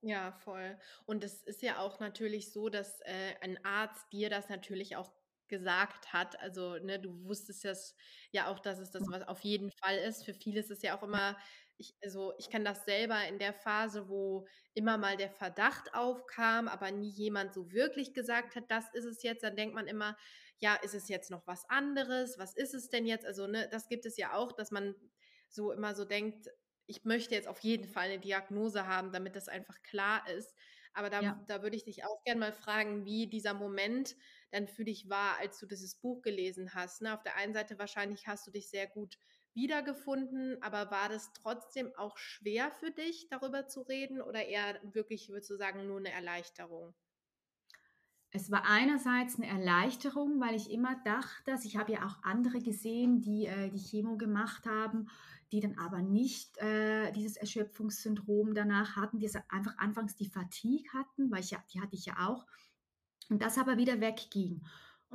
Ja, 0.02 0.32
voll. 0.34 0.78
Und 1.06 1.24
es 1.24 1.42
ist 1.44 1.62
ja 1.62 1.80
auch 1.80 2.00
natürlich 2.00 2.52
so, 2.52 2.70
dass 2.70 3.00
äh, 3.02 3.36
ein 3.42 3.64
Arzt 3.66 4.12
dir 4.12 4.30
das 4.30 4.50
natürlich 4.50 4.96
auch 4.96 5.12
gesagt 5.48 6.14
hat. 6.14 6.40
Also, 6.40 6.78
ne, 6.78 7.00
du 7.00 7.24
wusstest 7.24 7.66
das 7.66 7.96
ja 8.32 8.48
auch, 8.48 8.60
dass 8.60 8.80
es 8.80 8.92
das 8.92 9.04
was 9.10 9.28
auf 9.28 9.40
jeden 9.42 9.72
Fall 9.72 9.98
ist. 9.98 10.24
Für 10.24 10.34
viele 10.34 10.60
ist 10.60 10.72
es 10.72 10.82
ja 10.82 10.98
auch 10.98 11.04
immer 11.04 11.38
ich, 11.78 11.96
also 12.04 12.34
ich 12.38 12.50
kann 12.50 12.64
das 12.66 12.86
selber 12.86 13.28
in 13.28 13.40
der 13.40 13.54
Phase, 13.54 14.10
wo 14.10 14.48
immer 14.74 14.98
mal 14.98 15.18
der 15.18 15.30
Verdacht 15.30 15.94
aufkam, 15.94 16.68
aber 16.68 16.92
nie 16.92 17.10
jemand 17.10 17.54
so 17.54 17.72
wirklich 17.72 18.14
gesagt 18.14 18.56
hat, 18.56 18.66
das 18.70 18.86
ist 18.94 19.06
es 19.06 19.24
jetzt, 19.24 19.44
dann 19.44 19.56
denkt 19.56 19.76
man 19.76 19.88
immer, 19.88 20.18
ja, 20.60 20.76
ist 20.76 20.96
es 20.96 21.10
jetzt 21.10 21.32
noch 21.32 21.46
was 21.48 21.68
anderes? 21.70 22.40
Was 22.40 22.56
ist 22.56 22.74
es 22.74 22.90
denn 22.90 23.06
jetzt? 23.06 23.26
Also, 23.26 23.48
ne, 23.48 23.68
das 23.72 23.88
gibt 23.90 24.06
es 24.06 24.18
ja 24.18 24.34
auch, 24.34 24.52
dass 24.52 24.72
man 24.72 24.96
so 25.50 25.72
immer 25.72 25.96
so 25.96 26.06
denkt, 26.06 26.48
ich 26.88 27.04
möchte 27.04 27.36
jetzt 27.36 27.48
auf 27.48 27.60
jeden 27.60 27.88
Fall 27.88 28.06
eine 28.06 28.20
Diagnose 28.20 28.88
haben, 28.88 29.12
damit 29.12 29.36
das 29.36 29.48
einfach 29.48 29.82
klar 29.82 30.28
ist. 30.30 30.54
Aber 30.94 31.10
da, 31.10 31.22
ja. 31.22 31.44
da 31.48 31.62
würde 31.62 31.76
ich 31.76 31.84
dich 31.84 32.06
auch 32.06 32.24
gerne 32.24 32.40
mal 32.40 32.54
fragen, 32.54 33.06
wie 33.06 33.28
dieser 33.28 33.54
Moment 33.54 34.16
dann 34.52 34.68
für 34.68 34.86
dich 34.86 35.10
war, 35.10 35.38
als 35.40 35.60
du 35.60 35.66
dieses 35.66 35.96
Buch 35.96 36.22
gelesen 36.22 36.74
hast. 36.74 37.02
Ne? 37.02 37.14
Auf 37.14 37.24
der 37.24 37.36
einen 37.36 37.54
Seite 37.54 37.78
wahrscheinlich 37.78 38.28
hast 38.28 38.48
du 38.48 38.52
dich 38.52 38.70
sehr 38.70 38.88
gut 38.88 39.18
wiedergefunden, 39.56 40.62
aber 40.62 40.92
war 40.92 41.10
das 41.10 41.34
trotzdem 41.34 41.92
auch 41.96 42.18
schwer 42.18 42.72
für 42.72 42.92
dich, 42.92 43.28
darüber 43.30 43.68
zu 43.68 43.82
reden 43.82 44.22
oder 44.22 44.46
eher 44.46 44.80
wirklich, 44.94 45.30
würdest 45.30 45.50
du 45.50 45.56
sagen, 45.56 45.88
nur 45.88 45.98
eine 45.98 46.12
Erleichterung? 46.12 46.94
Es 48.32 48.52
war 48.52 48.66
einerseits 48.66 49.38
eine 49.38 49.48
Erleichterung, 49.48 50.42
weil 50.42 50.56
ich 50.56 50.70
immer 50.70 50.96
dachte, 51.06 51.52
dass 51.52 51.64
ich 51.64 51.78
habe 51.78 51.94
ja 51.94 52.06
auch 52.06 52.22
andere 52.24 52.60
gesehen, 52.60 53.22
die 53.22 53.46
äh, 53.46 53.70
die 53.70 53.80
Chemo 53.80 54.18
gemacht 54.18 54.66
haben, 54.66 55.08
die 55.54 55.62
dann 55.62 55.78
aber 55.78 56.02
nicht 56.02 56.58
äh, 56.58 57.14
dieses 57.14 57.38
Erschöpfungssyndrom 57.38 58.54
danach 58.54 58.98
hatten, 58.98 59.20
die 59.20 59.32
einfach 59.48 59.78
anfangs 59.78 60.18
die 60.18 60.30
Fatigue 60.30 60.92
hatten, 60.92 61.32
weil 61.32 61.40
ich 61.40 61.52
ja, 61.52 61.64
die 61.74 61.80
hatte 61.80 61.96
ich 61.96 62.06
ja 62.06 62.28
auch, 62.28 62.46
und 63.30 63.42
das 63.42 63.58
aber 63.58 63.78
wieder 63.78 64.02
wegging. 64.02 64.62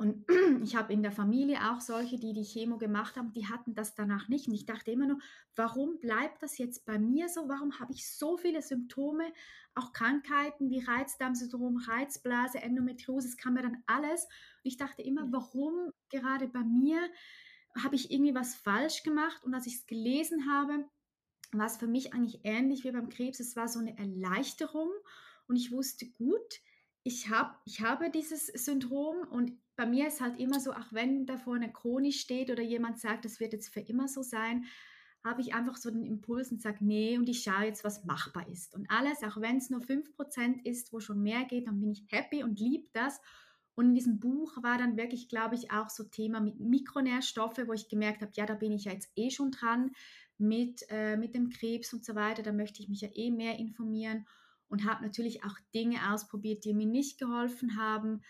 Und 0.01 0.25
ich 0.63 0.75
habe 0.75 0.91
in 0.91 1.03
der 1.03 1.11
Familie 1.11 1.59
auch 1.71 1.79
solche, 1.79 2.17
die 2.17 2.33
die 2.33 2.43
Chemo 2.43 2.79
gemacht 2.79 3.17
haben, 3.17 3.33
die 3.33 3.47
hatten 3.47 3.75
das 3.75 3.93
danach 3.93 4.29
nicht. 4.29 4.47
Und 4.47 4.55
ich 4.55 4.65
dachte 4.65 4.89
immer 4.89 5.05
nur, 5.05 5.19
warum 5.55 5.99
bleibt 5.99 6.41
das 6.41 6.57
jetzt 6.57 6.87
bei 6.87 6.97
mir 6.97 7.29
so? 7.29 7.47
Warum 7.47 7.79
habe 7.79 7.93
ich 7.93 8.09
so 8.09 8.35
viele 8.35 8.63
Symptome, 8.63 9.31
auch 9.75 9.93
Krankheiten 9.93 10.71
wie 10.71 10.83
Reizdarmsyndrom, 10.83 11.77
Reizblase, 11.77 12.63
Endometriose, 12.63 13.27
es 13.27 13.37
kam 13.37 13.53
mir 13.53 13.61
dann 13.61 13.83
alles. 13.85 14.23
Und 14.23 14.31
ich 14.63 14.77
dachte 14.77 15.03
immer, 15.03 15.31
warum 15.31 15.91
gerade 16.09 16.47
bei 16.47 16.63
mir 16.63 16.99
habe 17.77 17.95
ich 17.95 18.09
irgendwie 18.09 18.33
was 18.33 18.55
falsch 18.55 19.03
gemacht? 19.03 19.43
Und 19.43 19.53
als 19.53 19.67
ich 19.67 19.75
es 19.75 19.85
gelesen 19.85 20.49
habe, 20.51 20.83
war 21.51 21.67
es 21.67 21.77
für 21.77 21.87
mich 21.87 22.15
eigentlich 22.15 22.39
ähnlich 22.43 22.83
wie 22.83 22.91
beim 22.91 23.09
Krebs. 23.09 23.39
Es 23.39 23.55
war 23.55 23.67
so 23.67 23.77
eine 23.77 23.95
Erleichterung 23.99 24.89
und 25.47 25.57
ich 25.57 25.71
wusste 25.71 26.09
gut, 26.09 26.59
ich, 27.03 27.29
hab, 27.29 27.59
ich 27.65 27.81
habe 27.81 28.09
dieses 28.09 28.47
Syndrom 28.47 29.27
und 29.29 29.53
bei 29.75 29.85
mir 29.85 30.07
ist 30.07 30.21
halt 30.21 30.39
immer 30.39 30.59
so, 30.59 30.73
auch 30.73 30.91
wenn 30.91 31.25
da 31.25 31.37
vorne 31.37 31.71
chronisch 31.71 32.19
steht 32.19 32.51
oder 32.51 32.61
jemand 32.61 32.99
sagt, 32.99 33.25
das 33.25 33.39
wird 33.39 33.53
jetzt 33.53 33.73
für 33.73 33.79
immer 33.79 34.07
so 34.07 34.21
sein, 34.21 34.65
habe 35.23 35.41
ich 35.41 35.53
einfach 35.53 35.77
so 35.77 35.89
den 35.89 36.05
Impuls 36.05 36.51
und 36.51 36.61
sage, 36.61 36.79
nee, 36.81 37.17
und 37.17 37.29
ich 37.29 37.43
schaue 37.43 37.65
jetzt, 37.65 37.83
was 37.83 38.05
machbar 38.05 38.47
ist. 38.49 38.75
Und 38.75 38.89
alles, 38.89 39.23
auch 39.23 39.39
wenn 39.39 39.57
es 39.57 39.69
nur 39.69 39.81
5% 39.81 40.65
ist, 40.65 40.93
wo 40.93 40.99
schon 40.99 41.21
mehr 41.21 41.45
geht, 41.45 41.67
dann 41.67 41.79
bin 41.79 41.91
ich 41.91 42.05
happy 42.09 42.43
und 42.43 42.59
liebe 42.59 42.87
das. 42.93 43.21
Und 43.75 43.89
in 43.89 43.93
diesem 43.95 44.19
Buch 44.19 44.61
war 44.63 44.77
dann 44.77 44.97
wirklich, 44.97 45.29
glaube 45.29 45.55
ich, 45.55 45.71
auch 45.71 45.89
so 45.89 46.03
Thema 46.03 46.39
mit 46.39 46.59
Mikronährstoffe, 46.59 47.61
wo 47.67 47.73
ich 47.73 47.87
gemerkt 47.87 48.21
habe, 48.21 48.31
ja, 48.35 48.45
da 48.45 48.55
bin 48.55 48.71
ich 48.71 48.85
ja 48.85 48.93
jetzt 48.93 49.11
eh 49.15 49.29
schon 49.29 49.51
dran 49.51 49.91
mit, 50.37 50.83
äh, 50.89 51.17
mit 51.17 51.35
dem 51.35 51.49
Krebs 51.49 51.93
und 51.93 52.03
so 52.03 52.15
weiter. 52.15 52.41
Da 52.41 52.51
möchte 52.51 52.81
ich 52.81 52.89
mich 52.89 53.01
ja 53.01 53.09
eh 53.13 53.31
mehr 53.31 53.59
informieren 53.59 54.25
und 54.71 54.85
habe 54.85 55.03
natürlich 55.03 55.43
auch 55.43 55.55
Dinge 55.73 56.11
ausprobiert, 56.11 56.65
die 56.65 56.73
mir 56.73 56.87
nicht 56.87 57.19
geholfen 57.19 57.77
haben 57.77 58.21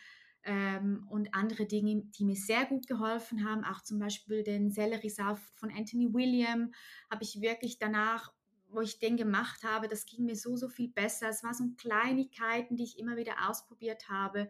Ähm, 0.44 1.06
und 1.08 1.36
andere 1.36 1.68
Dinge, 1.68 2.02
die 2.18 2.26
mir 2.26 2.36
sehr 2.36 2.66
gut 2.66 2.88
geholfen 2.88 3.48
haben, 3.48 3.64
auch 3.64 3.84
zum 3.84 4.00
Beispiel 4.00 4.44
den 4.44 4.72
Selleriesaft 4.72 5.44
von 5.56 5.70
Anthony 5.70 6.12
William, 6.16 6.72
habe 7.12 7.24
ich 7.24 7.42
wirklich 7.42 7.78
danach 7.78 8.34
wo 8.72 8.82
ich 8.82 9.00
den 9.00 9.18
gemacht 9.18 9.64
habe, 9.64 9.88
das 9.88 10.06
ging 10.06 10.26
mir 10.26 10.36
so, 10.36 10.56
so 10.56 10.70
viel 10.70 10.90
besser. 10.90 11.30
Es 11.30 11.44
waren 11.44 11.54
so 11.54 11.66
Kleinigkeiten, 11.78 12.78
die 12.78 12.84
ich 12.84 12.98
immer 12.98 13.18
wieder 13.18 13.50
ausprobiert 13.50 14.10
habe 14.10 14.50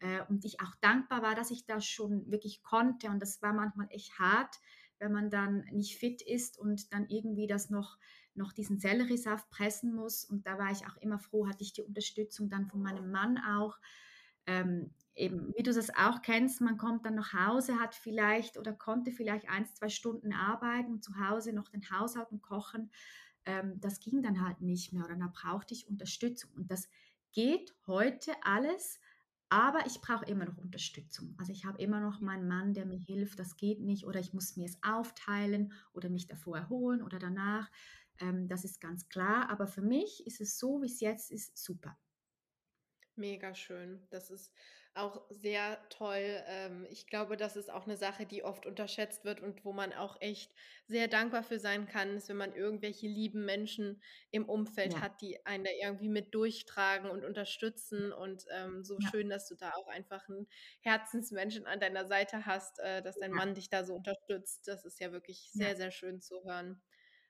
äh, 0.00 0.22
und 0.28 0.44
ich 0.44 0.60
auch 0.60 0.74
dankbar 0.80 1.22
war, 1.22 1.34
dass 1.34 1.50
ich 1.50 1.66
das 1.66 1.84
schon 1.84 2.30
wirklich 2.30 2.62
konnte. 2.62 3.08
Und 3.08 3.20
das 3.20 3.42
war 3.42 3.52
manchmal 3.52 3.88
echt 3.90 4.18
hart, 4.18 4.56
wenn 4.98 5.12
man 5.12 5.30
dann 5.30 5.64
nicht 5.72 5.98
fit 5.98 6.22
ist 6.22 6.58
und 6.58 6.92
dann 6.92 7.06
irgendwie 7.08 7.46
das 7.46 7.70
noch, 7.70 7.98
noch 8.38 8.52
diesen 8.52 8.78
Selleriesaft 8.78 9.50
pressen 9.50 9.94
muss. 9.94 10.24
Und 10.24 10.46
da 10.46 10.58
war 10.58 10.70
ich 10.70 10.86
auch 10.86 10.96
immer 10.96 11.18
froh, 11.18 11.46
hatte 11.46 11.62
ich 11.62 11.72
die 11.72 11.82
Unterstützung 11.82 12.48
dann 12.48 12.66
von 12.66 12.80
meinem 12.80 13.10
Mann 13.10 13.38
auch. 13.38 13.78
Ähm, 14.46 14.90
eben, 15.14 15.52
wie 15.56 15.62
du 15.62 15.72
das 15.72 15.90
auch 15.90 16.22
kennst, 16.22 16.62
man 16.62 16.78
kommt 16.78 17.04
dann 17.04 17.16
nach 17.16 17.34
Hause, 17.34 17.78
hat 17.78 17.94
vielleicht 17.94 18.56
oder 18.56 18.72
konnte 18.72 19.10
vielleicht 19.10 19.48
ein, 19.50 19.66
zwei 19.66 19.90
Stunden 19.90 20.32
arbeiten 20.32 20.92
und 20.92 21.04
zu 21.04 21.18
Hause 21.18 21.52
noch 21.52 21.68
den 21.68 21.90
Haushalt 21.90 22.30
und 22.30 22.40
kochen. 22.40 22.90
Ähm, 23.44 23.78
das 23.80 24.00
ging 24.00 24.22
dann 24.22 24.42
halt 24.42 24.62
nicht 24.62 24.92
mehr 24.94 25.04
oder 25.04 25.16
da 25.16 25.30
brauchte 25.30 25.74
ich 25.74 25.88
Unterstützung. 25.88 26.50
Und 26.52 26.70
das 26.70 26.88
geht 27.32 27.74
heute 27.86 28.32
alles 28.42 29.00
aber 29.50 29.86
ich 29.86 30.00
brauche 30.00 30.26
immer 30.26 30.44
noch 30.44 30.58
Unterstützung. 30.58 31.34
Also 31.38 31.52
ich 31.52 31.64
habe 31.64 31.80
immer 31.80 32.00
noch 32.00 32.20
meinen 32.20 32.46
Mann, 32.46 32.74
der 32.74 32.84
mir 32.84 32.98
hilft, 32.98 33.38
das 33.38 33.56
geht 33.56 33.80
nicht 33.80 34.04
oder 34.04 34.20
ich 34.20 34.34
muss 34.34 34.56
mir 34.56 34.66
es 34.66 34.78
aufteilen 34.82 35.72
oder 35.94 36.10
mich 36.10 36.26
davor 36.26 36.58
erholen 36.58 37.02
oder 37.02 37.18
danach. 37.18 37.70
Ähm, 38.20 38.48
das 38.48 38.64
ist 38.64 38.80
ganz 38.80 39.08
klar. 39.08 39.50
Aber 39.50 39.66
für 39.66 39.82
mich 39.82 40.26
ist 40.26 40.40
es 40.40 40.58
so, 40.58 40.82
wie 40.82 40.86
es 40.86 41.00
jetzt 41.00 41.30
ist, 41.30 41.56
super. 41.58 41.98
Mega 43.16 43.52
schön. 43.54 44.06
Das 44.10 44.30
ist 44.30 44.52
auch 44.94 45.26
sehr 45.28 45.80
toll. 45.90 46.42
Ähm, 46.46 46.86
ich 46.88 47.06
glaube, 47.08 47.36
das 47.36 47.56
ist 47.56 47.68
auch 47.68 47.84
eine 47.84 47.96
Sache, 47.96 48.26
die 48.26 48.44
oft 48.44 48.64
unterschätzt 48.64 49.24
wird 49.24 49.40
und 49.40 49.64
wo 49.64 49.72
man 49.72 49.92
auch 49.92 50.20
echt 50.20 50.52
sehr 50.86 51.08
dankbar 51.08 51.42
für 51.42 51.58
sein 51.58 51.86
kann, 51.88 52.16
ist, 52.16 52.28
wenn 52.28 52.36
man 52.36 52.54
irgendwelche 52.54 53.08
lieben 53.08 53.44
Menschen 53.44 54.00
im 54.30 54.48
Umfeld 54.48 55.00
Ja, 55.00 55.00
hat, 55.00 55.20
die 55.20 55.44
einen 55.46 55.64
da 55.64 55.70
irgendwie 55.82 56.08
mit 56.08 56.32
durchtragen 56.32 57.10
und 57.10 57.24
unterstützen. 57.24 58.12
Und 58.12 58.44
ähm, 58.52 58.84
so 58.84 59.00
ja, 59.00 59.10
schön, 59.10 59.28
dass 59.28 59.48
du 59.48 59.56
da 59.56 59.72
auch 59.74 59.88
einfach 59.88 60.28
einen 60.28 60.46
Herzensmenschen 60.80 61.66
an 61.66 61.80
deiner 61.80 62.06
Seite 62.06 62.46
hast, 62.46 62.78
äh, 62.78 63.02
dass 63.02 63.18
dein 63.18 63.32
ja, 63.32 63.34
Mann 63.34 63.54
dich 63.54 63.68
da 63.68 63.84
so 63.84 63.94
unterstützt. 63.96 64.68
Das 64.68 64.84
ist 64.84 65.00
ja 65.00 65.10
wirklich 65.10 65.50
sehr, 65.52 65.74
sehr 65.76 65.90
schön 65.90 66.20
zu 66.20 66.44
hören. 66.44 66.80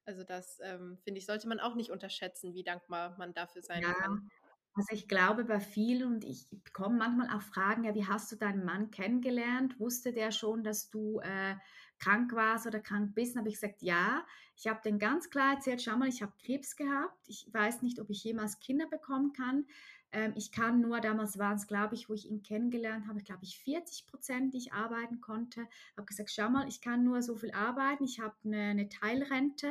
Also 0.08 0.24
das, 0.24 0.58
ähm, 0.62 0.98
finde 0.98 1.18
ich, 1.18 1.26
sollte 1.26 1.48
man 1.48 1.60
auch 1.60 1.74
nicht 1.74 1.90
unterschätzen, 1.90 2.54
wie 2.54 2.64
dankbar 2.64 3.16
man 3.18 3.34
dafür 3.34 3.62
sein 3.62 3.84
Ja, 3.84 3.92
kann. 3.92 4.30
Also 4.74 4.94
ich 4.94 5.08
glaube 5.08 5.44
bei 5.44 5.60
vielen 5.60 6.04
und 6.14 6.24
ich 6.24 6.48
bekomme 6.50 6.98
manchmal 6.98 7.36
auch 7.36 7.42
Fragen, 7.42 7.84
ja, 7.84 7.94
wie 7.94 8.06
hast 8.06 8.32
du 8.32 8.36
deinen 8.36 8.64
Mann 8.64 8.90
kennengelernt? 8.92 9.80
Wusste 9.80 10.12
der 10.12 10.32
schon, 10.32 10.64
dass 10.64 10.90
du 10.90 11.20
äh, 11.20 11.56
krank 11.98 12.32
warst 12.34 12.66
oder 12.66 12.80
krank 12.80 13.14
bist? 13.14 13.34
Dann 13.36 13.40
habe 13.42 13.50
ich 13.50 13.56
gesagt, 13.56 13.82
ja. 13.82 14.26
Ich 14.56 14.68
habe 14.68 14.80
den 14.84 14.98
ganz 15.00 15.30
klar 15.30 15.54
erzählt, 15.54 15.82
schau 15.82 15.96
mal, 15.96 16.08
ich 16.08 16.22
habe 16.22 16.34
Krebs 16.44 16.76
gehabt. 16.76 17.28
Ich 17.28 17.48
weiß 17.52 17.82
nicht, 17.82 18.00
ob 18.00 18.10
ich 18.10 18.24
jemals 18.24 18.60
Kinder 18.60 18.88
bekommen 18.88 19.32
kann. 19.32 19.66
Ähm, 20.12 20.32
ich 20.36 20.52
kann 20.52 20.80
nur, 20.80 21.00
damals 21.00 21.38
waren 21.38 21.56
es, 21.56 21.66
glaube 21.66 21.94
ich, 21.94 22.08
wo 22.08 22.14
ich 22.14 22.30
ihn 22.30 22.42
kennengelernt 22.42 23.06
habe, 23.08 23.22
glaube 23.22 23.44
ich, 23.44 23.58
40 23.58 24.06
Prozent, 24.06 24.54
die 24.54 24.58
ich 24.58 24.72
arbeiten 24.72 25.20
konnte. 25.20 25.66
Habe 25.96 26.06
gesagt, 26.06 26.30
schau 26.30 26.48
mal, 26.48 26.68
ich 26.68 26.80
kann 26.80 27.04
nur 27.04 27.22
so 27.22 27.36
viel 27.36 27.52
arbeiten. 27.52 28.04
Ich 28.04 28.20
habe 28.20 28.34
eine, 28.44 28.70
eine 28.70 28.88
Teilrente 28.88 29.68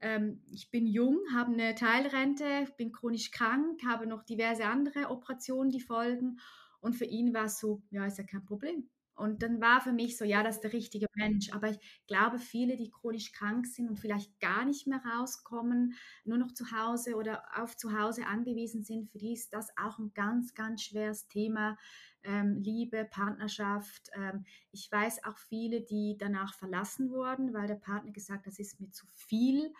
ähm, 0.00 0.40
ich 0.50 0.70
bin 0.70 0.86
jung, 0.86 1.18
habe 1.34 1.52
eine 1.52 1.74
Teilrente, 1.74 2.66
bin 2.76 2.92
chronisch 2.92 3.30
krank, 3.30 3.82
habe 3.84 4.06
noch 4.06 4.22
diverse 4.22 4.64
andere 4.64 5.10
Operationen, 5.10 5.70
die 5.70 5.80
folgen. 5.80 6.40
Und 6.80 6.94
für 6.94 7.04
ihn 7.04 7.34
war 7.34 7.44
es 7.44 7.58
so, 7.58 7.82
ja, 7.90 8.06
ist 8.06 8.18
ja 8.18 8.24
kein 8.24 8.44
Problem. 8.44 8.88
Und 9.14 9.42
dann 9.42 9.60
war 9.60 9.80
für 9.80 9.92
mich 9.92 10.16
so, 10.16 10.24
ja, 10.24 10.42
das 10.42 10.56
ist 10.56 10.64
der 10.64 10.72
richtige 10.72 11.06
Mensch. 11.14 11.52
Aber 11.52 11.70
ich 11.70 11.78
glaube, 12.06 12.38
viele, 12.38 12.76
die 12.76 12.90
chronisch 12.90 13.32
krank 13.32 13.66
sind 13.66 13.88
und 13.88 13.98
vielleicht 13.98 14.40
gar 14.40 14.64
nicht 14.64 14.86
mehr 14.86 15.02
rauskommen, 15.04 15.94
nur 16.24 16.38
noch 16.38 16.52
zu 16.52 16.72
Hause 16.72 17.16
oder 17.16 17.42
auf 17.54 17.76
zu 17.76 17.98
Hause 17.98 18.26
angewiesen 18.26 18.82
sind, 18.82 19.10
für 19.10 19.18
die 19.18 19.34
ist 19.34 19.52
das 19.52 19.68
auch 19.76 19.98
ein 19.98 20.12
ganz, 20.14 20.54
ganz 20.54 20.82
schweres 20.82 21.28
Thema. 21.28 21.76
Ähm, 22.22 22.60
Liebe, 22.62 23.06
Partnerschaft. 23.10 24.10
Ähm, 24.14 24.44
ich 24.72 24.90
weiß 24.90 25.24
auch 25.24 25.38
viele, 25.38 25.80
die 25.80 26.16
danach 26.18 26.54
verlassen 26.54 27.10
wurden, 27.10 27.54
weil 27.54 27.66
der 27.66 27.76
Partner 27.76 28.12
gesagt 28.12 28.40
hat, 28.40 28.46
das 28.46 28.58
ist 28.58 28.80
mir 28.80 28.90
zu 28.90 29.06
viel 29.14 29.72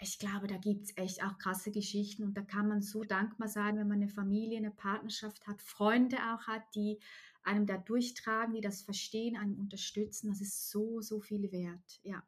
ich 0.00 0.18
glaube, 0.18 0.46
da 0.46 0.56
gibt 0.56 0.84
es 0.84 0.96
echt 0.96 1.24
auch 1.24 1.38
krasse 1.38 1.72
Geschichten 1.72 2.22
und 2.22 2.34
da 2.36 2.42
kann 2.42 2.68
man 2.68 2.82
so 2.82 3.02
dankbar 3.02 3.48
sein, 3.48 3.76
wenn 3.76 3.88
man 3.88 4.00
eine 4.00 4.08
Familie, 4.08 4.58
eine 4.58 4.70
Partnerschaft 4.70 5.46
hat, 5.46 5.60
Freunde 5.60 6.16
auch 6.32 6.46
hat, 6.46 6.62
die 6.74 7.00
einem 7.48 7.66
da 7.66 7.78
durchtragen, 7.78 8.54
die 8.54 8.60
das 8.60 8.82
verstehen, 8.82 9.36
einem 9.36 9.58
unterstützen. 9.58 10.28
Das 10.28 10.40
ist 10.40 10.70
so, 10.70 11.00
so 11.00 11.20
viel 11.20 11.50
wert. 11.50 12.00
Ja, 12.02 12.22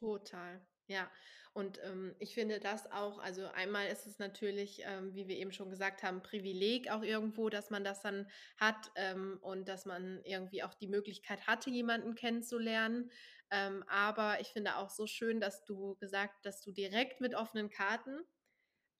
Total, 0.00 0.66
ja. 0.86 1.10
Und 1.52 1.78
ähm, 1.82 2.14
ich 2.20 2.34
finde 2.34 2.60
das 2.60 2.90
auch, 2.90 3.18
also 3.18 3.46
einmal 3.48 3.88
ist 3.88 4.06
es 4.06 4.18
natürlich, 4.18 4.82
ähm, 4.84 5.14
wie 5.14 5.26
wir 5.28 5.36
eben 5.36 5.52
schon 5.52 5.68
gesagt 5.68 6.02
haben, 6.02 6.22
Privileg 6.22 6.90
auch 6.90 7.02
irgendwo, 7.02 7.50
dass 7.50 7.70
man 7.70 7.84
das 7.84 8.00
dann 8.00 8.30
hat 8.56 8.90
ähm, 8.94 9.38
und 9.42 9.68
dass 9.68 9.84
man 9.84 10.22
irgendwie 10.24 10.62
auch 10.62 10.74
die 10.74 10.86
Möglichkeit 10.86 11.46
hatte, 11.48 11.68
jemanden 11.70 12.14
kennenzulernen. 12.14 13.10
Ähm, 13.50 13.84
aber 13.88 14.40
ich 14.40 14.48
finde 14.48 14.76
auch 14.76 14.90
so 14.90 15.06
schön, 15.06 15.40
dass 15.40 15.64
du 15.64 15.96
gesagt, 15.96 16.46
dass 16.46 16.62
du 16.62 16.70
direkt 16.70 17.20
mit 17.20 17.34
offenen 17.34 17.68
Karten 17.68 18.20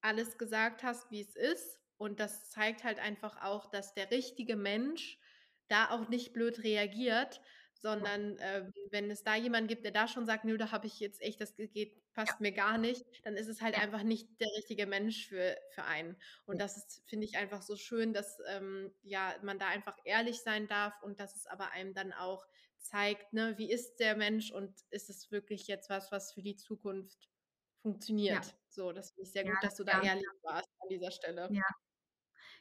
alles 0.02 0.36
gesagt 0.36 0.82
hast, 0.82 1.10
wie 1.10 1.20
es 1.20 1.36
ist. 1.36 1.78
Und 1.98 2.18
das 2.18 2.50
zeigt 2.50 2.82
halt 2.82 2.98
einfach 2.98 3.40
auch, 3.42 3.70
dass 3.70 3.94
der 3.94 4.10
richtige 4.10 4.56
Mensch 4.56 5.19
da 5.70 5.90
auch 5.90 6.08
nicht 6.08 6.32
blöd 6.32 6.62
reagiert, 6.62 7.36
ja, 7.36 7.42
sondern 7.80 8.36
ähm, 8.40 8.72
wenn 8.90 9.10
es 9.10 9.22
da 9.22 9.36
jemanden 9.36 9.68
gibt, 9.68 9.84
der 9.84 9.92
da 9.92 10.06
schon 10.06 10.26
sagt, 10.26 10.44
nö, 10.44 10.58
da 10.58 10.70
habe 10.70 10.86
ich 10.86 11.00
jetzt 11.00 11.22
echt, 11.22 11.40
das 11.40 11.56
geht, 11.56 11.74
ja, 11.74 12.00
passt 12.12 12.40
mir 12.40 12.52
gar 12.52 12.76
nicht, 12.78 13.04
dann 13.24 13.36
ist 13.36 13.48
es 13.48 13.62
halt 13.62 13.76
ja. 13.76 13.82
einfach 13.82 14.02
nicht 14.02 14.28
der 14.40 14.48
richtige 14.56 14.86
Mensch 14.86 15.28
für, 15.28 15.56
für 15.70 15.84
einen. 15.84 16.16
Und 16.44 16.56
ja. 16.56 16.64
das 16.64 16.76
ist, 16.76 17.02
finde 17.06 17.26
ich, 17.26 17.36
einfach 17.36 17.62
so 17.62 17.76
schön, 17.76 18.12
dass 18.12 18.38
ähm, 18.48 18.92
ja, 19.02 19.34
man 19.42 19.58
da 19.58 19.68
einfach 19.68 19.96
ehrlich 20.04 20.40
sein 20.42 20.68
darf 20.68 20.94
und 21.02 21.20
dass 21.20 21.36
es 21.36 21.46
aber 21.46 21.70
einem 21.72 21.94
dann 21.94 22.12
auch 22.12 22.46
zeigt, 22.78 23.32
ne, 23.32 23.56
wie 23.58 23.70
ist 23.70 23.96
der 23.96 24.16
Mensch 24.16 24.50
und 24.50 24.74
ist 24.90 25.10
es 25.10 25.30
wirklich 25.30 25.66
jetzt 25.66 25.90
was, 25.90 26.10
was 26.12 26.32
für 26.32 26.42
die 26.42 26.56
Zukunft 26.56 27.18
Ja, 27.22 27.30
funktioniert. 27.82 28.56
So, 28.68 28.92
das 28.92 29.12
finde 29.12 29.22
ich 29.22 29.32
sehr 29.32 29.44
ja, 29.44 29.50
gut, 29.52 29.58
das 29.62 29.70
dass 29.70 29.76
du 29.76 29.84
da 29.84 30.02
ehrlich 30.02 30.26
warst 30.42 30.68
an 30.80 30.88
dieser 30.88 31.10
Stelle. 31.10 31.48
Ja. 31.52 31.64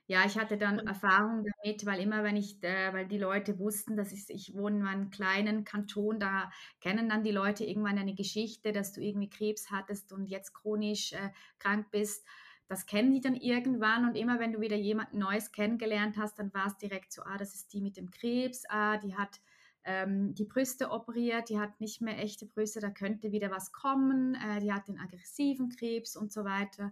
Ja, 0.09 0.25
ich 0.25 0.39
hatte 0.39 0.57
dann 0.57 0.79
Erfahrung 0.79 1.45
damit, 1.45 1.85
weil 1.85 2.01
immer 2.01 2.23
wenn 2.23 2.35
ich, 2.35 2.63
äh, 2.63 2.91
weil 2.93 3.07
die 3.07 3.19
Leute 3.19 3.59
wussten, 3.59 3.95
dass 3.95 4.11
ich, 4.11 4.27
ich 4.29 4.55
wohne 4.55 4.79
in 4.79 4.87
einem 4.87 5.09
kleinen 5.11 5.65
Kanton, 5.65 6.19
da 6.19 6.49
kennen 6.81 7.07
dann 7.09 7.23
die 7.23 7.29
Leute 7.29 7.63
irgendwann 7.63 7.99
eine 7.99 8.15
Geschichte, 8.15 8.71
dass 8.71 8.91
du 8.91 9.01
irgendwie 9.01 9.29
Krebs 9.29 9.69
hattest 9.69 10.11
und 10.11 10.25
jetzt 10.25 10.55
chronisch 10.55 11.13
äh, 11.13 11.29
krank 11.59 11.91
bist. 11.91 12.25
Das 12.67 12.87
kennen 12.87 13.13
die 13.13 13.21
dann 13.21 13.35
irgendwann 13.35 14.05
und 14.09 14.15
immer 14.15 14.39
wenn 14.39 14.51
du 14.51 14.61
wieder 14.61 14.77
jemand 14.77 15.13
Neues 15.13 15.51
kennengelernt 15.51 16.17
hast, 16.17 16.39
dann 16.39 16.51
war 16.55 16.65
es 16.65 16.77
direkt 16.77 17.13
so, 17.13 17.21
ah, 17.21 17.37
das 17.37 17.53
ist 17.53 17.71
die 17.71 17.81
mit 17.81 17.95
dem 17.95 18.09
Krebs, 18.09 18.63
ah, 18.67 18.97
die 18.97 19.15
hat 19.15 19.39
ähm, 19.83 20.33
die 20.33 20.45
Brüste 20.45 20.89
operiert, 20.89 21.49
die 21.49 21.59
hat 21.59 21.79
nicht 21.79 22.01
mehr 22.01 22.17
echte 22.17 22.47
Brüste, 22.47 22.79
da 22.79 22.89
könnte 22.89 23.31
wieder 23.31 23.51
was 23.51 23.71
kommen, 23.73 24.33
äh, 24.33 24.59
die 24.59 24.73
hat 24.73 24.87
den 24.87 24.99
aggressiven 24.99 25.69
Krebs 25.69 26.15
und 26.15 26.31
so 26.31 26.45
weiter. 26.45 26.91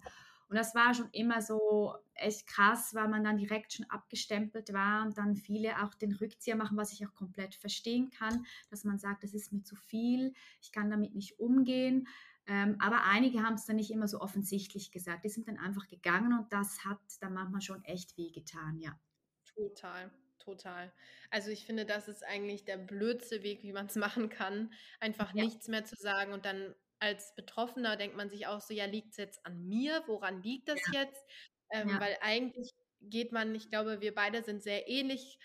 Und 0.49 0.55
das 0.55 0.75
war 0.75 0.93
schon 0.93 1.09
immer 1.11 1.41
so 1.41 1.95
echt 2.13 2.47
krass, 2.47 2.93
weil 2.95 3.07
man 3.09 3.23
dann 3.23 3.37
direkt 3.37 3.73
schon 3.73 3.89
abgestempelt 3.89 4.73
war 4.73 5.05
und 5.05 5.17
dann 5.17 5.35
viele 5.35 5.83
auch 5.83 5.93
den 5.93 6.13
Rückzieher 6.13 6.55
machen, 6.55 6.77
was 6.77 6.93
ich 6.93 7.05
auch 7.05 7.13
komplett 7.13 7.55
verstehen 7.55 8.09
kann, 8.09 8.45
dass 8.69 8.83
man 8.83 8.97
sagt, 8.99 9.23
das 9.23 9.33
ist 9.33 9.51
mir 9.51 9.63
zu 9.63 9.75
viel, 9.75 10.33
ich 10.61 10.71
kann 10.71 10.89
damit 10.89 11.13
nicht 11.15 11.39
umgehen. 11.39 12.07
Ähm, 12.45 12.77
aber 12.79 13.03
einige 13.03 13.43
haben 13.43 13.55
es 13.55 13.65
dann 13.65 13.75
nicht 13.75 13.91
immer 13.91 14.07
so 14.07 14.21
offensichtlich 14.21 14.91
gesagt. 14.91 15.25
Die 15.25 15.29
sind 15.29 15.47
dann 15.47 15.57
einfach 15.57 15.87
gegangen 15.87 16.37
und 16.39 16.53
das 16.53 16.85
hat 16.85 16.99
dann 17.19 17.33
manchmal 17.33 17.61
schon 17.61 17.83
echt 17.83 18.17
wehgetan, 18.17 18.79
ja. 18.79 18.97
total, 19.45 20.11
total. 20.39 20.93
Also 21.31 21.49
ich 21.51 21.65
finde, 21.65 21.85
das 21.85 22.07
ist 22.07 22.23
eigentlich 22.23 22.65
der 22.65 22.77
blödste 22.77 23.43
Weg, 23.43 23.63
wie 23.63 23.73
man 23.73 23.87
es 23.87 23.95
machen 23.95 24.29
kann, 24.29 24.73
einfach 24.99 25.33
Ja, 25.33 25.43
nichts 25.43 25.67
mehr 25.67 25.85
zu 25.85 25.95
sagen 25.95 26.33
und 26.33 26.45
dann 26.45 26.75
als 26.99 27.35
Betroffener 27.35 27.95
denkt 27.95 28.15
man 28.15 28.29
sich 28.29 28.47
auch 28.47 28.61
so, 28.61 28.73
ja, 28.73 28.85
liegt 28.85 29.11
es 29.11 29.17
jetzt 29.17 29.45
an 29.45 29.67
mir? 29.67 30.03
Woran 30.07 30.41
liegt 30.41 30.69
das 30.69 30.79
ja, 30.91 31.01
jetzt? 31.01 31.25
Ähm, 31.71 31.89
ja, 31.89 31.99
weil 31.99 32.17
eigentlich 32.21 32.71
geht 33.01 33.31
man, 33.31 33.53
ich 33.55 33.69
glaube, 33.69 34.01
wir 34.01 34.13
beide 34.15 34.43
sind 34.43 34.63
sehr 34.63 34.87
ähnlich 34.87 35.37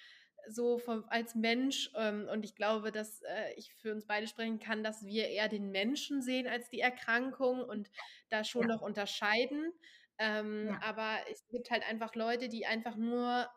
so 0.49 0.79
vom, 0.79 1.05
als 1.09 1.35
Mensch 1.35 1.91
ähm, 1.97 2.29
und 2.31 2.45
ich 2.45 2.55
glaube, 2.55 2.91
dass 2.91 3.23
äh, 3.23 3.53
ich 3.57 3.75
für 3.75 3.93
uns 3.93 4.07
beide 4.07 4.27
sprechen 4.27 4.59
kann, 4.59 4.83
dass 4.83 5.05
wir 5.05 5.29
eher 5.29 5.49
den 5.49 5.71
Menschen 5.71 6.23
sehen 6.23 6.49
als 6.49 6.69
die 6.69 6.81
Erkrankung 6.81 7.63
und 7.63 7.91
da 8.29 8.43
schon 8.43 8.63
ja, 8.63 8.69
noch 8.69 8.83
unterscheiden. 8.83 9.73
Ähm, 10.19 10.77
aber 10.83 11.19
es 11.31 11.47
gibt 11.49 11.71
halt 11.71 11.89
einfach 11.89 12.15
Leute, 12.15 12.49
die 12.49 12.67
einfach 12.67 12.97
nur 12.97 13.49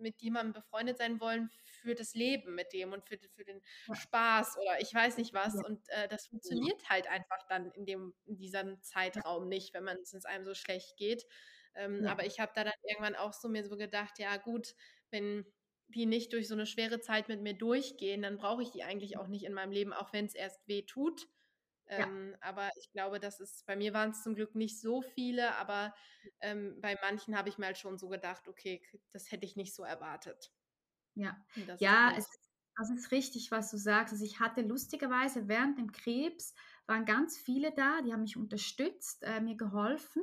mit 0.00 0.20
jemandem 0.22 0.52
befreundet 0.52 0.98
sein 0.98 1.20
wollen 1.20 1.50
für 1.64 1.94
das 1.94 2.14
Leben 2.14 2.54
mit 2.54 2.72
dem 2.72 2.92
und 2.92 3.04
für, 3.04 3.18
für 3.34 3.44
den 3.44 3.60
ja, 3.86 3.94
Spaß 3.94 4.56
oder 4.58 4.80
ich 4.80 4.94
weiß 4.94 5.16
nicht 5.16 5.32
was. 5.32 5.54
ja, 5.54 5.62
Und 5.62 5.88
äh, 5.88 6.08
das 6.08 6.26
ja, 6.26 6.30
funktioniert 6.30 6.88
halt 6.88 7.06
einfach 7.08 7.46
dann 7.48 7.70
in 7.72 7.86
dem, 7.86 8.14
in 8.24 8.36
diesem 8.36 8.82
Zeitraum 8.82 9.48
nicht, 9.48 9.74
wenn 9.74 9.84
man 9.84 9.98
es 9.98 10.24
einem 10.24 10.44
so 10.44 10.54
schlecht 10.54 10.96
geht. 10.96 11.26
Ähm, 11.74 12.06
aber 12.06 12.26
ich 12.26 12.40
habe 12.40 12.52
da 12.54 12.64
dann 12.64 12.72
irgendwann 12.82 13.14
auch 13.14 13.32
so 13.32 13.48
mir 13.48 13.64
so 13.64 13.76
gedacht, 13.76 14.18
ja 14.18 14.36
gut, 14.36 14.74
wenn 15.10 15.44
die 15.88 16.06
nicht 16.06 16.32
durch 16.32 16.48
so 16.48 16.54
eine 16.54 16.66
schwere 16.66 17.00
Zeit 17.00 17.28
mit 17.28 17.40
mir 17.42 17.54
durchgehen, 17.54 18.22
dann 18.22 18.36
brauche 18.36 18.62
ich 18.62 18.70
die 18.70 18.82
eigentlich 18.82 19.16
auch 19.18 19.28
nicht 19.28 19.44
in 19.44 19.52
meinem 19.52 19.72
Leben, 19.72 19.92
auch 19.92 20.12
wenn 20.12 20.24
es 20.24 20.34
erst 20.34 20.66
weh 20.68 20.82
tut. 20.82 21.26
Ja. 21.96 22.06
Ähm, 22.06 22.36
aber 22.40 22.70
ich 22.78 22.90
glaube, 22.92 23.20
das 23.20 23.40
ist, 23.40 23.66
bei 23.66 23.76
mir 23.76 23.92
waren 23.92 24.10
es 24.10 24.22
zum 24.22 24.34
Glück 24.34 24.54
nicht 24.54 24.80
so 24.80 25.02
viele, 25.02 25.56
aber 25.56 25.94
ähm, 26.40 26.78
bei 26.80 26.96
manchen 27.02 27.36
habe 27.36 27.48
ich 27.48 27.58
mir 27.58 27.66
halt 27.66 27.78
schon 27.78 27.98
so 27.98 28.08
gedacht, 28.08 28.48
okay, 28.48 28.82
das 29.12 29.30
hätte 29.32 29.44
ich 29.46 29.56
nicht 29.56 29.74
so 29.74 29.82
erwartet. 29.82 30.52
Ja, 31.14 31.36
ja, 31.78 32.12
es, 32.16 32.26
das 32.76 32.90
ist 32.90 33.10
richtig, 33.10 33.50
was 33.50 33.70
du 33.70 33.76
sagst. 33.76 34.12
Also 34.12 34.24
ich 34.24 34.40
hatte 34.40 34.62
lustigerweise 34.62 35.48
während 35.48 35.78
dem 35.78 35.92
Krebs 35.92 36.54
waren 36.86 37.04
ganz 37.04 37.36
viele 37.36 37.72
da, 37.72 38.00
die 38.02 38.12
haben 38.12 38.22
mich 38.22 38.36
unterstützt, 38.36 39.22
äh, 39.24 39.40
mir 39.40 39.56
geholfen. 39.56 40.22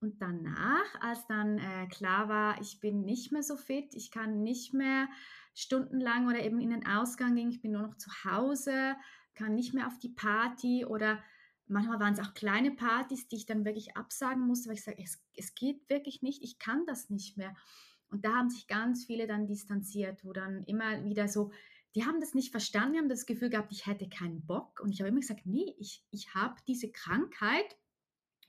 Und 0.00 0.20
danach, 0.20 1.00
als 1.00 1.26
dann 1.26 1.58
äh, 1.58 1.86
klar 1.88 2.28
war, 2.28 2.60
ich 2.60 2.80
bin 2.80 3.04
nicht 3.04 3.32
mehr 3.32 3.42
so 3.42 3.56
fit, 3.56 3.94
ich 3.94 4.10
kann 4.10 4.42
nicht 4.42 4.74
mehr 4.74 5.08
stundenlang 5.54 6.26
oder 6.28 6.40
eben 6.40 6.60
in 6.60 6.68
den 6.70 6.86
Ausgang 6.86 7.34
gehen, 7.34 7.48
ich 7.48 7.62
bin 7.62 7.72
nur 7.72 7.82
noch 7.82 7.96
zu 7.96 8.10
Hause, 8.24 8.94
kann 9.36 9.54
nicht 9.54 9.74
mehr 9.74 9.86
auf 9.86 9.98
die 9.98 10.08
Party 10.08 10.84
oder 10.84 11.22
manchmal 11.68 12.00
waren 12.00 12.14
es 12.14 12.20
auch 12.20 12.34
kleine 12.34 12.72
Partys, 12.72 13.28
die 13.28 13.36
ich 13.36 13.46
dann 13.46 13.64
wirklich 13.64 13.96
absagen 13.96 14.46
musste, 14.46 14.68
weil 14.68 14.76
ich 14.76 14.84
sage, 14.84 15.02
es, 15.02 15.22
es 15.34 15.54
geht 15.54 15.88
wirklich 15.88 16.22
nicht, 16.22 16.42
ich 16.42 16.58
kann 16.58 16.84
das 16.86 17.10
nicht 17.10 17.36
mehr. 17.36 17.54
Und 18.08 18.24
da 18.24 18.34
haben 18.34 18.50
sich 18.50 18.66
ganz 18.66 19.04
viele 19.04 19.26
dann 19.26 19.46
distanziert, 19.46 20.24
wo 20.24 20.32
dann 20.32 20.64
immer 20.64 21.04
wieder 21.04 21.28
so, 21.28 21.52
die 21.94 22.04
haben 22.04 22.20
das 22.20 22.34
nicht 22.34 22.50
verstanden, 22.50 22.92
die 22.92 22.98
haben 22.98 23.08
das 23.08 23.26
Gefühl 23.26 23.50
gehabt, 23.50 23.72
ich 23.72 23.86
hätte 23.86 24.08
keinen 24.08 24.44
Bock. 24.44 24.80
Und 24.80 24.92
ich 24.92 25.00
habe 25.00 25.08
immer 25.08 25.20
gesagt, 25.20 25.46
nee, 25.46 25.74
ich, 25.78 26.04
ich 26.10 26.34
habe 26.34 26.54
diese 26.68 26.90
Krankheit. 26.92 27.76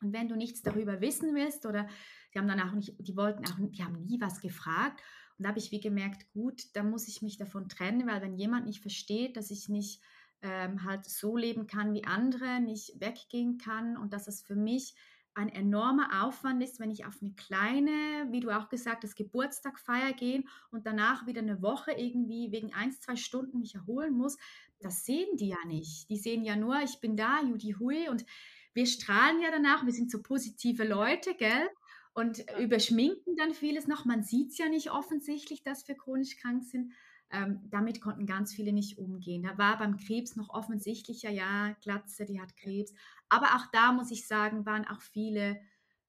Und 0.01 0.13
wenn 0.13 0.27
du 0.27 0.35
nichts 0.35 0.61
darüber 0.61 1.01
wissen 1.01 1.33
willst 1.33 1.65
oder 1.65 1.87
die 2.33 2.39
haben 2.39 2.47
dann 2.47 2.59
auch 2.59 2.73
nicht, 2.73 2.95
die 2.99 3.15
wollten 3.15 3.45
auch, 3.45 3.55
die 3.57 3.83
haben 3.83 4.05
nie 4.05 4.21
was 4.21 4.41
gefragt. 4.41 5.01
Und 5.37 5.43
da 5.43 5.49
habe 5.49 5.59
ich 5.59 5.71
wie 5.71 5.79
gemerkt, 5.79 6.29
gut, 6.33 6.63
da 6.73 6.83
muss 6.83 7.07
ich 7.07 7.21
mich 7.21 7.37
davon 7.37 7.69
trennen, 7.69 8.05
weil 8.07 8.21
wenn 8.21 8.35
jemand 8.35 8.65
nicht 8.65 8.81
versteht, 8.81 9.37
dass 9.37 9.49
ich 9.49 9.69
nicht 9.69 10.01
ähm, 10.41 10.83
halt 10.83 11.05
so 11.05 11.37
leben 11.37 11.67
kann 11.67 11.93
wie 11.93 12.05
andere, 12.05 12.59
nicht 12.59 12.99
weggehen 12.99 13.57
kann 13.57 13.97
und 13.97 14.13
dass 14.13 14.27
es 14.27 14.41
für 14.41 14.55
mich 14.55 14.95
ein 15.37 15.49
enormer 15.49 16.23
Aufwand 16.23 16.63
ist, 16.63 16.79
wenn 16.79 16.89
ich 16.89 17.05
auf 17.05 17.19
eine 17.21 17.31
kleine, 17.33 18.27
wie 18.31 18.39
du 18.39 18.49
auch 18.49 18.69
gesagt 18.69 19.03
hast, 19.03 19.15
Geburtstagfeier 19.15 20.13
gehen 20.13 20.49
und 20.71 20.87
danach 20.87 21.27
wieder 21.27 21.41
eine 21.41 21.61
Woche 21.61 21.91
irgendwie 21.91 22.51
wegen 22.51 22.73
ein, 22.73 22.91
zwei 22.91 23.15
Stunden 23.15 23.59
mich 23.59 23.75
erholen 23.75 24.17
muss. 24.17 24.37
Das 24.79 25.05
sehen 25.05 25.37
die 25.37 25.49
ja 25.49 25.63
nicht. 25.67 26.09
Die 26.09 26.17
sehen 26.17 26.43
ja 26.43 26.55
nur, 26.55 26.81
ich 26.81 26.99
bin 26.99 27.15
da, 27.15 27.41
Judy 27.43 27.75
Hui 27.77 28.09
und 28.09 28.25
wir 28.73 28.87
strahlen 28.87 29.39
ja 29.39 29.51
danach, 29.51 29.85
wir 29.85 29.93
sind 29.93 30.09
so 30.09 30.21
positive 30.23 30.83
Leute, 30.83 31.35
gell? 31.35 31.69
Und 32.13 32.43
überschminken 32.59 33.35
dann 33.37 33.53
vieles 33.53 33.87
noch. 33.87 34.05
Man 34.05 34.23
sieht 34.23 34.49
es 34.49 34.57
ja 34.57 34.69
nicht 34.69 34.91
offensichtlich, 34.91 35.61
dass 35.61 35.87
wir 35.87 35.95
chronisch 35.95 36.37
krank 36.37 36.63
sind. 36.63 36.93
Ähm, 37.29 37.59
damit 37.69 37.99
konnten 37.99 38.25
ganz 38.25 38.53
viele 38.53 38.71
nicht 38.71 38.97
umgehen. 38.97 39.43
Da 39.43 39.57
war 39.57 39.77
beim 39.77 39.97
Krebs 39.97 40.35
noch 40.35 40.49
offensichtlicher, 40.49 41.29
ja, 41.29 41.75
Glatze, 41.81 42.25
die 42.25 42.39
hat 42.39 42.55
Krebs. 42.55 42.93
Aber 43.27 43.55
auch 43.55 43.65
da 43.73 43.91
muss 43.91 44.11
ich 44.11 44.27
sagen, 44.27 44.65
waren 44.65 44.87
auch 44.87 45.01
viele, 45.01 45.59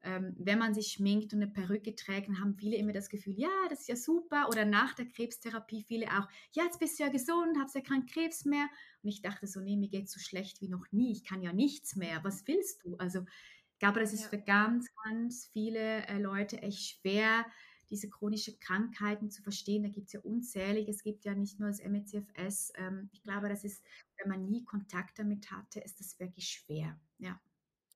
ähm, 0.02 0.36
wenn 0.38 0.60
man 0.60 0.74
sich 0.74 0.92
schminkt 0.92 1.32
und 1.32 1.42
eine 1.42 1.50
Perücke 1.50 1.96
trägt, 1.96 2.28
dann 2.28 2.40
haben 2.40 2.54
viele 2.54 2.76
immer 2.76 2.92
das 2.92 3.08
Gefühl, 3.08 3.34
ja, 3.36 3.48
das 3.68 3.80
ist 3.80 3.88
ja 3.88 3.96
super. 3.96 4.48
Oder 4.48 4.64
nach 4.64 4.94
der 4.94 5.06
Krebstherapie 5.06 5.84
viele 5.88 6.06
auch, 6.06 6.28
ja, 6.52 6.64
jetzt 6.64 6.78
bist 6.78 6.98
du 6.98 7.02
ja 7.02 7.08
gesund, 7.08 7.58
hast 7.58 7.74
ja 7.74 7.80
keinen 7.80 8.06
Krebs 8.06 8.44
mehr. 8.44 8.68
Und 9.02 9.08
ich 9.08 9.20
dachte 9.20 9.48
so, 9.48 9.60
nee, 9.60 9.76
mir 9.76 9.88
geht 9.88 10.04
es 10.04 10.12
so 10.12 10.20
schlecht 10.20 10.60
wie 10.60 10.68
noch 10.68 10.86
nie. 10.92 11.10
Ich 11.10 11.24
kann 11.24 11.42
ja 11.42 11.52
nichts 11.52 11.96
mehr. 11.96 12.22
Was 12.22 12.46
willst 12.46 12.84
du? 12.84 12.96
Also 12.98 13.24
ich 13.72 13.80
glaube, 13.80 14.00
das 14.00 14.12
ist 14.12 14.22
ja. 14.22 14.28
für 14.28 14.38
ganz, 14.38 14.88
ganz 15.04 15.50
viele 15.52 16.06
äh, 16.06 16.18
Leute 16.18 16.62
echt 16.62 16.98
schwer, 17.00 17.44
diese 17.90 18.08
chronischen 18.08 18.58
Krankheiten 18.60 19.30
zu 19.30 19.42
verstehen. 19.42 19.82
Da 19.82 19.88
gibt 19.88 20.06
es 20.08 20.12
ja 20.12 20.20
unzählige. 20.20 20.90
Es 20.90 21.02
gibt 21.02 21.24
ja 21.24 21.34
nicht 21.34 21.58
nur 21.58 21.68
das 21.68 21.82
MECFS. 21.82 22.72
Ähm, 22.76 23.08
ich 23.12 23.22
glaube, 23.22 23.48
das 23.48 23.64
ist, 23.64 23.84
wenn 24.18 24.28
man 24.28 24.48
nie 24.48 24.64
Kontakt 24.64 25.18
damit 25.18 25.50
hatte, 25.50 25.80
ist 25.80 26.00
das 26.00 26.18
wirklich 26.18 26.48
schwer. 26.48 26.98
Ja. 27.18 27.40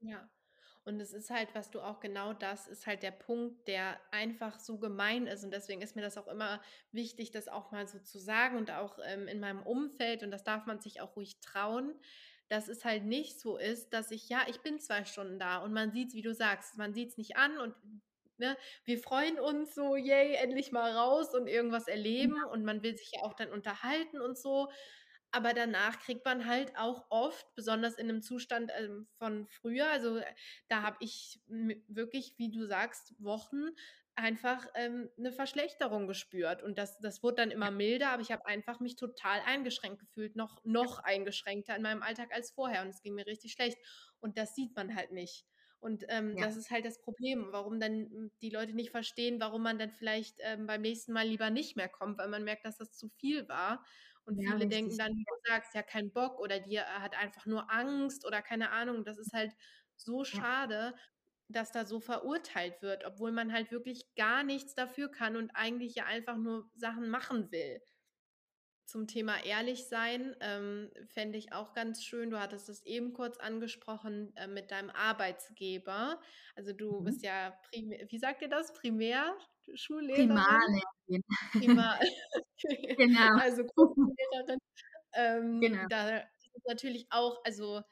Ja. 0.00 0.28
Und 0.84 1.00
es 1.00 1.12
ist 1.12 1.30
halt, 1.30 1.54
was 1.54 1.70
du 1.70 1.80
auch 1.80 2.00
genau 2.00 2.32
das 2.32 2.66
ist 2.66 2.86
halt 2.86 3.04
der 3.04 3.12
Punkt, 3.12 3.68
der 3.68 4.00
einfach 4.10 4.58
so 4.58 4.78
gemein 4.78 5.28
ist. 5.28 5.44
Und 5.44 5.52
deswegen 5.52 5.80
ist 5.80 5.94
mir 5.94 6.02
das 6.02 6.18
auch 6.18 6.26
immer 6.26 6.60
wichtig, 6.90 7.30
das 7.30 7.46
auch 7.46 7.70
mal 7.70 7.86
so 7.86 8.00
zu 8.00 8.18
sagen 8.18 8.56
und 8.56 8.70
auch 8.72 8.98
ähm, 9.04 9.28
in 9.28 9.38
meinem 9.38 9.62
Umfeld. 9.62 10.24
Und 10.24 10.32
das 10.32 10.42
darf 10.42 10.66
man 10.66 10.80
sich 10.80 11.00
auch 11.00 11.14
ruhig 11.14 11.38
trauen, 11.40 11.94
dass 12.48 12.68
es 12.68 12.84
halt 12.84 13.04
nicht 13.04 13.38
so 13.40 13.56
ist, 13.56 13.92
dass 13.92 14.10
ich, 14.10 14.28
ja, 14.28 14.44
ich 14.48 14.60
bin 14.60 14.80
zwei 14.80 15.04
Stunden 15.04 15.38
da 15.38 15.58
und 15.58 15.72
man 15.72 15.92
sieht 15.92 16.08
es, 16.08 16.14
wie 16.14 16.22
du 16.22 16.34
sagst, 16.34 16.76
man 16.76 16.94
sieht 16.94 17.10
es 17.10 17.16
nicht 17.16 17.36
an 17.36 17.56
und 17.58 17.74
Ne? 18.42 18.56
Wir 18.84 18.98
freuen 18.98 19.38
uns 19.38 19.72
so, 19.72 19.94
yay, 19.94 20.34
endlich 20.34 20.72
mal 20.72 20.90
raus 20.90 21.32
und 21.32 21.46
irgendwas 21.46 21.86
erleben 21.86 22.34
ja. 22.36 22.48
und 22.50 22.64
man 22.64 22.82
will 22.82 22.96
sich 22.96 23.12
ja 23.12 23.22
auch 23.22 23.34
dann 23.34 23.52
unterhalten 23.52 24.20
und 24.20 24.36
so. 24.36 24.68
Aber 25.30 25.54
danach 25.54 26.00
kriegt 26.00 26.24
man 26.24 26.44
halt 26.46 26.76
auch 26.76 27.06
oft, 27.08 27.46
besonders 27.54 27.94
in 27.94 28.08
einem 28.08 28.20
Zustand 28.20 28.72
ähm, 28.76 29.06
von 29.16 29.46
früher, 29.46 29.88
also 29.88 30.16
äh, 30.16 30.24
da 30.66 30.82
habe 30.82 30.96
ich 30.98 31.40
wirklich, 31.46 32.34
wie 32.36 32.50
du 32.50 32.66
sagst, 32.66 33.14
Wochen 33.18 33.70
einfach 34.16 34.66
ähm, 34.74 35.08
eine 35.16 35.30
Verschlechterung 35.30 36.08
gespürt. 36.08 36.64
Und 36.64 36.78
das, 36.78 36.98
das 36.98 37.22
wurde 37.22 37.36
dann 37.36 37.52
immer 37.52 37.70
milder, 37.70 38.10
aber 38.10 38.22
ich 38.22 38.32
habe 38.32 38.44
einfach 38.46 38.80
mich 38.80 38.96
total 38.96 39.40
eingeschränkt 39.46 40.00
gefühlt, 40.00 40.34
noch, 40.34 40.60
noch 40.64 40.98
eingeschränkter 40.98 41.76
in 41.76 41.82
meinem 41.82 42.02
Alltag 42.02 42.34
als 42.34 42.50
vorher. 42.50 42.82
Und 42.82 42.88
es 42.88 43.02
ging 43.02 43.14
mir 43.14 43.26
richtig 43.26 43.52
schlecht. 43.52 43.78
Und 44.20 44.36
das 44.36 44.56
sieht 44.56 44.74
man 44.74 44.96
halt 44.96 45.12
nicht. 45.12 45.46
Und 45.82 46.04
ähm, 46.10 46.36
ja. 46.36 46.46
das 46.46 46.56
ist 46.56 46.70
halt 46.70 46.84
das 46.84 47.00
Problem, 47.00 47.48
warum 47.50 47.80
dann 47.80 48.30
die 48.40 48.50
Leute 48.50 48.72
nicht 48.72 48.92
verstehen, 48.92 49.40
warum 49.40 49.64
man 49.64 49.80
dann 49.80 49.90
vielleicht 49.90 50.36
ähm, 50.38 50.68
beim 50.68 50.80
nächsten 50.80 51.12
Mal 51.12 51.26
lieber 51.26 51.50
nicht 51.50 51.74
mehr 51.76 51.88
kommt, 51.88 52.18
weil 52.18 52.28
man 52.28 52.44
merkt, 52.44 52.64
dass 52.64 52.76
das 52.76 52.92
zu 52.92 53.08
viel 53.08 53.48
war. 53.48 53.84
Und 54.24 54.40
ja, 54.40 54.52
viele 54.52 54.68
denken 54.68 54.96
dann, 54.96 55.10
wie 55.10 55.24
du 55.24 55.50
sagst, 55.50 55.74
ja, 55.74 55.82
kein 55.82 56.12
Bock 56.12 56.38
oder 56.38 56.60
die 56.60 56.76
äh, 56.76 56.84
hat 56.84 57.18
einfach 57.18 57.46
nur 57.46 57.68
Angst 57.68 58.24
oder 58.24 58.42
keine 58.42 58.70
Ahnung. 58.70 59.04
Das 59.04 59.18
ist 59.18 59.32
halt 59.32 59.52
so 59.96 60.22
schade, 60.22 60.94
ja. 60.94 61.00
dass 61.48 61.72
da 61.72 61.84
so 61.84 61.98
verurteilt 61.98 62.80
wird, 62.80 63.04
obwohl 63.04 63.32
man 63.32 63.52
halt 63.52 63.72
wirklich 63.72 64.14
gar 64.14 64.44
nichts 64.44 64.76
dafür 64.76 65.10
kann 65.10 65.34
und 65.34 65.50
eigentlich 65.50 65.96
ja 65.96 66.04
einfach 66.04 66.36
nur 66.36 66.70
Sachen 66.76 67.08
machen 67.08 67.50
will 67.50 67.82
zum 68.84 69.06
Thema 69.06 69.42
ehrlich 69.44 69.86
sein 69.86 70.36
ähm, 70.40 70.90
fände 71.06 71.38
ich 71.38 71.52
auch 71.52 71.72
ganz 71.72 72.02
schön. 72.02 72.30
Du 72.30 72.40
hattest 72.40 72.68
es 72.68 72.84
eben 72.84 73.12
kurz 73.12 73.38
angesprochen 73.38 74.34
äh, 74.36 74.46
mit 74.46 74.70
deinem 74.70 74.90
Arbeitsgeber. 74.90 76.20
Also 76.54 76.72
du 76.72 77.00
mhm. 77.00 77.04
bist 77.04 77.22
ja, 77.22 77.56
primär, 77.70 78.06
wie 78.08 78.18
sagt 78.18 78.42
ihr 78.42 78.48
das? 78.48 78.72
Primärschullehrerin? 78.72 80.28
Primarlehrerin. 80.28 81.24
Primar 81.52 81.98
genau. 82.96 83.38
Also 83.40 83.64
Grundschullehrerin. 83.64 84.58
Ähm, 85.14 85.60
genau. 85.60 85.86
Da 85.90 86.20
ist 86.20 86.66
natürlich 86.66 87.06
auch, 87.10 87.44
also 87.44 87.82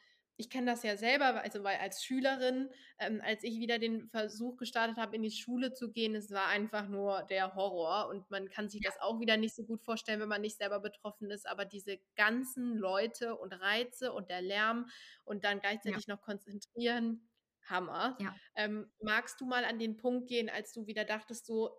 ich 0.40 0.48
kenne 0.48 0.70
das 0.70 0.82
ja 0.82 0.96
selber, 0.96 1.42
also 1.42 1.62
weil 1.62 1.76
als 1.76 2.02
Schülerin, 2.02 2.70
ähm, 2.98 3.20
als 3.22 3.44
ich 3.44 3.58
wieder 3.58 3.78
den 3.78 4.08
Versuch 4.08 4.56
gestartet 4.56 4.96
habe, 4.96 5.14
in 5.16 5.22
die 5.22 5.30
Schule 5.30 5.74
zu 5.74 5.92
gehen, 5.92 6.14
es 6.14 6.30
war 6.30 6.46
einfach 6.48 6.88
nur 6.88 7.22
der 7.24 7.54
Horror 7.54 8.08
und 8.08 8.28
man 8.30 8.48
kann 8.48 8.70
sich 8.70 8.80
das 8.80 8.98
auch 9.00 9.20
wieder 9.20 9.36
nicht 9.36 9.54
so 9.54 9.64
gut 9.64 9.82
vorstellen, 9.82 10.18
wenn 10.18 10.28
man 10.28 10.40
nicht 10.40 10.56
selber 10.56 10.80
betroffen 10.80 11.30
ist, 11.30 11.46
aber 11.46 11.66
diese 11.66 11.98
ganzen 12.16 12.74
Leute 12.74 13.36
und 13.36 13.52
Reize 13.52 14.12
und 14.12 14.30
der 14.30 14.40
Lärm 14.40 14.88
und 15.24 15.44
dann 15.44 15.60
gleichzeitig 15.60 16.06
ja. 16.06 16.14
noch 16.14 16.22
konzentrieren, 16.22 17.28
Hammer. 17.66 18.16
Ja. 18.18 18.34
Ähm, 18.54 18.90
magst 19.02 19.40
du 19.42 19.44
mal 19.44 19.66
an 19.66 19.78
den 19.78 19.98
Punkt 19.98 20.26
gehen, 20.26 20.48
als 20.48 20.72
du 20.72 20.86
wieder 20.86 21.04
dachtest, 21.04 21.44
so, 21.44 21.78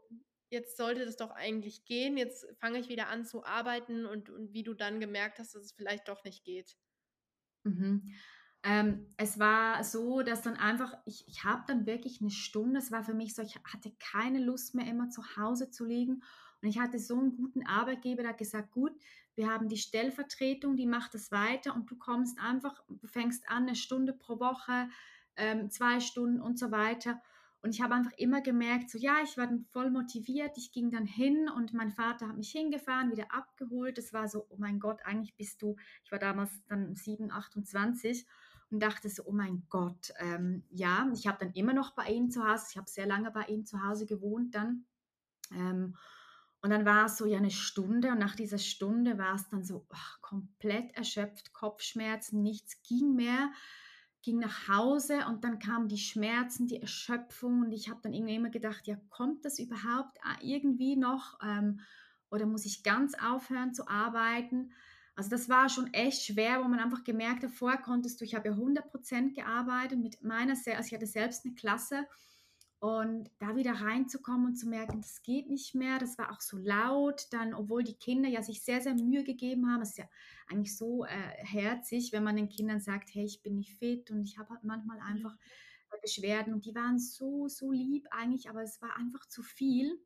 jetzt 0.52 0.78
sollte 0.78 1.04
das 1.06 1.18
doch 1.18 1.32
eigentlich 1.32 1.86
gehen, 1.86 2.16
jetzt 2.16 2.46
fange 2.60 2.78
ich 2.78 2.90
wieder 2.90 3.08
an 3.08 3.26
zu 3.26 3.44
arbeiten 3.44 4.06
und, 4.06 4.30
und 4.30 4.54
wie 4.54 4.64
du 4.64 4.76
dann 4.76 5.00
gemerkt 5.00 5.40
hast, 5.40 5.56
dass 5.56 5.64
es 5.64 5.72
vielleicht 5.72 6.08
doch 6.08 6.24
nicht 6.24 6.44
geht? 6.44 6.78
Mhm. 7.64 8.14
Ähm, 8.64 9.08
es 9.18 9.40
war 9.40 9.84
so, 9.84 10.22
dass 10.22 10.44
dann 10.44 10.56
einfach, 10.56 10.94
ich, 11.06 11.28
ich 11.28 11.44
habe 11.44 11.64
dann 11.66 11.88
wirklich 11.88 12.22
eine 12.22 12.30
Stunde, 12.30 12.78
es 12.78 12.92
war 12.92 13.04
für 13.04 13.16
mich 13.16 13.34
so, 13.34 13.42
ich 13.42 13.56
hatte 13.56 13.92
keine 14.00 14.40
Lust 14.40 14.76
mehr 14.76 14.86
immer 14.86 15.10
zu 15.10 15.24
Hause 15.36 15.72
zu 15.72 15.84
liegen 15.84 16.22
und 16.62 16.70
ich 16.70 16.80
hatte 16.80 17.00
so 17.00 17.18
einen 17.18 17.36
guten 17.36 17.66
Arbeitgeber, 17.66 18.22
der 18.22 18.32
hat 18.32 18.38
gesagt, 18.38 18.72
gut, 18.72 18.94
wir 19.36 19.50
haben 19.50 19.68
die 19.68 19.78
Stellvertretung, 19.78 20.76
die 20.76 20.86
macht 20.86 21.16
das 21.16 21.32
weiter 21.32 21.74
und 21.74 21.90
du 21.90 21.96
kommst 21.96 22.40
einfach, 22.40 22.84
du 22.88 23.08
fängst 23.08 23.50
an, 23.50 23.64
eine 23.64 23.76
Stunde 23.76 24.14
pro 24.14 24.40
Woche, 24.40 24.90
ähm, 25.38 25.72
zwei 25.72 26.00
Stunden 26.00 26.40
und 26.40 26.60
so 26.60 26.70
weiter. 26.70 27.20
Und 27.64 27.76
ich 27.76 27.82
habe 27.82 27.94
einfach 27.94 28.14
immer 28.18 28.42
gemerkt, 28.42 28.90
so 28.90 28.98
ja, 28.98 29.18
ich 29.24 29.38
war 29.38 29.46
dann 29.46 29.66
voll 29.72 29.92
motiviert. 29.92 30.58
Ich 30.58 30.72
ging 30.72 30.90
dann 30.90 31.06
hin 31.06 31.48
und 31.48 31.74
mein 31.74 31.92
Vater 31.92 32.28
hat 32.28 32.38
mich 32.38 32.52
hingefahren, 32.52 33.12
wieder 33.12 33.32
abgeholt. 33.32 34.00
Es 34.00 34.14
war 34.14 34.28
so, 34.28 34.48
oh 34.50 34.56
mein 34.58 34.80
Gott, 34.80 35.00
eigentlich 35.06 35.36
bist 35.36 35.62
du, 35.62 35.76
ich 36.04 36.12
war 36.12 36.20
damals 36.20 36.52
dann 36.68 36.96
7, 36.96 37.32
28 37.32 38.26
und 38.72 38.82
dachte 38.82 39.10
so, 39.10 39.24
oh 39.26 39.32
mein 39.32 39.64
Gott, 39.70 40.14
ähm, 40.20 40.64
ja, 40.70 41.10
ich 41.14 41.28
habe 41.28 41.38
dann 41.40 41.54
immer 41.54 41.74
noch 41.74 41.92
bei 41.92 42.08
ihnen 42.08 42.32
zu 42.32 42.48
Hause, 42.48 42.68
ich 42.72 42.78
habe 42.78 42.90
sehr 42.90 43.06
lange 43.06 43.30
bei 43.32 43.44
ihnen 43.44 43.66
zu 43.66 43.84
Hause 43.84 44.06
gewohnt 44.06 44.56
dann. 44.56 44.86
Ähm, 45.52 45.96
und 46.62 46.70
dann 46.70 46.86
war 46.86 47.06
es 47.06 47.18
so 47.18 47.26
ja 47.26 47.40
eine 47.40 47.52
Stunde 47.52 48.12
und 48.12 48.20
nach 48.20 48.36
dieser 48.36 48.60
Stunde 48.60 49.18
war 49.18 49.36
es 49.36 49.50
dann 49.50 49.64
so 49.64 49.86
ach, 49.90 50.22
komplett 50.22 50.96
erschöpft, 50.96 51.54
Kopfschmerzen, 51.54 52.42
nichts 52.44 52.82
ging 52.84 53.16
mehr, 53.16 53.52
ging 54.22 54.38
nach 54.38 54.68
Hause 54.68 55.26
und 55.28 55.44
dann 55.44 55.58
kamen 55.58 55.88
die 55.88 55.98
Schmerzen, 55.98 56.68
die 56.68 56.80
Erschöpfung 56.80 57.62
und 57.62 57.72
ich 57.72 57.90
habe 57.90 58.00
dann 58.04 58.14
irgendwie 58.14 58.36
immer 58.36 58.52
gedacht, 58.52 58.86
ja, 58.86 58.96
kommt 59.10 59.44
das 59.44 59.58
überhaupt 59.58 60.20
ah, 60.24 60.38
irgendwie 60.42 60.96
noch? 60.96 61.40
Ähm, 61.44 61.80
oder 62.30 62.46
muss 62.46 62.66
ich 62.66 62.84
ganz 62.84 63.16
aufhören 63.16 63.74
zu 63.74 63.88
arbeiten? 63.88 64.72
Also 65.16 65.30
das 65.30 65.50
war 65.50 65.70
schon 65.70 65.94
echt 65.94 66.24
schwer, 66.24 66.64
wo 66.64 66.68
man 66.68 66.80
einfach 66.80 67.04
gemerkt 67.04 67.44
hat, 67.44 67.52
vorher 67.52 67.82
konntest 67.82 68.20
du, 68.20 68.26
ich 68.26 68.34
habe 68.34 68.50
ja 68.50 68.56
100% 68.56 69.34
gearbeitet 69.34 70.00
mit 70.00 70.24
meiner, 70.24 70.54
also 70.54 70.70
ich 70.70 70.94
hatte 70.94 71.06
selbst 71.06 71.46
eine 71.46 71.54
Klasse 71.54 72.08
und 72.80 73.30
da 73.38 73.56
wieder 73.56 73.74
reinzukommen 73.74 74.48
und 74.48 74.56
zu 74.56 74.68
merken, 74.68 75.02
das 75.02 75.22
geht 75.22 75.50
nicht 75.50 75.76
mehr, 75.76 76.00
das 76.00 76.18
war 76.18 76.32
auch 76.32 76.42
so 76.42 76.58
laut, 76.58 77.28
dann, 77.32 77.54
obwohl 77.54 77.84
die 77.84 77.94
Kinder 77.94 78.30
ja 78.30 78.42
sich 78.42 78.64
sehr, 78.64 78.82
sehr 78.82 78.96
Mühe 78.96 79.24
gegeben 79.24 79.70
haben, 79.70 79.82
es 79.82 79.92
ist 79.92 79.98
ja 80.00 80.10
eigentlich 80.48 80.76
so 80.76 81.06
äh, 81.06 81.46
herzig, 81.46 82.12
wenn 82.12 82.24
man 82.24 82.38
den 82.38 82.50
Kindern 82.50 82.80
sagt, 82.80 83.14
hey, 83.14 83.26
ich 83.26 83.44
bin 83.44 83.58
nicht 83.58 83.78
fit 83.78 84.10
und 84.10 84.24
ich 84.24 84.38
habe 84.40 84.50
halt 84.50 84.64
manchmal 84.64 84.98
mhm. 84.98 85.04
einfach 85.04 85.38
Beschwerden 86.02 86.54
und 86.54 86.66
die 86.66 86.76
waren 86.76 87.00
so, 87.00 87.48
so 87.48 87.72
lieb 87.72 88.08
eigentlich, 88.12 88.50
aber 88.50 88.64
es 88.64 88.82
war 88.82 88.96
einfach 88.98 89.28
zu 89.28 89.44
viel. 89.44 90.00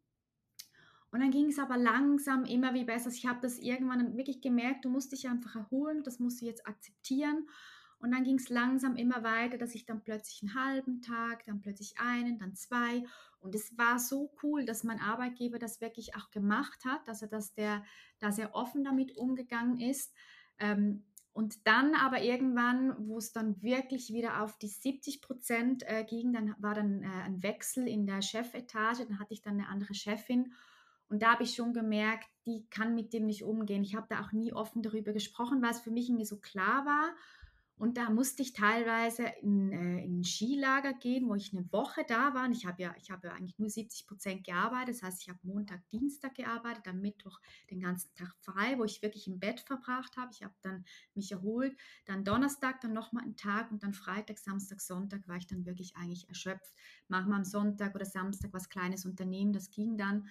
Und 1.12 1.22
dann 1.22 1.32
ging 1.32 1.48
es 1.48 1.60
aber 1.60 1.78
langsam 1.78 2.46
immer 2.46 2.74
wie 2.74 2.84
besser. 2.84 3.10
Ich 3.10 3.26
habe 3.26 3.40
das 3.42 3.58
irgendwann 3.58 4.18
wirklich 4.18 4.42
gemerkt, 4.42 4.86
du 4.86 4.90
musst 4.90 5.12
dich 5.12 5.28
einfach 5.28 5.56
erholen, 5.56 6.04
das 6.04 6.20
musst 6.20 6.42
du 6.42 6.46
jetzt 6.46 6.68
akzeptieren. 6.68 7.48
Und 8.00 8.12
dann 8.12 8.24
ging 8.24 8.36
es 8.36 8.50
langsam 8.50 8.98
immer 8.98 9.24
weiter, 9.24 9.58
dass 9.58 9.74
ich 9.74 9.86
dann 9.86 10.04
plötzlich 10.04 10.44
einen 10.44 10.56
halben 10.56 11.02
Tag, 11.02 11.46
dann 11.46 11.62
plötzlich 11.62 11.96
einen, 11.98 12.38
dann 12.38 12.54
zwei. 12.54 13.04
Und 13.40 13.56
es 13.56 13.78
war 13.78 14.00
so 14.00 14.32
cool, 14.44 14.66
dass 14.66 14.84
mein 14.84 15.00
Arbeitgeber 15.00 15.60
das 15.60 15.82
wirklich 15.82 16.16
auch 16.16 16.30
gemacht 16.32 16.84
hat, 16.86 17.08
dass 17.08 17.22
er 17.22 17.30
das 17.30 17.54
der, 17.54 17.84
da 18.20 18.32
sehr 18.32 18.54
offen 18.54 18.84
damit 18.84 19.18
umgegangen 19.18 19.80
ist. 19.80 20.14
Ähm, 20.60 21.04
und 21.36 21.68
dann 21.68 21.96
aber 21.96 22.22
irgendwann, 22.22 22.96
wo 23.08 23.18
es 23.18 23.34
dann 23.34 23.62
wirklich 23.62 24.14
wieder 24.14 24.42
auf 24.42 24.58
die 24.58 24.70
70 24.70 25.22
Prozent 25.22 25.84
äh, 25.86 26.06
ging, 26.06 26.32
dann 26.32 26.56
war 26.60 26.74
dann 26.74 27.04
äh, 27.04 27.08
ein 27.08 27.44
Wechsel 27.44 27.88
in 27.88 28.06
der 28.06 28.22
Chefetage, 28.22 29.06
dann 29.06 29.20
hatte 29.20 29.34
ich 29.34 29.42
dann 29.42 29.56
eine 29.56 29.68
andere 29.68 29.94
Chefin. 29.94 30.54
Und 31.10 31.22
da 31.22 31.34
habe 31.34 31.44
ich 31.44 31.56
schon 31.56 31.74
gemerkt, 31.74 32.28
die 32.46 32.66
kann 32.70 32.96
mit 32.96 33.14
dem 33.14 33.26
nicht 33.26 33.44
umgehen. 33.44 33.84
Ich 33.84 33.96
habe 33.96 34.08
da 34.10 34.22
auch 34.22 34.32
nie 34.32 34.54
offen 34.54 34.82
darüber 34.82 35.14
gesprochen, 35.14 35.62
weil 35.62 35.72
es 35.72 35.80
für 35.80 35.92
mich 35.92 36.10
irgendwie 36.10 36.26
so 36.26 36.38
klar 36.38 36.86
war. 36.86 37.14
Und 37.78 37.98
da 37.98 38.10
musste 38.10 38.42
ich 38.42 38.54
teilweise 38.54 39.26
in, 39.42 39.72
äh, 39.74 40.06
in 40.06 40.20
ein 40.22 40.24
Skilager 40.24 40.94
gehen, 40.94 41.28
wo 41.28 41.36
ich 41.36 41.52
eine 41.52 41.70
Woche 41.74 42.06
da 42.08 42.34
war. 42.34 42.46
Und 42.46 42.54
ich 42.54 42.66
habe 42.66 42.82
ja, 42.82 42.96
ich 42.98 43.10
ja 43.10 43.18
eigentlich 43.18 43.60
nur 43.60 43.70
70 43.70 44.08
Prozent 44.08 44.46
gearbeitet. 44.46 44.96
Das 44.96 45.04
heißt, 45.04 45.22
ich 45.22 45.30
habe 45.30 45.40
Montag, 45.44 45.82
Dienstag 45.90 46.36
gearbeitet, 46.36 46.88
am 46.88 47.02
Mittwoch 47.02 47.38
den 47.70 47.82
ganzen 47.82 48.14
Tag 48.16 48.34
frei, 48.40 48.78
wo 48.78 48.86
ich 48.86 49.02
wirklich 49.02 49.28
im 49.28 49.40
Bett 49.40 49.60
verbracht 49.60 50.16
habe. 50.16 50.32
Ich 50.32 50.42
habe 50.42 50.54
dann 50.62 50.86
mich 51.16 51.34
erholt. 51.34 51.76
Dann 52.06 52.24
Donnerstag, 52.24 52.80
dann 52.80 52.94
nochmal 52.94 53.24
einen 53.24 53.36
Tag 53.36 53.70
und 53.72 53.84
dann 53.84 53.94
Freitag, 53.94 54.40
Samstag, 54.40 54.80
Sonntag 54.80 55.28
war 55.28 55.36
ich 55.36 55.48
dann 55.48 55.66
wirklich 55.66 55.98
eigentlich 55.98 56.30
erschöpft. 56.30 56.74
Manchmal 57.10 57.40
am 57.40 57.46
Sonntag 57.46 57.94
oder 57.94 58.06
Samstag 58.06 58.54
was 58.54 58.70
Kleines 58.70 59.06
unternehmen, 59.06 59.52
das 59.52 59.70
ging 59.70 59.98
dann. 59.98 60.30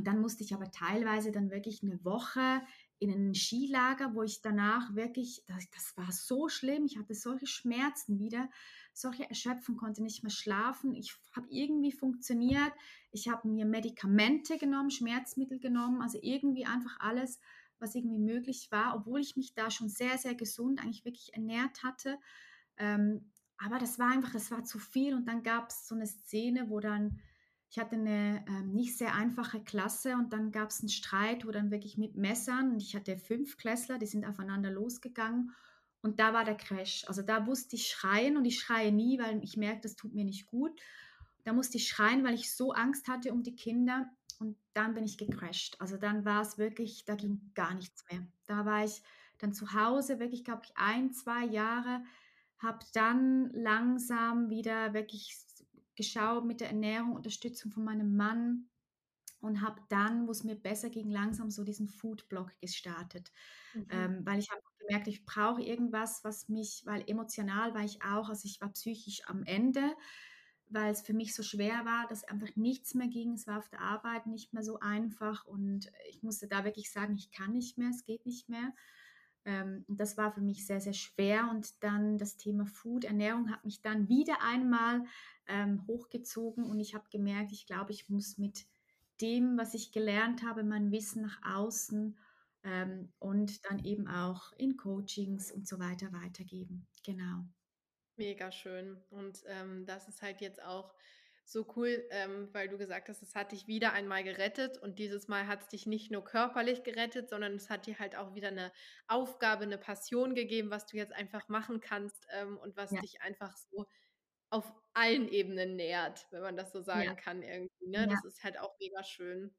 Und 0.00 0.06
dann 0.06 0.22
musste 0.22 0.42
ich 0.42 0.54
aber 0.54 0.70
teilweise 0.70 1.30
dann 1.30 1.50
wirklich 1.50 1.82
eine 1.82 2.02
Woche 2.06 2.62
in 3.00 3.10
ein 3.10 3.34
Skilager, 3.34 4.14
wo 4.14 4.22
ich 4.22 4.40
danach 4.40 4.94
wirklich, 4.94 5.44
das, 5.46 5.68
das 5.68 5.94
war 5.94 6.10
so 6.10 6.48
schlimm, 6.48 6.86
ich 6.86 6.96
hatte 6.96 7.14
solche 7.14 7.46
Schmerzen 7.46 8.18
wieder, 8.18 8.48
solche 8.94 9.28
Erschöpfung, 9.28 9.76
konnte 9.76 10.02
nicht 10.02 10.22
mehr 10.22 10.30
schlafen. 10.30 10.94
Ich 10.94 11.14
habe 11.36 11.48
irgendwie 11.50 11.92
funktioniert. 11.92 12.72
Ich 13.10 13.28
habe 13.28 13.46
mir 13.46 13.66
Medikamente 13.66 14.56
genommen, 14.56 14.90
Schmerzmittel 14.90 15.58
genommen, 15.58 16.00
also 16.00 16.18
irgendwie 16.22 16.64
einfach 16.64 16.98
alles, 17.00 17.38
was 17.78 17.94
irgendwie 17.94 18.20
möglich 18.20 18.68
war, 18.70 18.96
obwohl 18.96 19.20
ich 19.20 19.36
mich 19.36 19.52
da 19.52 19.70
schon 19.70 19.90
sehr, 19.90 20.16
sehr 20.16 20.34
gesund 20.34 20.80
eigentlich 20.80 21.04
wirklich 21.04 21.34
ernährt 21.34 21.82
hatte. 21.82 22.18
Ähm, 22.78 23.30
aber 23.58 23.78
das 23.78 23.98
war 23.98 24.10
einfach, 24.10 24.32
das 24.32 24.50
war 24.50 24.64
zu 24.64 24.78
viel. 24.78 25.12
Und 25.12 25.26
dann 25.26 25.42
gab 25.42 25.68
es 25.68 25.86
so 25.86 25.94
eine 25.94 26.06
Szene, 26.06 26.70
wo 26.70 26.80
dann 26.80 27.20
ich 27.70 27.78
hatte 27.78 27.94
eine 27.94 28.44
ähm, 28.48 28.72
nicht 28.72 28.98
sehr 28.98 29.14
einfache 29.14 29.62
Klasse 29.62 30.14
und 30.14 30.32
dann 30.32 30.50
gab 30.50 30.70
es 30.70 30.80
einen 30.80 30.88
Streit, 30.88 31.46
wo 31.46 31.52
dann 31.52 31.70
wirklich 31.70 31.96
mit 31.96 32.16
Messern 32.16 32.72
und 32.72 32.82
ich 32.82 32.96
hatte 32.96 33.16
fünf 33.16 33.56
Klässler, 33.56 33.98
die 33.98 34.06
sind 34.06 34.26
aufeinander 34.26 34.70
losgegangen 34.70 35.54
und 36.02 36.18
da 36.18 36.32
war 36.32 36.44
der 36.44 36.56
Crash. 36.56 37.04
Also 37.06 37.22
da 37.22 37.38
musste 37.38 37.76
ich 37.76 37.86
schreien 37.86 38.36
und 38.36 38.44
ich 38.44 38.58
schreie 38.58 38.90
nie, 38.90 39.20
weil 39.20 39.42
ich 39.44 39.56
merke, 39.56 39.82
das 39.82 39.94
tut 39.94 40.14
mir 40.14 40.24
nicht 40.24 40.46
gut. 40.46 40.80
Da 41.44 41.52
musste 41.52 41.76
ich 41.76 41.88
schreien, 41.88 42.24
weil 42.24 42.34
ich 42.34 42.54
so 42.54 42.72
Angst 42.72 43.06
hatte 43.06 43.32
um 43.32 43.44
die 43.44 43.54
Kinder 43.54 44.10
und 44.40 44.56
dann 44.72 44.94
bin 44.94 45.04
ich 45.04 45.16
gecrashed. 45.16 45.80
Also 45.80 45.96
dann 45.96 46.24
war 46.24 46.42
es 46.42 46.58
wirklich, 46.58 47.04
da 47.04 47.14
ging 47.14 47.52
gar 47.54 47.74
nichts 47.74 48.04
mehr. 48.10 48.26
Da 48.46 48.64
war 48.64 48.84
ich 48.84 49.00
dann 49.38 49.52
zu 49.54 49.74
Hause, 49.74 50.18
wirklich, 50.18 50.44
glaube 50.44 50.62
ich, 50.64 50.72
ein, 50.74 51.12
zwei 51.12 51.44
Jahre, 51.44 52.02
habe 52.58 52.84
dann 52.92 53.50
langsam 53.52 54.50
wieder 54.50 54.92
wirklich 54.92 55.38
geschaut 56.00 56.46
mit 56.46 56.60
der 56.60 56.68
Ernährung, 56.68 57.12
Unterstützung 57.12 57.70
von 57.70 57.84
meinem 57.84 58.16
Mann 58.16 58.70
und 59.40 59.60
habe 59.60 59.80
dann, 59.90 60.26
wo 60.26 60.30
es 60.30 60.44
mir 60.44 60.54
besser 60.54 60.88
ging, 60.88 61.10
langsam 61.10 61.50
so 61.50 61.62
diesen 61.62 61.88
Food-Blog 61.88 62.50
gestartet, 62.60 63.30
mhm. 63.74 63.86
ähm, 63.90 64.20
weil 64.24 64.38
ich 64.38 64.50
habe 64.50 64.62
gemerkt, 64.78 65.08
ich 65.08 65.26
brauche 65.26 65.62
irgendwas, 65.62 66.24
was 66.24 66.48
mich, 66.48 66.82
weil 66.86 67.04
emotional 67.06 67.74
war 67.74 67.84
ich 67.84 68.02
auch, 68.02 68.30
also 68.30 68.46
ich 68.46 68.60
war 68.62 68.70
psychisch 68.70 69.20
am 69.26 69.44
Ende, 69.44 69.94
weil 70.68 70.90
es 70.90 71.02
für 71.02 71.12
mich 71.12 71.34
so 71.34 71.42
schwer 71.42 71.84
war, 71.84 72.06
dass 72.08 72.24
einfach 72.24 72.54
nichts 72.56 72.94
mehr 72.94 73.08
ging. 73.08 73.34
Es 73.34 73.46
war 73.46 73.58
auf 73.58 73.68
der 73.68 73.80
Arbeit 73.80 74.26
nicht 74.26 74.54
mehr 74.54 74.62
so 74.62 74.78
einfach 74.78 75.44
und 75.44 75.90
ich 76.08 76.22
musste 76.22 76.48
da 76.48 76.64
wirklich 76.64 76.90
sagen, 76.90 77.14
ich 77.14 77.30
kann 77.30 77.52
nicht 77.52 77.76
mehr, 77.76 77.90
es 77.90 78.04
geht 78.04 78.24
nicht 78.24 78.48
mehr. 78.48 78.72
Ähm, 79.44 79.84
das 79.88 80.16
war 80.16 80.32
für 80.32 80.40
mich 80.40 80.66
sehr, 80.66 80.80
sehr 80.80 80.92
schwer. 80.92 81.48
Und 81.50 81.82
dann 81.82 82.18
das 82.18 82.36
Thema 82.36 82.66
Food, 82.66 83.04
Ernährung 83.04 83.50
hat 83.50 83.64
mich 83.64 83.82
dann 83.82 84.08
wieder 84.08 84.42
einmal 84.42 85.04
ähm, 85.46 85.84
hochgezogen 85.86 86.64
und 86.64 86.80
ich 86.80 86.94
habe 86.94 87.08
gemerkt, 87.10 87.52
ich 87.52 87.66
glaube, 87.66 87.92
ich 87.92 88.08
muss 88.08 88.38
mit 88.38 88.66
dem, 89.20 89.58
was 89.58 89.74
ich 89.74 89.92
gelernt 89.92 90.42
habe, 90.42 90.62
mein 90.62 90.92
Wissen 90.92 91.22
nach 91.22 91.40
außen 91.44 92.16
ähm, 92.62 93.12
und 93.18 93.64
dann 93.66 93.84
eben 93.84 94.08
auch 94.08 94.52
in 94.56 94.76
Coachings 94.76 95.50
und 95.52 95.66
so 95.66 95.78
weiter 95.78 96.12
weitergeben. 96.12 96.86
Genau. 97.04 97.44
Mega 98.16 98.52
schön. 98.52 98.98
Und 99.10 99.42
ähm, 99.46 99.86
das 99.86 100.08
ist 100.08 100.22
halt 100.22 100.40
jetzt 100.40 100.62
auch 100.62 100.94
so 101.50 101.66
cool, 101.74 102.06
ähm, 102.10 102.48
weil 102.52 102.68
du 102.68 102.78
gesagt 102.78 103.08
hast, 103.08 103.22
es 103.22 103.34
hat 103.34 103.50
dich 103.50 103.66
wieder 103.66 103.92
einmal 103.92 104.22
gerettet 104.22 104.78
und 104.78 105.00
dieses 105.00 105.26
Mal 105.26 105.48
hat 105.48 105.62
es 105.62 105.68
dich 105.68 105.84
nicht 105.84 106.10
nur 106.10 106.24
körperlich 106.24 106.84
gerettet, 106.84 107.28
sondern 107.28 107.54
es 107.54 107.68
hat 107.68 107.86
dir 107.86 107.98
halt 107.98 108.14
auch 108.14 108.34
wieder 108.34 108.48
eine 108.48 108.72
Aufgabe, 109.08 109.64
eine 109.64 109.78
Passion 109.78 110.34
gegeben, 110.36 110.70
was 110.70 110.86
du 110.86 110.96
jetzt 110.96 111.12
einfach 111.12 111.48
machen 111.48 111.80
kannst 111.80 112.26
ähm, 112.30 112.56
und 112.58 112.76
was 112.76 112.92
ja. 112.92 113.00
dich 113.00 113.20
einfach 113.22 113.56
so 113.56 113.86
auf 114.50 114.72
allen 114.94 115.28
Ebenen 115.28 115.74
nährt, 115.74 116.26
wenn 116.30 116.42
man 116.42 116.56
das 116.56 116.72
so 116.72 116.82
sagen 116.82 117.02
ja. 117.02 117.14
kann 117.14 117.42
irgendwie. 117.42 117.88
Ne? 117.88 117.98
Ja. 117.98 118.06
Das 118.06 118.24
ist 118.24 118.44
halt 118.44 118.58
auch 118.58 118.76
mega 118.78 119.02
schön, 119.02 119.52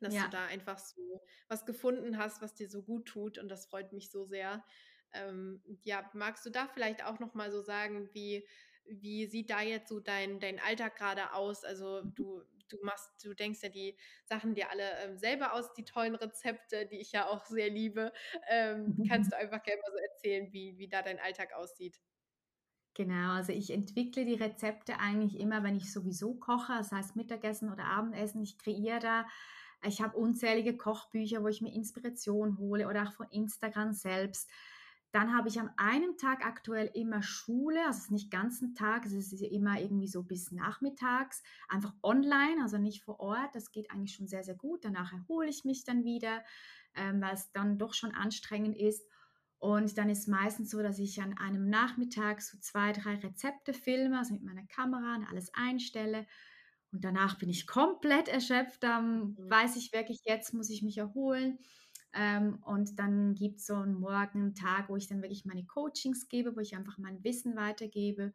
dass 0.00 0.14
du 0.14 0.30
da 0.30 0.46
einfach 0.46 0.78
so 0.78 1.22
was 1.48 1.64
gefunden 1.64 2.18
hast, 2.18 2.42
was 2.42 2.54
dir 2.54 2.68
so 2.68 2.82
gut 2.82 3.06
tut 3.06 3.38
und 3.38 3.48
das 3.48 3.66
freut 3.66 3.92
mich 3.92 4.10
so 4.10 4.24
sehr. 4.24 4.64
Ähm, 5.12 5.62
ja, 5.84 6.10
magst 6.12 6.44
du 6.44 6.50
da 6.50 6.66
vielleicht 6.66 7.04
auch 7.04 7.20
noch 7.20 7.34
mal 7.34 7.52
so 7.52 7.62
sagen, 7.62 8.08
wie 8.12 8.44
wie 8.88 9.26
sieht 9.26 9.50
da 9.50 9.60
jetzt 9.62 9.88
so 9.88 10.00
dein, 10.00 10.40
dein 10.40 10.58
Alltag 10.60 10.96
gerade 10.96 11.32
aus? 11.32 11.64
Also 11.64 12.02
mhm. 12.02 12.14
du, 12.14 12.42
du 12.68 12.78
machst, 12.82 13.10
du 13.22 13.34
denkst 13.34 13.62
ja 13.62 13.68
die 13.68 13.96
Sachen 14.24 14.54
dir 14.54 14.70
alle 14.70 14.98
ähm, 15.02 15.18
selber 15.18 15.54
aus, 15.54 15.72
die 15.74 15.84
tollen 15.84 16.14
Rezepte, 16.14 16.86
die 16.86 17.00
ich 17.00 17.12
ja 17.12 17.28
auch 17.28 17.44
sehr 17.46 17.70
liebe. 17.70 18.12
Ähm, 18.48 18.96
kannst 19.08 19.32
du 19.32 19.36
einfach 19.36 19.62
gerne 19.62 19.80
mal 19.82 19.92
so 19.92 19.98
erzählen, 19.98 20.52
wie, 20.52 20.78
wie 20.78 20.88
da 20.88 21.02
dein 21.02 21.18
Alltag 21.18 21.52
aussieht? 21.54 22.00
Genau, 22.96 23.32
also 23.32 23.52
ich 23.52 23.70
entwickle 23.70 24.24
die 24.24 24.34
Rezepte 24.34 25.00
eigentlich 25.00 25.40
immer, 25.40 25.64
wenn 25.64 25.74
ich 25.74 25.92
sowieso 25.92 26.34
koche, 26.34 26.74
das 26.74 26.92
heißt 26.92 27.16
Mittagessen 27.16 27.72
oder 27.72 27.86
Abendessen. 27.86 28.40
Ich 28.40 28.56
kreiere 28.56 29.00
da, 29.00 29.26
ich 29.82 30.00
habe 30.00 30.16
unzählige 30.16 30.76
Kochbücher, 30.76 31.42
wo 31.42 31.48
ich 31.48 31.60
mir 31.60 31.74
Inspiration 31.74 32.56
hole 32.58 32.86
oder 32.86 33.02
auch 33.02 33.12
von 33.12 33.26
Instagram 33.30 33.92
selbst. 33.92 34.48
Dann 35.14 35.32
habe 35.32 35.48
ich 35.48 35.60
an 35.60 35.70
einem 35.76 36.16
Tag 36.16 36.44
aktuell 36.44 36.90
immer 36.92 37.22
Schule, 37.22 37.78
also 37.86 37.98
es 37.98 38.04
ist 38.06 38.10
nicht 38.10 38.32
ganzen 38.32 38.74
Tag, 38.74 39.06
es 39.06 39.12
ist 39.12 39.32
immer 39.32 39.80
irgendwie 39.80 40.08
so 40.08 40.24
bis 40.24 40.50
nachmittags, 40.50 41.44
einfach 41.68 41.94
online, 42.02 42.60
also 42.60 42.78
nicht 42.78 43.04
vor 43.04 43.20
Ort. 43.20 43.54
Das 43.54 43.70
geht 43.70 43.92
eigentlich 43.92 44.16
schon 44.16 44.26
sehr, 44.26 44.42
sehr 44.42 44.56
gut. 44.56 44.84
Danach 44.84 45.12
erhole 45.12 45.48
ich 45.48 45.64
mich 45.64 45.84
dann 45.84 46.02
wieder, 46.02 46.42
ähm, 46.96 47.20
weil 47.20 47.32
es 47.34 47.52
dann 47.52 47.78
doch 47.78 47.94
schon 47.94 48.10
anstrengend 48.10 48.76
ist. 48.76 49.06
Und 49.60 49.96
dann 49.98 50.08
ist 50.10 50.26
meistens 50.26 50.70
so, 50.70 50.82
dass 50.82 50.98
ich 50.98 51.22
an 51.22 51.38
einem 51.38 51.70
Nachmittag 51.70 52.42
so 52.42 52.58
zwei, 52.58 52.90
drei 52.90 53.14
Rezepte 53.14 53.72
filme, 53.72 54.18
also 54.18 54.34
mit 54.34 54.42
meiner 54.42 54.66
Kamera 54.66 55.14
und 55.14 55.26
alles 55.30 55.54
einstelle. 55.54 56.26
Und 56.90 57.04
danach 57.04 57.38
bin 57.38 57.50
ich 57.50 57.68
komplett 57.68 58.26
erschöpft. 58.26 58.82
Dann 58.82 59.18
mhm. 59.18 59.36
weiß 59.48 59.76
ich 59.76 59.92
wirklich, 59.92 60.22
jetzt 60.24 60.54
muss 60.54 60.70
ich 60.70 60.82
mich 60.82 60.98
erholen. 60.98 61.60
Ähm, 62.14 62.58
und 62.62 62.98
dann 62.98 63.34
gibt 63.34 63.58
es 63.58 63.66
so 63.66 63.74
einen 63.74 63.94
Morgen, 63.94 64.40
einen 64.40 64.54
Tag, 64.54 64.88
wo 64.88 64.96
ich 64.96 65.08
dann 65.08 65.22
wirklich 65.22 65.44
meine 65.44 65.64
Coachings 65.64 66.28
gebe, 66.28 66.54
wo 66.56 66.60
ich 66.60 66.76
einfach 66.76 66.98
mein 66.98 67.22
Wissen 67.24 67.56
weitergebe. 67.56 68.32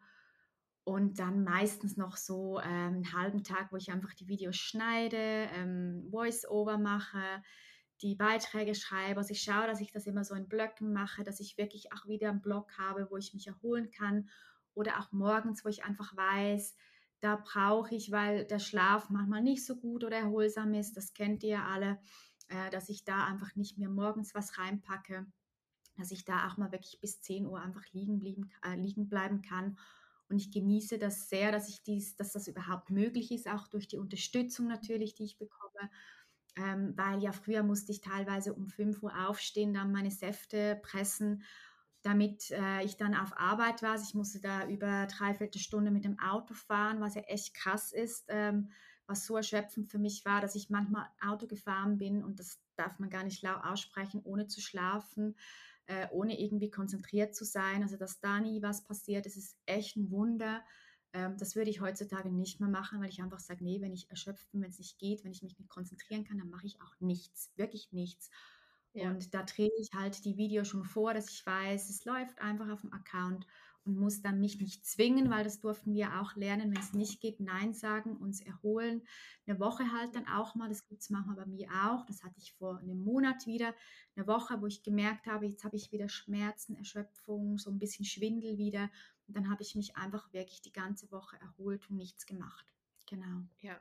Und 0.84 1.20
dann 1.20 1.44
meistens 1.44 1.98
noch 1.98 2.18
so 2.18 2.60
ähm, 2.60 2.96
einen 2.96 3.14
halben 3.14 3.44
Tag, 3.44 3.72
wo 3.72 3.78
ich 3.78 3.92
einfach 3.92 4.14
die 4.14 4.28
Videos 4.28 4.58
schneide, 4.58 5.18
ähm, 5.18 6.08
Voice-Over 6.10 6.78
mache, 6.78 7.44
die 8.02 8.16
Beiträge 8.16 8.76
schreibe. 8.76 9.20
Also 9.20 9.32
ich 9.32 9.42
schaue, 9.42 9.68
dass 9.68 9.82
ich 9.82 9.92
das 9.92 10.08
immer 10.08 10.24
so 10.24 10.36
in 10.36 10.48
Blöcken 10.48 10.92
mache, 10.92 11.24
dass 11.24 11.40
ich 11.40 11.58
wirklich 11.58 11.94
auch 11.94 12.08
wieder 12.08 12.30
einen 12.30 12.42
Blog 12.42 12.78
habe, 12.78 13.08
wo 13.12 13.18
ich 13.18 13.34
mich 13.34 13.48
erholen 13.48 13.92
kann. 13.92 14.30
Oder 14.74 15.00
auch 15.00 15.12
morgens, 15.12 15.64
wo 15.64 15.70
ich 15.70 15.84
einfach 15.84 16.16
weiß, 16.16 16.76
da 17.20 17.36
brauche 17.36 17.96
ich, 17.96 18.12
weil 18.12 18.46
der 18.46 18.60
Schlaf 18.60 19.10
manchmal 19.10 19.42
nicht 19.42 19.66
so 19.66 19.76
gut 19.76 20.04
oder 20.04 20.18
erholsam 20.18 20.74
ist, 20.74 20.96
das 20.96 21.14
kennt 21.14 21.44
ihr 21.44 21.64
alle, 21.64 22.00
äh, 22.50 22.70
dass 22.72 22.90
ich 22.90 23.06
da 23.06 23.26
einfach 23.26 23.56
nicht 23.56 23.78
mehr 23.78 23.90
morgens 23.90 24.36
was 24.36 24.58
reinpacke, 24.58 25.26
dass 25.98 26.12
ich 26.12 26.26
da 26.26 26.48
auch 26.48 26.58
mal 26.58 26.72
wirklich 26.72 27.00
bis 27.00 27.22
10 27.22 27.46
Uhr 27.46 27.62
einfach 27.62 27.86
liegen, 27.92 28.20
blieben, 28.20 28.52
äh, 28.66 28.76
liegen 28.76 29.08
bleiben 29.08 29.42
kann. 29.42 29.78
Und 30.30 30.38
ich 30.38 30.52
genieße 30.52 31.00
das 31.00 31.28
sehr, 31.28 31.52
dass 31.52 31.70
ich 31.70 31.84
dies, 31.84 32.16
dass 32.16 32.34
das 32.34 32.48
überhaupt 32.48 32.90
möglich 32.92 33.32
ist, 33.32 33.48
auch 33.48 33.68
durch 33.68 33.88
die 33.88 33.98
Unterstützung 33.98 34.68
natürlich, 34.68 35.16
die 35.16 35.26
ich 35.26 35.38
bekomme. 35.38 35.90
Ähm, 36.56 36.94
weil 36.96 37.22
ja 37.22 37.32
früher 37.32 37.64
musste 37.64 37.92
ich 37.92 38.02
teilweise 38.02 38.54
um 38.54 38.68
5 38.68 39.02
Uhr 39.02 39.28
aufstehen, 39.28 39.74
dann 39.74 39.92
meine 39.92 40.12
Säfte 40.12 40.80
pressen, 40.84 41.44
damit 42.02 42.52
äh, 42.52 42.84
ich 42.84 42.98
dann 42.98 43.16
auf 43.16 43.38
Arbeit 43.38 43.82
war. 43.82 43.96
Ich 43.96 44.14
musste 44.14 44.40
da 44.40 44.68
über 44.68 45.08
dreiviertel 45.08 45.60
Stunde 45.60 45.92
mit 45.92 46.06
dem 46.06 46.20
Auto 46.20 46.54
fahren, 46.54 47.02
was 47.02 47.16
ja 47.16 47.22
echt 47.24 47.54
krass 47.54 47.92
ist. 47.92 48.26
Ähm, 48.30 48.72
was 49.10 49.26
so 49.26 49.36
erschöpfend 49.36 49.88
für 49.88 50.00
mich 50.00 50.24
war, 50.26 50.42
dass 50.42 50.56
ich 50.56 50.70
manchmal 50.70 51.08
Auto 51.22 51.48
gefahren 51.48 51.98
bin 51.98 52.24
und 52.24 52.40
das 52.40 52.60
darf 52.76 53.00
man 53.00 53.10
gar 53.10 53.24
nicht 53.24 53.42
laut 53.42 53.64
aussprechen, 53.64 54.22
ohne 54.24 54.48
zu 54.48 54.62
schlafen, 54.62 55.36
äh, 55.88 56.08
ohne 56.12 56.40
irgendwie 56.40 56.70
konzentriert 56.70 57.36
zu 57.36 57.44
sein. 57.44 57.82
Also 57.82 57.98
dass 57.98 58.20
da 58.20 58.40
nie 58.40 58.62
was 58.62 58.86
passiert, 58.86 59.26
das 59.26 59.36
ist 59.36 59.58
echt 59.66 59.98
ein 59.98 60.12
Wunder. 60.12 60.64
Ähm, 61.14 61.38
das 61.38 61.56
würde 61.56 61.72
ich 61.72 61.82
heutzutage 61.82 62.30
nicht 62.30 62.60
mehr 62.60 62.70
machen, 62.70 63.02
weil 63.02 63.10
ich 63.10 63.22
einfach 63.22 63.40
sage, 63.40 63.64
nee, 63.64 63.82
wenn 63.82 63.94
ich 63.94 64.10
erschöpft 64.10 64.52
bin, 64.52 64.62
wenn 64.62 64.70
es 64.70 64.78
nicht 64.78 65.00
geht, 65.00 65.24
wenn 65.24 65.32
ich 65.32 65.42
mich 65.42 65.58
nicht 65.58 65.70
konzentrieren 65.70 66.24
kann, 66.24 66.38
dann 66.38 66.50
mache 66.50 66.68
ich 66.68 66.82
auch 66.82 66.94
nichts, 67.00 67.52
wirklich 67.56 67.92
nichts. 67.92 68.30
Ja. 68.94 69.10
Und 69.10 69.34
da 69.34 69.44
drehe 69.44 69.72
ich 69.80 69.90
halt 69.94 70.24
die 70.26 70.38
Videos 70.38 70.68
schon 70.68 70.84
vor, 70.84 71.14
dass 71.14 71.30
ich 71.30 71.46
weiß, 71.46 71.90
es 71.90 72.06
läuft 72.06 72.40
einfach 72.40 72.70
auf 72.70 72.82
dem 72.82 72.94
Account 72.94 73.46
und 73.86 73.98
muss 73.98 74.22
dann 74.22 74.40
mich 74.40 74.60
nicht 74.60 74.86
zwingen, 74.86 75.30
weil 75.30 75.44
das 75.44 75.60
durften 75.60 75.94
wir 75.94 76.22
auch 76.22 76.36
lernen, 76.36 76.72
wenn 76.72 76.82
es 76.82 76.94
nicht 76.94 77.22
geht, 77.22 77.40
Nein 77.40 77.74
sagen, 77.74 78.18
uns 78.18 78.42
erholen. 78.42 79.02
Eine 79.46 79.60
Woche 79.60 79.92
halt 79.92 80.16
dann 80.16 80.28
auch 80.28 80.56
mal, 80.56 80.70
das 80.70 80.88
gibt 80.88 81.02
es 81.02 81.10
manchmal 81.10 81.36
bei 81.38 81.46
mir 81.46 81.70
auch, 81.86 82.06
das 82.06 82.24
hatte 82.24 82.38
ich 82.38 82.54
vor 82.54 82.78
einem 82.78 83.04
Monat 83.04 83.46
wieder, 83.46 83.74
eine 84.16 84.28
Woche, 84.28 84.62
wo 84.62 84.68
ich 84.68 84.84
gemerkt 84.84 85.28
habe, 85.28 85.48
jetzt 85.48 85.64
habe 85.64 85.76
ich 85.76 85.92
wieder 85.92 86.10
Schmerzen, 86.10 86.76
Erschöpfung, 86.76 87.58
so 87.58 87.70
ein 87.70 87.80
bisschen 87.80 88.06
Schwindel 88.06 88.58
wieder. 88.58 88.90
Und 89.28 89.38
dann 89.38 89.50
habe 89.50 89.62
ich 89.62 89.76
mich 89.76 89.96
einfach 89.96 90.34
wirklich 90.34 90.62
die 90.62 90.74
ganze 90.74 91.12
Woche 91.12 91.38
erholt 91.40 91.90
und 91.90 91.98
nichts 91.98 92.26
gemacht. 92.26 92.66
Genau. 93.08 93.44
Ja, 93.62 93.80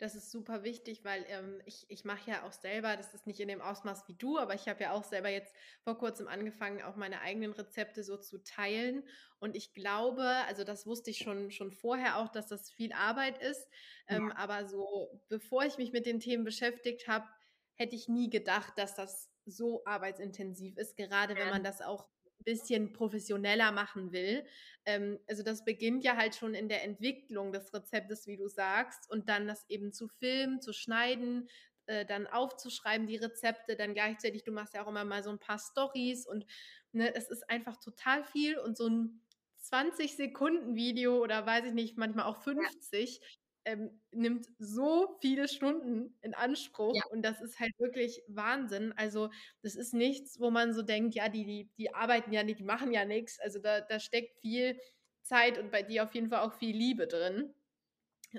das 0.00 0.14
ist 0.14 0.30
super 0.30 0.64
wichtig, 0.64 1.04
weil 1.04 1.24
ähm, 1.28 1.60
ich, 1.66 1.84
ich 1.88 2.04
mache 2.06 2.30
ja 2.30 2.46
auch 2.46 2.52
selber, 2.52 2.96
das 2.96 3.12
ist 3.12 3.26
nicht 3.26 3.38
in 3.38 3.48
dem 3.48 3.60
Ausmaß 3.60 4.08
wie 4.08 4.14
du, 4.14 4.38
aber 4.38 4.54
ich 4.54 4.66
habe 4.66 4.82
ja 4.82 4.92
auch 4.92 5.04
selber 5.04 5.28
jetzt 5.28 5.54
vor 5.82 5.98
kurzem 5.98 6.26
angefangen, 6.26 6.80
auch 6.80 6.96
meine 6.96 7.20
eigenen 7.20 7.52
Rezepte 7.52 8.02
so 8.02 8.16
zu 8.16 8.42
teilen. 8.42 9.06
Und 9.40 9.54
ich 9.54 9.74
glaube, 9.74 10.24
also 10.48 10.64
das 10.64 10.86
wusste 10.86 11.10
ich 11.10 11.18
schon, 11.18 11.50
schon 11.50 11.70
vorher 11.70 12.16
auch, 12.16 12.28
dass 12.28 12.48
das 12.48 12.70
viel 12.70 12.94
Arbeit 12.94 13.42
ist. 13.42 13.68
Ähm, 14.08 14.28
ja. 14.28 14.36
Aber 14.36 14.64
so, 14.64 15.22
bevor 15.28 15.64
ich 15.64 15.76
mich 15.76 15.92
mit 15.92 16.06
den 16.06 16.18
Themen 16.18 16.44
beschäftigt 16.44 17.06
habe, 17.06 17.28
hätte 17.74 17.94
ich 17.94 18.08
nie 18.08 18.30
gedacht, 18.30 18.72
dass 18.78 18.94
das 18.94 19.30
so 19.44 19.82
arbeitsintensiv 19.84 20.78
ist, 20.78 20.96
gerade 20.96 21.36
wenn 21.36 21.50
man 21.50 21.64
das 21.64 21.82
auch 21.82 22.08
bisschen 22.44 22.92
professioneller 22.92 23.72
machen 23.72 24.12
will. 24.12 24.44
Ähm, 24.84 25.18
also 25.28 25.42
das 25.42 25.64
beginnt 25.64 26.04
ja 26.04 26.16
halt 26.16 26.34
schon 26.34 26.54
in 26.54 26.68
der 26.68 26.84
Entwicklung 26.84 27.52
des 27.52 27.72
Rezeptes, 27.72 28.26
wie 28.26 28.36
du 28.36 28.48
sagst, 28.48 29.10
und 29.10 29.28
dann 29.28 29.46
das 29.46 29.64
eben 29.68 29.92
zu 29.92 30.08
filmen, 30.08 30.60
zu 30.60 30.72
schneiden, 30.72 31.48
äh, 31.86 32.06
dann 32.06 32.26
aufzuschreiben, 32.26 33.06
die 33.06 33.16
Rezepte, 33.16 33.76
dann 33.76 33.94
gleichzeitig, 33.94 34.44
du 34.44 34.52
machst 34.52 34.74
ja 34.74 34.84
auch 34.84 34.88
immer 34.88 35.04
mal 35.04 35.22
so 35.22 35.30
ein 35.30 35.38
paar 35.38 35.58
Stories 35.58 36.26
und 36.26 36.46
ne, 36.92 37.14
es 37.14 37.28
ist 37.30 37.48
einfach 37.50 37.76
total 37.78 38.24
viel 38.24 38.58
und 38.58 38.76
so 38.76 38.88
ein 38.88 39.20
20 39.58 40.16
Sekunden 40.16 40.74
Video 40.74 41.22
oder 41.22 41.44
weiß 41.44 41.66
ich 41.66 41.74
nicht, 41.74 41.98
manchmal 41.98 42.24
auch 42.26 42.42
50, 42.42 43.20
ja 43.20 43.26
ähm, 43.64 44.00
nimmt 44.12 44.46
so 44.58 45.18
viele 45.20 45.48
Stunden 45.48 46.16
in 46.22 46.34
Anspruch 46.34 46.94
ja. 46.94 47.02
und 47.10 47.22
das 47.22 47.40
ist 47.40 47.60
halt 47.60 47.72
wirklich 47.78 48.22
Wahnsinn. 48.28 48.92
Also 48.96 49.30
das 49.62 49.74
ist 49.74 49.92
nichts, 49.94 50.40
wo 50.40 50.50
man 50.50 50.72
so 50.72 50.82
denkt, 50.82 51.14
ja, 51.14 51.28
die, 51.28 51.44
die, 51.44 51.70
die 51.76 51.94
arbeiten 51.94 52.32
ja 52.32 52.42
nicht, 52.42 52.58
die 52.58 52.64
machen 52.64 52.92
ja 52.92 53.04
nichts. 53.04 53.38
Also 53.40 53.58
da, 53.58 53.80
da 53.80 54.00
steckt 54.00 54.40
viel 54.40 54.78
Zeit 55.22 55.58
und 55.58 55.70
bei 55.70 55.82
dir 55.82 56.04
auf 56.04 56.14
jeden 56.14 56.28
Fall 56.28 56.40
auch 56.40 56.54
viel 56.54 56.74
Liebe 56.74 57.06
drin. 57.06 57.54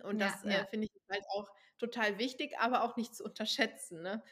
Und 0.04 0.20
ja, 0.20 0.28
das 0.28 0.44
äh, 0.44 0.52
ja. 0.52 0.62
äh, 0.62 0.68
finde 0.68 0.88
ich 0.88 1.02
halt 1.10 1.24
auch 1.30 1.50
total 1.78 2.18
wichtig, 2.18 2.58
aber 2.60 2.84
auch 2.84 2.96
nicht 2.98 3.16
zu 3.16 3.24
unterschätzen. 3.24 4.02
Ne? 4.02 4.24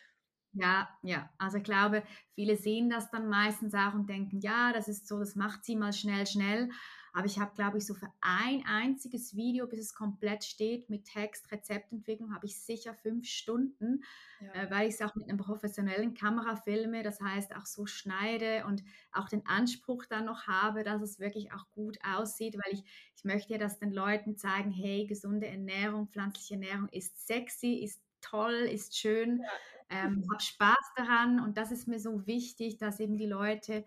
Ja, 0.54 0.90
ja. 1.04 1.30
Also 1.38 1.58
ich 1.58 1.64
glaube, 1.64 2.04
viele 2.34 2.56
sehen 2.56 2.90
das 2.90 3.12
dann 3.12 3.28
meistens 3.28 3.74
auch 3.74 3.94
und 3.94 4.10
denken, 4.10 4.40
ja, 4.40 4.74
das 4.74 4.88
ist 4.88 5.08
so, 5.08 5.20
das 5.20 5.36
macht 5.36 5.64
sie 5.64 5.76
mal 5.76 5.94
schnell, 5.94 6.26
schnell. 6.26 6.70
Aber 7.14 7.26
ich 7.26 7.40
habe, 7.40 7.56
glaube 7.56 7.78
ich, 7.78 7.86
so 7.86 7.94
für 7.94 8.12
ein 8.22 8.64
einziges 8.66 9.36
Video, 9.36 9.68
bis 9.68 9.80
es 9.80 9.94
komplett 9.94 10.44
steht 10.44 10.90
mit 10.90 11.06
Text, 11.06 11.52
Rezeptentwicklung, 11.52 12.34
habe 12.34 12.46
ich 12.46 12.60
sicher 12.60 12.94
fünf 12.94 13.28
Stunden, 13.28 14.04
ja. 14.40 14.54
äh, 14.54 14.72
weil 14.72 14.88
ich 14.88 14.96
es 14.96 15.02
auch 15.02 15.16
mit 15.16 15.30
einer 15.30 15.42
professionellen 15.42 16.14
Kamera 16.14 16.56
filme. 16.56 17.04
Das 17.04 17.20
heißt, 17.20 17.56
auch 17.56 17.66
so 17.66 17.86
schneide 17.86 18.66
und 18.66 18.84
auch 19.12 19.30
den 19.30 19.46
Anspruch 19.46 20.06
dann 20.06 20.26
noch 20.26 20.48
habe, 20.48 20.84
dass 20.84 21.02
es 21.02 21.20
wirklich 21.20 21.52
auch 21.52 21.70
gut 21.72 21.98
aussieht, 22.04 22.56
weil 22.56 22.74
ich, 22.74 22.84
ich 23.16 23.24
möchte 23.24 23.54
ja, 23.54 23.60
dass 23.60 23.80
den 23.80 23.92
Leuten 23.92 24.38
zeigen, 24.38 24.72
hey, 24.72 25.06
gesunde 25.06 25.48
Ernährung, 25.48 26.08
pflanzliche 26.08 26.56
Ernährung 26.56 26.90
ist 26.90 27.28
sexy, 27.28 27.76
ist 27.84 28.02
toll, 28.22 28.54
ist 28.54 28.98
schön. 28.98 29.42
Ja 29.42 29.50
ähm, 29.90 30.24
habe 30.32 30.42
Spaß 30.42 30.94
daran 30.96 31.40
und 31.40 31.58
das 31.58 31.72
ist 31.72 31.88
mir 31.88 32.00
so 32.00 32.26
wichtig, 32.28 32.78
dass 32.78 33.00
eben 33.00 33.18
die 33.18 33.26
Leute 33.26 33.86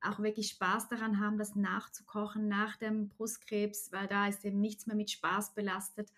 auch 0.00 0.18
wirklich 0.20 0.48
Spaß 0.48 0.88
daran 0.88 1.20
haben, 1.20 1.38
das 1.38 1.56
nachzukochen 1.56 2.48
nach 2.48 2.76
dem 2.76 3.08
Brustkrebs, 3.08 3.90
weil 3.92 4.06
da 4.06 4.28
ist 4.28 4.44
eben 4.44 4.60
nichts 4.60 4.86
mehr 4.86 4.96
mit 4.96 5.10
Spaß 5.10 5.54
belastet. 5.54 6.10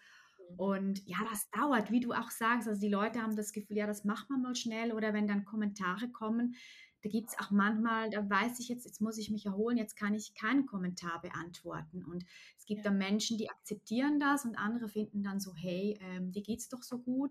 Mhm. 0.51 0.59
Und 0.59 1.07
ja, 1.07 1.19
das 1.31 1.51
dauert, 1.51 1.91
wie 1.91 2.01
du 2.01 2.13
auch 2.13 2.31
sagst. 2.31 2.69
Also 2.69 2.81
die 2.81 2.89
Leute 2.89 3.23
haben 3.23 3.37
das 3.37 3.53
Gefühl, 3.53 3.77
ja, 3.79 3.87
das 3.87 4.05
macht 4.05 4.31
man 4.31 4.43
mal 4.43 4.55
schnell. 4.55 4.93
Oder 4.93 5.13
wenn 5.13 5.29
dann 5.29 5.45
Kommentare 5.45 6.09
kommen, 6.11 6.57
da 7.03 7.09
gibt 7.09 7.31
es 7.31 7.39
auch 7.39 7.51
manchmal, 7.51 8.11
da 8.11 8.29
weiß 8.29 8.61
ich 8.61 8.69
jetzt, 8.69 8.85
jetzt 8.85 9.01
muss 9.01 9.17
ich 9.17 9.31
mich 9.31 9.47
erholen, 9.47 9.79
jetzt 9.79 9.97
kann 9.97 10.15
ich 10.15 10.35
keinen 10.35 10.67
Kommentar 10.67 11.23
beantworten. 11.23 12.05
Und 12.05 12.27
es 12.59 12.67
gibt 12.67 12.85
ja. 12.85 12.91
dann 12.91 12.99
Menschen, 12.99 13.39
die 13.39 13.49
akzeptieren 13.49 14.21
das 14.21 14.45
und 14.45 14.57
andere 14.57 14.89
finden 14.89 15.23
dann 15.23 15.41
so, 15.41 15.55
hey, 15.55 15.99
ähm, 16.03 16.31
dir 16.33 16.43
geht's 16.43 16.69
doch 16.69 16.83
so 16.83 16.99
gut. 16.99 17.31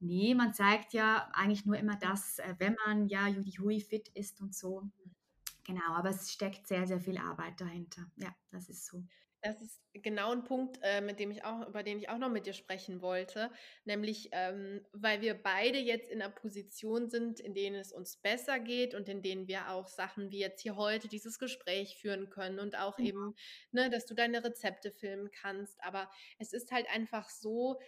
Nee, 0.00 0.34
man 0.34 0.54
zeigt 0.54 0.92
ja 0.92 1.28
eigentlich 1.32 1.66
nur 1.66 1.76
immer 1.76 1.96
das, 1.96 2.38
äh, 2.38 2.54
wenn 2.58 2.76
man 2.86 3.06
ja 3.06 3.26
Judy 3.26 3.52
Hui 3.52 3.80
fit 3.80 4.08
ist 4.10 4.40
und 4.40 4.54
so. 4.54 4.88
Genau, 5.64 5.92
aber 5.92 6.10
es 6.10 6.32
steckt 6.32 6.66
sehr, 6.66 6.86
sehr 6.86 7.00
viel 7.00 7.18
Arbeit 7.18 7.60
dahinter. 7.60 8.10
Ja, 8.16 8.34
das 8.50 8.68
ist 8.68 8.86
so. 8.86 9.02
Das 9.40 9.62
ist 9.62 9.80
genau 9.92 10.32
ein 10.32 10.42
Punkt, 10.42 10.80
äh, 10.82 11.00
mit 11.00 11.20
dem 11.20 11.30
ich 11.30 11.44
auch, 11.44 11.68
über 11.68 11.84
den 11.84 11.98
ich 11.98 12.08
auch 12.08 12.18
noch 12.18 12.30
mit 12.30 12.46
dir 12.46 12.54
sprechen 12.54 13.00
wollte, 13.02 13.52
nämlich 13.84 14.30
ähm, 14.32 14.84
weil 14.92 15.20
wir 15.20 15.34
beide 15.34 15.78
jetzt 15.78 16.10
in 16.10 16.20
einer 16.20 16.32
Position 16.32 17.08
sind, 17.08 17.38
in 17.38 17.54
denen 17.54 17.76
es 17.76 17.92
uns 17.92 18.16
besser 18.16 18.58
geht 18.58 18.94
und 18.94 19.08
in 19.08 19.22
denen 19.22 19.46
wir 19.46 19.70
auch 19.70 19.86
Sachen 19.86 20.32
wie 20.32 20.40
jetzt 20.40 20.62
hier 20.62 20.74
heute 20.74 21.06
dieses 21.06 21.38
Gespräch 21.38 21.98
führen 22.00 22.30
können 22.30 22.58
und 22.58 22.76
auch 22.76 22.98
ja. 22.98 23.06
eben, 23.06 23.36
ne, 23.70 23.90
dass 23.90 24.06
du 24.06 24.14
deine 24.14 24.42
Rezepte 24.42 24.90
filmen 24.90 25.30
kannst. 25.30 25.80
Aber 25.84 26.10
es 26.38 26.52
ist 26.52 26.72
halt 26.72 26.88
einfach 26.90 27.28
so, 27.28 27.78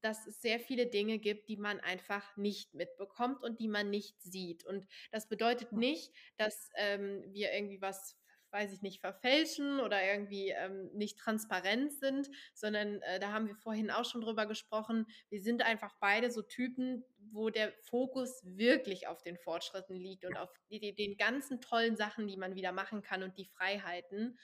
dass 0.00 0.26
es 0.26 0.40
sehr 0.40 0.60
viele 0.60 0.86
Dinge 0.86 1.18
gibt, 1.18 1.48
die 1.48 1.56
man 1.56 1.80
einfach 1.80 2.36
nicht 2.36 2.74
mitbekommt 2.74 3.42
und 3.42 3.60
die 3.60 3.68
man 3.68 3.90
nicht 3.90 4.20
sieht. 4.22 4.64
Und 4.64 4.86
das 5.10 5.28
bedeutet 5.28 5.72
nicht, 5.72 6.12
dass 6.36 6.70
ähm, 6.76 7.24
wir 7.32 7.52
irgendwie 7.52 7.80
was 7.80 8.16
weiß 8.52 8.72
ich 8.72 8.82
nicht, 8.82 9.00
verfälschen 9.00 9.80
oder 9.80 10.02
irgendwie 10.04 10.50
ähm, 10.50 10.90
nicht 10.92 11.18
transparent 11.18 11.92
sind, 11.92 12.28
sondern 12.54 13.00
äh, 13.02 13.20
da 13.20 13.32
haben 13.32 13.46
wir 13.46 13.54
vorhin 13.54 13.90
auch 13.90 14.04
schon 14.04 14.20
drüber 14.20 14.46
gesprochen. 14.46 15.06
Wir 15.28 15.40
sind 15.40 15.62
einfach 15.62 15.94
beide 16.00 16.30
so 16.30 16.42
Typen, 16.42 17.04
wo 17.32 17.50
der 17.50 17.72
Fokus 17.82 18.42
wirklich 18.44 19.06
auf 19.06 19.22
den 19.22 19.38
Fortschritten 19.38 19.96
liegt 19.96 20.24
und 20.24 20.36
auf 20.36 20.50
die, 20.70 20.94
den 20.94 21.16
ganzen 21.16 21.60
tollen 21.60 21.96
Sachen, 21.96 22.26
die 22.26 22.36
man 22.36 22.54
wieder 22.54 22.72
machen 22.72 23.02
kann 23.02 23.22
und 23.22 23.36
die 23.38 23.46
Freiheiten. 23.46 24.38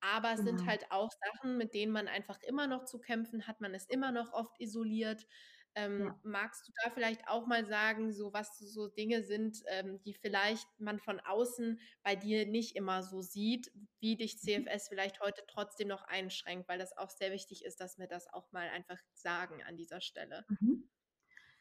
Aber 0.00 0.32
es 0.32 0.40
genau. 0.40 0.56
sind 0.58 0.68
halt 0.68 0.90
auch 0.90 1.10
Sachen, 1.10 1.56
mit 1.56 1.74
denen 1.74 1.92
man 1.92 2.08
einfach 2.08 2.40
immer 2.42 2.66
noch 2.66 2.84
zu 2.84 2.98
kämpfen 2.98 3.46
hat. 3.46 3.60
Man 3.60 3.74
ist 3.74 3.90
immer 3.90 4.12
noch 4.12 4.32
oft 4.32 4.60
isoliert. 4.60 5.26
Ähm, 5.74 6.06
ja. 6.06 6.20
Magst 6.22 6.66
du 6.66 6.72
da 6.82 6.90
vielleicht 6.90 7.28
auch 7.28 7.46
mal 7.46 7.66
sagen, 7.66 8.10
so 8.10 8.32
was 8.32 8.58
so 8.58 8.88
Dinge 8.88 9.22
sind, 9.22 9.62
ähm, 9.66 10.00
die 10.04 10.14
vielleicht 10.14 10.66
man 10.78 10.98
von 10.98 11.20
außen 11.20 11.78
bei 12.02 12.16
dir 12.16 12.46
nicht 12.46 12.76
immer 12.76 13.02
so 13.02 13.20
sieht, 13.20 13.70
wie 14.00 14.16
dich 14.16 14.38
CFS 14.38 14.84
mhm. 14.84 14.88
vielleicht 14.88 15.20
heute 15.20 15.42
trotzdem 15.46 15.88
noch 15.88 16.02
einschränkt, 16.04 16.66
weil 16.68 16.78
das 16.78 16.96
auch 16.96 17.10
sehr 17.10 17.30
wichtig 17.30 17.62
ist, 17.62 17.78
dass 17.80 17.98
wir 17.98 18.06
das 18.06 18.26
auch 18.32 18.50
mal 18.52 18.68
einfach 18.70 18.98
sagen 19.12 19.62
an 19.64 19.76
dieser 19.76 20.00
Stelle. 20.00 20.46
Mhm. 20.48 20.88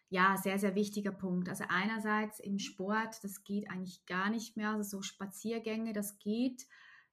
Ja, 0.09 0.37
sehr, 0.37 0.59
sehr 0.59 0.75
wichtiger 0.75 1.11
Punkt. 1.11 1.49
Also 1.49 1.65
einerseits 1.67 2.39
im 2.39 2.59
Sport, 2.59 3.21
das 3.23 3.43
geht 3.43 3.69
eigentlich 3.69 4.05
gar 4.05 4.29
nicht 4.29 4.55
mehr, 4.55 4.69
also 4.69 4.97
so 4.97 5.01
Spaziergänge, 5.01 5.91
das 5.91 6.19
geht. 6.19 6.67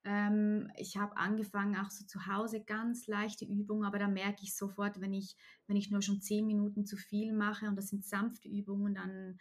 Ähm, 0.05 0.71
ich 0.77 0.97
habe 0.97 1.17
angefangen 1.17 1.77
auch 1.77 1.91
so 1.91 2.05
zu 2.05 2.27
Hause 2.27 2.63
ganz 2.65 3.07
leichte 3.07 3.45
Übungen, 3.45 3.85
aber 3.85 3.99
da 3.99 4.09
merke 4.09 4.43
ich 4.43 4.57
sofort, 4.57 5.01
wenn 5.01 5.13
ich, 5.13 5.37
wenn 5.67 5.77
ich 5.77 5.91
nur 5.91 6.03
schon 6.03 6.21
zehn 6.21 6.47
Minuten 6.47 6.87
zu 6.87 6.97
viel 6.97 7.33
mache 7.33 7.69
und 7.69 7.77
das 7.77 7.89
sind 7.89 8.05
sanfte 8.05 8.49
Übungen, 8.49 8.95
dann 8.95 9.39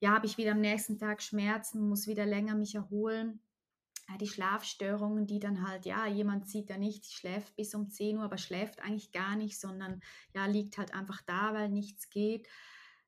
ja, 0.00 0.10
habe 0.10 0.26
ich 0.26 0.36
wieder 0.36 0.52
am 0.52 0.60
nächsten 0.60 0.98
Tag 0.98 1.22
Schmerzen, 1.22 1.88
muss 1.88 2.08
wieder 2.08 2.26
länger 2.26 2.56
mich 2.56 2.74
erholen. 2.74 3.40
die 4.20 4.26
Schlafstörungen, 4.26 5.28
die 5.28 5.38
dann 5.38 5.66
halt, 5.66 5.86
ja, 5.86 6.06
jemand 6.06 6.48
sieht 6.48 6.68
ja 6.70 6.76
nicht, 6.76 7.06
schläft 7.06 7.54
bis 7.54 7.72
um 7.74 7.88
10 7.88 8.18
Uhr, 8.18 8.24
aber 8.24 8.36
schläft 8.36 8.80
eigentlich 8.82 9.12
gar 9.12 9.36
nicht, 9.36 9.60
sondern 9.60 10.00
ja, 10.34 10.46
liegt 10.46 10.76
halt 10.76 10.92
einfach 10.92 11.22
da, 11.22 11.54
weil 11.54 11.68
nichts 11.68 12.10
geht. 12.10 12.48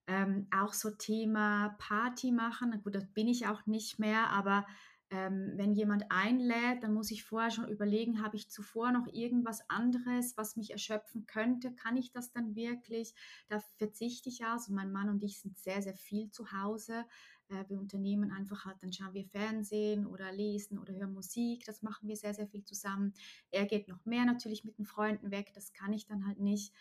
Ähm, 0.06 0.46
auch 0.54 0.72
so 0.72 0.90
Thema 0.90 1.70
Party 1.78 2.30
machen, 2.30 2.80
gut, 2.84 2.94
das 2.94 3.06
bin 3.12 3.26
ich 3.26 3.48
auch 3.48 3.66
nicht 3.66 3.98
mehr, 3.98 4.28
aber 4.30 4.64
ähm, 5.10 5.52
wenn 5.56 5.74
jemand 5.74 6.10
einlädt, 6.10 6.82
dann 6.82 6.94
muss 6.94 7.10
ich 7.10 7.24
vorher 7.24 7.50
schon 7.50 7.68
überlegen, 7.68 8.22
habe 8.22 8.36
ich 8.36 8.50
zuvor 8.50 8.90
noch 8.90 9.06
irgendwas 9.12 9.68
anderes, 9.68 10.36
was 10.36 10.56
mich 10.56 10.70
erschöpfen 10.70 11.26
könnte? 11.26 11.74
Kann 11.74 11.96
ich 11.96 12.10
das 12.10 12.32
dann 12.32 12.56
wirklich? 12.56 13.14
Da 13.48 13.60
verzichte 13.76 14.28
ich 14.28 14.44
also. 14.44 14.72
Mein 14.72 14.92
Mann 14.92 15.08
und 15.08 15.22
ich 15.22 15.40
sind 15.40 15.58
sehr, 15.58 15.82
sehr 15.82 15.94
viel 15.94 16.30
zu 16.30 16.52
Hause. 16.52 17.04
Äh, 17.48 17.64
wir 17.68 17.78
unternehmen 17.78 18.32
einfach 18.32 18.64
halt, 18.64 18.78
dann 18.80 18.92
schauen 18.92 19.14
wir 19.14 19.26
Fernsehen 19.26 20.06
oder 20.06 20.32
lesen 20.32 20.78
oder 20.78 20.94
hören 20.94 21.12
Musik. 21.12 21.64
Das 21.64 21.82
machen 21.82 22.08
wir 22.08 22.16
sehr, 22.16 22.34
sehr 22.34 22.48
viel 22.48 22.64
zusammen. 22.64 23.12
Er 23.50 23.66
geht 23.66 23.88
noch 23.88 24.04
mehr 24.06 24.24
natürlich 24.24 24.64
mit 24.64 24.78
den 24.78 24.86
Freunden 24.86 25.30
weg. 25.30 25.52
Das 25.54 25.72
kann 25.72 25.92
ich 25.92 26.06
dann 26.06 26.26
halt 26.26 26.40
nicht. 26.40 26.72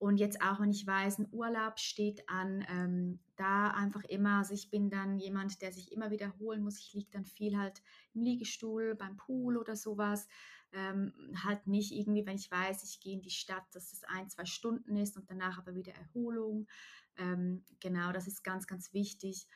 Und 0.00 0.16
jetzt 0.16 0.40
auch, 0.40 0.60
wenn 0.60 0.70
ich 0.70 0.86
weiß, 0.86 1.18
ein 1.18 1.28
Urlaub 1.30 1.78
steht 1.78 2.26
an, 2.26 2.64
ähm, 2.70 3.20
da 3.36 3.49
einfach 3.74 4.04
immer, 4.04 4.38
also 4.38 4.54
ich 4.54 4.70
bin 4.70 4.90
dann 4.90 5.18
jemand, 5.18 5.60
der 5.62 5.72
sich 5.72 5.92
immer 5.92 6.10
wiederholen 6.10 6.62
muss. 6.62 6.78
Ich 6.78 6.92
liege 6.92 7.10
dann 7.10 7.24
viel 7.24 7.58
halt 7.58 7.82
im 8.14 8.22
Liegestuhl, 8.22 8.94
beim 8.94 9.16
Pool 9.16 9.56
oder 9.56 9.76
sowas. 9.76 10.28
Ähm, 10.72 11.12
halt 11.42 11.66
nicht 11.66 11.92
irgendwie, 11.92 12.24
wenn 12.26 12.36
ich 12.36 12.50
weiß, 12.50 12.84
ich 12.84 13.00
gehe 13.00 13.14
in 13.14 13.22
die 13.22 13.30
Stadt, 13.30 13.64
dass 13.72 13.90
das 13.90 14.04
ein, 14.04 14.28
zwei 14.28 14.44
Stunden 14.44 14.96
ist 14.96 15.16
und 15.16 15.28
danach 15.28 15.58
aber 15.58 15.74
wieder 15.74 15.92
Erholung. 15.92 16.68
Ähm, 17.16 17.64
genau, 17.80 18.12
das 18.12 18.26
ist 18.26 18.44
ganz, 18.44 18.66
ganz 18.66 18.92
wichtig. 18.92 19.48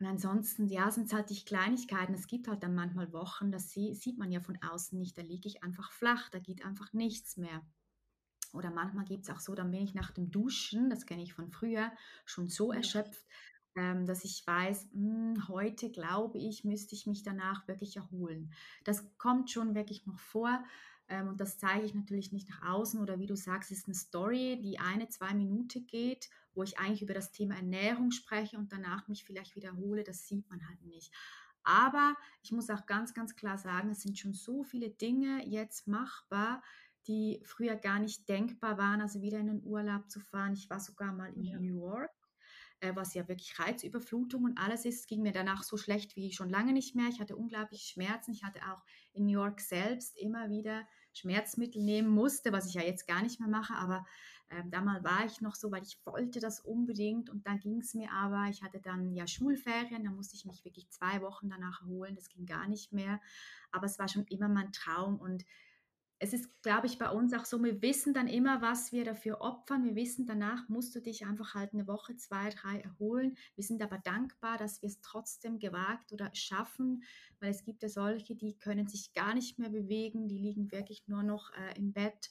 Und 0.00 0.06
ansonsten, 0.06 0.66
ja, 0.66 0.90
sind 0.90 1.06
es 1.06 1.12
halt 1.12 1.30
die 1.30 1.44
Kleinigkeiten. 1.44 2.14
Es 2.14 2.26
gibt 2.26 2.48
halt 2.48 2.62
dann 2.62 2.74
manchmal 2.74 3.12
Wochen, 3.12 3.50
das 3.50 3.70
sieht 3.70 4.18
man 4.18 4.30
ja 4.30 4.40
von 4.40 4.58
außen 4.60 4.98
nicht. 4.98 5.16
Da 5.16 5.22
liege 5.22 5.48
ich 5.48 5.62
einfach 5.62 5.92
flach, 5.92 6.28
da 6.30 6.40
geht 6.40 6.64
einfach 6.64 6.92
nichts 6.92 7.36
mehr. 7.36 7.64
Oder 8.54 8.70
manchmal 8.70 9.04
gibt 9.04 9.24
es 9.24 9.30
auch 9.30 9.40
so, 9.40 9.54
dann 9.54 9.70
bin 9.70 9.82
ich 9.82 9.94
nach 9.94 10.10
dem 10.12 10.30
Duschen, 10.30 10.88
das 10.90 11.06
kenne 11.06 11.22
ich 11.22 11.34
von 11.34 11.50
früher, 11.50 11.92
schon 12.24 12.48
so 12.48 12.72
erschöpft, 12.72 13.26
ähm, 13.76 14.06
dass 14.06 14.24
ich 14.24 14.46
weiß, 14.46 14.88
mh, 14.92 15.34
hm, 15.34 15.48
heute 15.48 15.90
glaube 15.90 16.38
ich, 16.38 16.64
müsste 16.64 16.94
ich 16.94 17.06
mich 17.06 17.22
danach 17.22 17.66
wirklich 17.66 17.96
erholen. 17.96 18.52
Das 18.84 19.04
kommt 19.18 19.50
schon 19.50 19.74
wirklich 19.74 20.06
noch 20.06 20.18
vor. 20.18 20.64
Ähm, 21.08 21.28
und 21.28 21.40
das 21.40 21.58
zeige 21.58 21.84
ich 21.84 21.94
natürlich 21.94 22.32
nicht 22.32 22.48
nach 22.48 22.62
außen 22.62 23.00
oder 23.00 23.18
wie 23.18 23.26
du 23.26 23.36
sagst, 23.36 23.70
ist 23.70 23.86
eine 23.86 23.94
Story, 23.94 24.58
die 24.62 24.78
eine, 24.78 25.08
zwei 25.08 25.34
Minuten 25.34 25.86
geht, 25.86 26.30
wo 26.54 26.62
ich 26.62 26.78
eigentlich 26.78 27.02
über 27.02 27.14
das 27.14 27.32
Thema 27.32 27.56
Ernährung 27.56 28.10
spreche 28.10 28.56
und 28.56 28.72
danach 28.72 29.08
mich 29.08 29.24
vielleicht 29.24 29.56
wiederhole. 29.56 30.04
Das 30.04 30.26
sieht 30.26 30.48
man 30.48 30.66
halt 30.66 30.82
nicht. 30.82 31.12
Aber 31.64 32.14
ich 32.42 32.52
muss 32.52 32.70
auch 32.70 32.86
ganz, 32.86 33.14
ganz 33.14 33.34
klar 33.36 33.58
sagen, 33.58 33.90
es 33.90 34.02
sind 34.02 34.18
schon 34.18 34.34
so 34.34 34.62
viele 34.62 34.90
Dinge 34.90 35.46
jetzt 35.46 35.88
machbar, 35.88 36.62
die 37.06 37.40
früher 37.44 37.76
gar 37.76 37.98
nicht 37.98 38.28
denkbar 38.28 38.78
waren, 38.78 39.00
also 39.00 39.22
wieder 39.22 39.38
in 39.38 39.46
den 39.46 39.64
Urlaub 39.64 40.10
zu 40.10 40.20
fahren. 40.20 40.54
Ich 40.54 40.68
war 40.70 40.80
sogar 40.80 41.12
mal 41.12 41.32
in 41.34 41.44
ja. 41.44 41.58
New 41.58 41.80
York, 41.80 42.10
äh, 42.80 42.94
was 42.94 43.14
ja 43.14 43.28
wirklich 43.28 43.58
Reizüberflutung 43.58 44.44
und 44.44 44.58
alles 44.58 44.84
ist. 44.84 45.00
Es 45.00 45.06
ging 45.06 45.22
mir 45.22 45.32
danach 45.32 45.62
so 45.62 45.76
schlecht 45.76 46.16
wie 46.16 46.32
schon 46.32 46.50
lange 46.50 46.72
nicht 46.72 46.94
mehr. 46.94 47.08
Ich 47.08 47.20
hatte 47.20 47.36
unglaublich 47.36 47.82
Schmerzen. 47.82 48.32
Ich 48.32 48.44
hatte 48.44 48.60
auch 48.70 48.82
in 49.12 49.24
New 49.24 49.32
York 49.32 49.60
selbst 49.60 50.16
immer 50.18 50.48
wieder 50.50 50.86
Schmerzmittel 51.12 51.82
nehmen 51.82 52.08
musste, 52.08 52.52
was 52.52 52.66
ich 52.66 52.74
ja 52.74 52.82
jetzt 52.82 53.06
gar 53.06 53.22
nicht 53.22 53.40
mehr 53.40 53.48
mache, 53.48 53.74
aber 53.74 54.04
ähm, 54.50 54.70
damals 54.70 55.04
war 55.04 55.24
ich 55.24 55.40
noch 55.40 55.54
so, 55.54 55.70
weil 55.70 55.82
ich 55.82 55.98
wollte 56.04 56.40
das 56.40 56.60
unbedingt 56.60 57.30
und 57.30 57.46
dann 57.46 57.60
ging 57.60 57.80
es 57.80 57.94
mir 57.94 58.12
aber, 58.12 58.48
ich 58.50 58.62
hatte 58.62 58.80
dann 58.80 59.14
ja 59.14 59.26
Schulferien, 59.26 60.04
da 60.04 60.10
musste 60.10 60.36
ich 60.36 60.44
mich 60.44 60.64
wirklich 60.64 60.90
zwei 60.90 61.22
Wochen 61.22 61.48
danach 61.48 61.82
erholen, 61.82 62.14
das 62.14 62.28
ging 62.28 62.46
gar 62.46 62.68
nicht 62.68 62.92
mehr, 62.92 63.20
aber 63.72 63.86
es 63.86 63.98
war 63.98 64.08
schon 64.08 64.26
immer 64.26 64.48
mein 64.48 64.72
Traum 64.72 65.18
und 65.18 65.44
es 66.18 66.32
ist, 66.32 66.62
glaube 66.62 66.86
ich, 66.86 66.98
bei 66.98 67.10
uns 67.10 67.32
auch 67.34 67.44
so, 67.44 67.62
wir 67.62 67.82
wissen 67.82 68.14
dann 68.14 68.28
immer, 68.28 68.62
was 68.62 68.92
wir 68.92 69.04
dafür 69.04 69.40
opfern. 69.40 69.84
Wir 69.84 69.96
wissen, 69.96 70.26
danach 70.26 70.68
musst 70.68 70.94
du 70.94 71.00
dich 71.00 71.26
einfach 71.26 71.54
halt 71.54 71.72
eine 71.74 71.86
Woche, 71.86 72.16
zwei, 72.16 72.50
drei 72.50 72.80
erholen. 72.80 73.36
Wir 73.56 73.64
sind 73.64 73.82
aber 73.82 73.98
dankbar, 73.98 74.56
dass 74.56 74.80
wir 74.80 74.88
es 74.88 75.00
trotzdem 75.00 75.58
gewagt 75.58 76.12
oder 76.12 76.30
schaffen, 76.34 77.02
weil 77.40 77.50
es 77.50 77.64
gibt 77.64 77.82
ja 77.82 77.88
solche, 77.88 78.36
die 78.36 78.56
können 78.58 78.86
sich 78.86 79.12
gar 79.12 79.34
nicht 79.34 79.58
mehr 79.58 79.70
bewegen, 79.70 80.28
die 80.28 80.38
liegen 80.38 80.70
wirklich 80.72 81.06
nur 81.08 81.22
noch 81.22 81.52
äh, 81.52 81.76
im 81.76 81.92
Bett. 81.92 82.30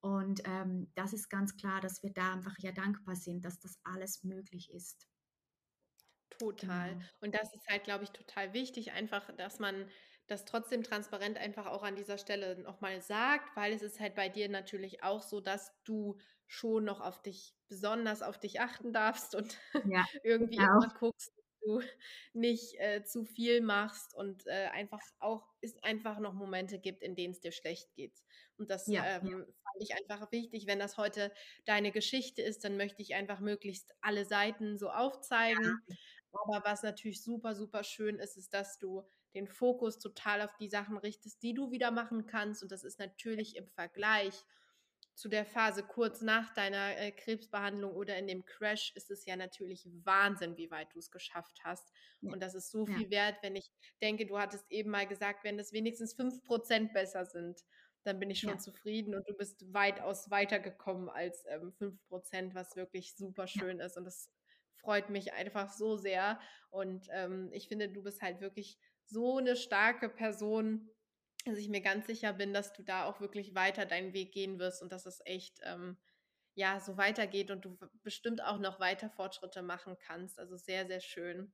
Und 0.00 0.42
ähm, 0.44 0.90
das 0.94 1.12
ist 1.12 1.30
ganz 1.30 1.56
klar, 1.56 1.80
dass 1.80 2.02
wir 2.02 2.12
da 2.12 2.32
einfach 2.32 2.58
ja 2.58 2.72
dankbar 2.72 3.16
sind, 3.16 3.44
dass 3.44 3.60
das 3.60 3.78
alles 3.84 4.24
möglich 4.24 4.70
ist. 4.72 5.08
Total. 6.38 6.90
Genau. 6.90 7.04
Und 7.20 7.34
das 7.34 7.52
ist 7.54 7.66
halt, 7.68 7.84
glaube 7.84 8.04
ich, 8.04 8.10
total 8.10 8.52
wichtig, 8.52 8.92
einfach, 8.92 9.34
dass 9.36 9.58
man 9.58 9.88
das 10.32 10.44
trotzdem 10.44 10.82
transparent 10.82 11.36
einfach 11.36 11.66
auch 11.66 11.82
an 11.82 11.94
dieser 11.94 12.18
Stelle 12.18 12.58
nochmal 12.60 13.00
sagt, 13.02 13.54
weil 13.54 13.72
es 13.72 13.82
ist 13.82 14.00
halt 14.00 14.14
bei 14.14 14.28
dir 14.28 14.48
natürlich 14.48 15.02
auch 15.02 15.22
so, 15.22 15.40
dass 15.40 15.72
du 15.84 16.18
schon 16.46 16.84
noch 16.84 17.00
auf 17.00 17.22
dich, 17.22 17.54
besonders 17.68 18.22
auf 18.22 18.38
dich 18.38 18.60
achten 18.60 18.92
darfst 18.92 19.34
und 19.34 19.58
ja, 19.84 20.04
irgendwie 20.24 20.58
auch. 20.58 20.82
immer 20.82 20.94
guckst, 20.98 21.28
dass 21.36 21.60
du 21.62 21.80
nicht 22.32 22.80
äh, 22.80 23.04
zu 23.04 23.24
viel 23.24 23.60
machst 23.60 24.14
und 24.14 24.46
äh, 24.46 24.68
einfach 24.72 25.00
auch, 25.18 25.46
es 25.60 25.76
einfach 25.82 26.18
noch 26.18 26.32
Momente 26.32 26.78
gibt, 26.78 27.02
in 27.02 27.14
denen 27.14 27.32
es 27.32 27.40
dir 27.40 27.52
schlecht 27.52 27.94
geht. 27.94 28.18
Und 28.56 28.70
das 28.70 28.86
ja, 28.86 29.04
ähm, 29.04 29.26
ja. 29.26 29.36
fand 29.36 29.80
ich 29.80 29.94
einfach 29.94 30.32
wichtig. 30.32 30.66
Wenn 30.66 30.78
das 30.78 30.96
heute 30.96 31.32
deine 31.66 31.92
Geschichte 31.92 32.40
ist, 32.42 32.64
dann 32.64 32.76
möchte 32.76 33.02
ich 33.02 33.14
einfach 33.14 33.40
möglichst 33.40 33.90
alle 34.00 34.24
Seiten 34.24 34.78
so 34.78 34.90
aufzeigen. 34.90 35.78
Aber 36.32 36.64
was 36.64 36.82
natürlich 36.82 37.22
super, 37.22 37.54
super 37.54 37.84
schön 37.84 38.18
ist, 38.18 38.38
ist, 38.38 38.54
dass 38.54 38.78
du 38.78 39.04
den 39.34 39.46
Fokus 39.46 39.98
total 39.98 40.42
auf 40.42 40.56
die 40.56 40.68
Sachen 40.68 40.96
richtest, 40.96 41.42
die 41.42 41.54
du 41.54 41.70
wieder 41.70 41.90
machen 41.90 42.26
kannst. 42.26 42.62
Und 42.62 42.72
das 42.72 42.84
ist 42.84 42.98
natürlich 42.98 43.56
im 43.56 43.68
Vergleich 43.68 44.34
zu 45.14 45.28
der 45.28 45.44
Phase 45.44 45.82
kurz 45.82 46.22
nach 46.22 46.54
deiner 46.54 46.96
äh, 46.96 47.12
Krebsbehandlung 47.12 47.92
oder 47.92 48.16
in 48.16 48.26
dem 48.26 48.44
Crash 48.44 48.92
ist 48.94 49.10
es 49.10 49.26
ja 49.26 49.36
natürlich 49.36 49.86
Wahnsinn, 50.04 50.56
wie 50.56 50.70
weit 50.70 50.94
du 50.94 50.98
es 50.98 51.10
geschafft 51.10 51.60
hast. 51.64 51.92
Ja. 52.22 52.32
Und 52.32 52.40
das 52.40 52.54
ist 52.54 52.70
so 52.70 52.86
viel 52.86 53.04
ja. 53.04 53.10
wert, 53.10 53.36
wenn 53.42 53.56
ich 53.56 53.70
denke, 54.00 54.26
du 54.26 54.38
hattest 54.38 54.70
eben 54.70 54.90
mal 54.90 55.06
gesagt, 55.06 55.44
wenn 55.44 55.58
das 55.58 55.72
wenigstens 55.72 56.16
5% 56.16 56.92
besser 56.92 57.26
sind, 57.26 57.60
dann 58.04 58.18
bin 58.18 58.30
ich 58.30 58.40
schon 58.40 58.50
ja. 58.50 58.58
zufrieden 58.58 59.14
und 59.14 59.28
du 59.28 59.34
bist 59.34 59.72
weitaus 59.72 60.30
weitergekommen 60.30 61.08
als 61.08 61.44
ähm, 61.48 61.72
5%, 61.78 62.54
was 62.54 62.74
wirklich 62.74 63.14
super 63.14 63.46
schön 63.46 63.80
ist. 63.80 63.96
Und 63.96 64.04
das 64.04 64.30
freut 64.76 65.10
mich 65.10 65.32
einfach 65.32 65.70
so 65.70 65.96
sehr. 65.96 66.40
Und 66.70 67.06
ähm, 67.12 67.50
ich 67.52 67.68
finde, 67.68 67.88
du 67.88 68.02
bist 68.02 68.22
halt 68.22 68.40
wirklich 68.40 68.78
so 69.04 69.38
eine 69.38 69.56
starke 69.56 70.08
Person, 70.08 70.90
dass 71.44 71.58
ich 71.58 71.68
mir 71.68 71.80
ganz 71.80 72.06
sicher 72.06 72.32
bin, 72.32 72.52
dass 72.52 72.72
du 72.72 72.82
da 72.82 73.04
auch 73.04 73.20
wirklich 73.20 73.54
weiter 73.54 73.86
deinen 73.86 74.12
Weg 74.12 74.32
gehen 74.32 74.58
wirst 74.58 74.82
und 74.82 74.92
dass 74.92 75.06
es 75.06 75.20
echt 75.24 75.60
ähm, 75.64 75.96
ja 76.54 76.80
so 76.80 76.96
weitergeht 76.96 77.50
und 77.50 77.64
du 77.64 77.76
bestimmt 78.02 78.42
auch 78.42 78.58
noch 78.58 78.80
weiter 78.80 79.10
Fortschritte 79.10 79.62
machen 79.62 79.96
kannst. 79.98 80.38
Also 80.38 80.56
sehr, 80.56 80.86
sehr 80.86 81.00
schön. 81.00 81.52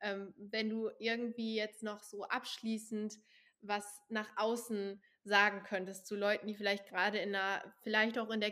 Ähm, 0.00 0.34
wenn 0.36 0.68
du 0.68 0.90
irgendwie 0.98 1.56
jetzt 1.56 1.82
noch 1.82 2.02
so 2.02 2.24
abschließend 2.24 3.18
was 3.66 4.02
nach 4.08 4.28
außen 4.36 5.02
sagen 5.24 5.62
könntest 5.64 6.06
zu 6.06 6.16
Leuten, 6.16 6.46
die 6.46 6.54
vielleicht 6.54 6.86
gerade 6.86 7.18
in 7.18 7.34
einer, 7.34 7.74
vielleicht 7.82 8.18
auch 8.18 8.30
in 8.30 8.40
der 8.40 8.50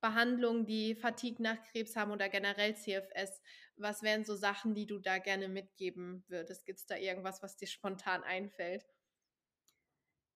Krebsbehandlung, 0.00 0.66
die 0.66 0.94
Fatigue 0.94 1.42
nach 1.42 1.62
Krebs 1.64 1.96
haben 1.96 2.10
oder 2.10 2.28
generell 2.28 2.76
CFS, 2.76 3.40
was 3.76 4.02
wären 4.02 4.24
so 4.24 4.34
Sachen, 4.34 4.74
die 4.74 4.86
du 4.86 4.98
da 4.98 5.18
gerne 5.18 5.48
mitgeben 5.48 6.24
würdest? 6.28 6.66
Gibt 6.66 6.78
es 6.78 6.86
da 6.86 6.96
irgendwas, 6.96 7.42
was 7.42 7.56
dir 7.56 7.66
spontan 7.66 8.22
einfällt? 8.22 8.84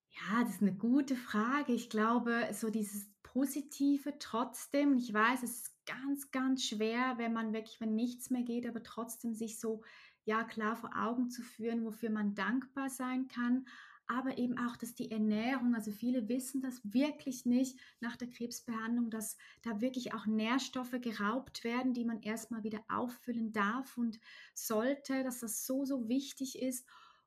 Ja, 0.09 0.43
das 0.43 0.55
ist 0.55 0.61
eine 0.61 0.73
gute 0.75 1.15
Frage. 1.15 1.73
Ich 1.73 1.89
glaube, 1.89 2.49
so 2.53 2.69
dieses 2.69 3.09
Positive 3.23 4.17
trotzdem, 4.19 4.97
ich 4.97 5.13
weiß, 5.13 5.41
es 5.43 5.61
ist 5.61 5.85
ganz, 5.85 6.31
ganz 6.31 6.65
schwer, 6.65 7.17
wenn 7.17 7.33
man 7.33 7.53
wirklich, 7.53 7.79
wenn 7.79 7.95
nichts 7.95 8.29
mehr 8.29 8.43
geht, 8.43 8.67
aber 8.67 8.83
trotzdem 8.83 9.33
sich 9.33 9.59
so, 9.59 9.83
ja, 10.25 10.43
klar 10.43 10.75
vor 10.75 10.91
Augen 10.95 11.29
zu 11.29 11.41
führen, 11.41 11.85
wofür 11.85 12.09
man 12.09 12.35
dankbar 12.35 12.89
sein 12.89 13.27
kann 13.27 13.65
aber 14.11 14.37
eben 14.37 14.57
auch, 14.57 14.75
dass 14.75 14.93
die 14.93 15.09
Ernährung, 15.09 15.73
also 15.73 15.89
viele 15.89 16.27
wissen 16.27 16.61
das 16.61 16.81
wirklich 16.83 17.45
nicht 17.45 17.79
nach 18.01 18.17
der 18.17 18.29
Krebsbehandlung, 18.29 19.09
dass 19.09 19.37
da 19.61 19.79
wirklich 19.79 20.13
auch 20.13 20.25
Nährstoffe 20.25 20.99
geraubt 20.99 21.63
werden, 21.63 21.93
die 21.93 22.03
man 22.03 22.21
erstmal 22.21 22.63
wieder 22.63 22.83
auffüllen 22.89 23.53
darf 23.53 23.97
und 23.97 24.19
sollte, 24.53 25.23
dass 25.23 25.39
das 25.39 25.65
so, 25.65 25.85
so 25.85 26.09
wichtig 26.09 26.61
ist. 26.61 26.85